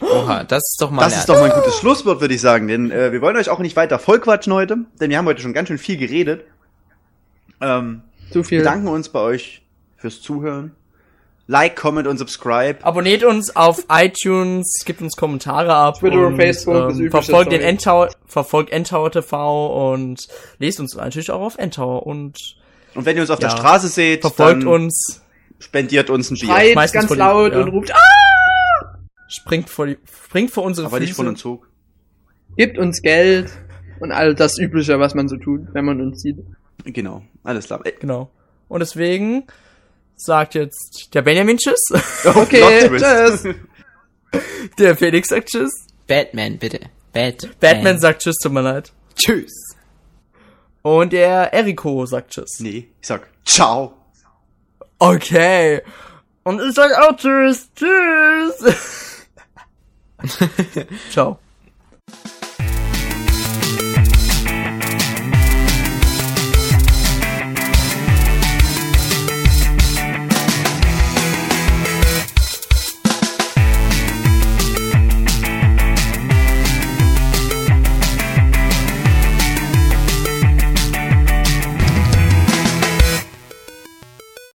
Oha, 0.00 0.44
das 0.44 0.62
ist 0.72 0.78
doch 0.80 0.90
mal. 0.90 1.02
Das 1.02 1.18
ist 1.18 1.28
doch 1.28 1.36
mal 1.36 1.50
ein 1.50 1.58
gutes 1.58 1.78
Schlusswort, 1.78 2.20
würde 2.20 2.34
ich 2.34 2.40
sagen. 2.40 2.68
Denn 2.68 2.90
äh, 2.90 3.12
wir 3.12 3.22
wollen 3.22 3.36
euch 3.36 3.48
auch 3.48 3.60
nicht 3.60 3.76
weiter 3.76 3.98
vollquatschen 3.98 4.52
heute, 4.52 4.78
denn 5.00 5.10
wir 5.10 5.18
haben 5.18 5.26
heute 5.26 5.40
schon 5.40 5.54
ganz 5.54 5.68
schön 5.68 5.78
viel 5.78 5.96
geredet. 5.96 6.44
Ähm, 7.60 8.02
Zu 8.30 8.42
viel. 8.42 8.58
Wir 8.58 8.64
danken 8.64 8.88
uns 8.88 9.08
bei 9.08 9.20
euch 9.20 9.62
fürs 9.96 10.20
Zuhören. 10.20 10.72
Like, 11.48 11.76
comment 11.76 12.08
und 12.08 12.18
subscribe. 12.18 12.84
Abonniert 12.84 13.22
uns 13.22 13.54
auf 13.54 13.86
iTunes, 13.88 14.82
gibt 14.84 15.00
uns 15.00 15.16
Kommentare 15.16 15.72
ab. 15.74 16.00
Twitter, 16.00 16.26
und, 16.26 16.36
Facebook, 16.36 16.90
ähm, 16.90 17.10
verfolgt 17.10 17.52
den. 17.52 17.60
Endtower, 17.60 18.10
verfolgt 18.26 18.70
Endtower 18.70 19.12
TV 19.12 19.92
und 19.92 20.26
lest 20.58 20.80
uns 20.80 20.96
natürlich 20.96 21.30
auch 21.30 21.40
auf 21.40 21.56
Endtower 21.56 22.04
und 22.04 22.56
Und 22.96 23.04
wenn 23.06 23.16
ihr 23.16 23.22
uns 23.22 23.30
auf 23.30 23.38
der 23.38 23.50
Ja. 23.50 23.56
Straße 23.56 23.88
seht, 23.88 24.22
verfolgt 24.22 24.62
dann 24.62 24.68
uns, 24.68 25.22
spendiert 25.58 26.10
uns 26.10 26.30
ein 26.30 26.34
Bier. 26.36 26.48
Schreit 26.48 26.74
Meistens 26.74 27.06
ganz 27.08 27.16
laut 27.18 27.52
ja. 27.52 27.60
und 27.60 27.68
ruft, 27.68 27.92
ah! 27.94 28.98
springt 29.28 29.68
vor 29.70 29.86
die, 29.86 29.98
springt 30.26 30.50
vor 30.50 30.64
unsere 30.64 30.86
Aber 30.86 30.96
Füße. 30.96 31.06
nicht 31.08 31.16
von 31.16 31.26
einem 31.26 31.36
Zug. 31.36 31.68
Gibt 32.56 32.78
uns 32.78 33.02
Geld 33.02 33.50
und 34.00 34.12
all 34.12 34.34
das 34.34 34.58
Übliche, 34.58 34.98
was 34.98 35.14
man 35.14 35.28
so 35.28 35.36
tut, 35.36 35.62
wenn 35.74 35.84
man 35.84 36.00
uns 36.00 36.22
sieht. 36.22 36.36
Genau, 36.84 37.22
alles 37.44 37.66
klar. 37.66 37.84
Äh, 37.84 37.92
Genau. 38.00 38.30
Und 38.68 38.80
deswegen 38.80 39.46
sagt 40.16 40.54
jetzt 40.54 41.10
der 41.14 41.22
Benjamin 41.22 41.58
Tschüss, 41.58 41.80
Okay, 42.24 42.88
Plot 42.88 43.00
tschüss. 43.00 43.48
Der 44.78 44.96
Felix 44.96 45.28
sagt 45.28 45.48
Tschüss, 45.50 45.72
Batman, 46.06 46.58
bitte. 46.58 46.80
Batman. 47.12 47.54
Batman 47.60 47.98
sagt 48.00 48.22
Tschüss, 48.22 48.36
tut 48.42 48.52
mir 48.52 48.62
leid. 48.62 48.92
Tschüss. 49.14 49.65
Und 50.86 51.12
der 51.12 51.52
Eriko 51.52 52.06
sagt 52.06 52.30
Tschüss. 52.30 52.60
nee, 52.60 52.92
ich 53.00 53.08
sag 53.08 53.28
ciao. 53.44 53.94
Okay. 55.00 55.82
Und 56.44 56.60
ich 56.60 56.76
sag 56.76 56.92
auch 57.02 57.16
Tschüss. 57.16 57.68
Tschüss. 57.74 59.26
Ciao. 61.10 61.40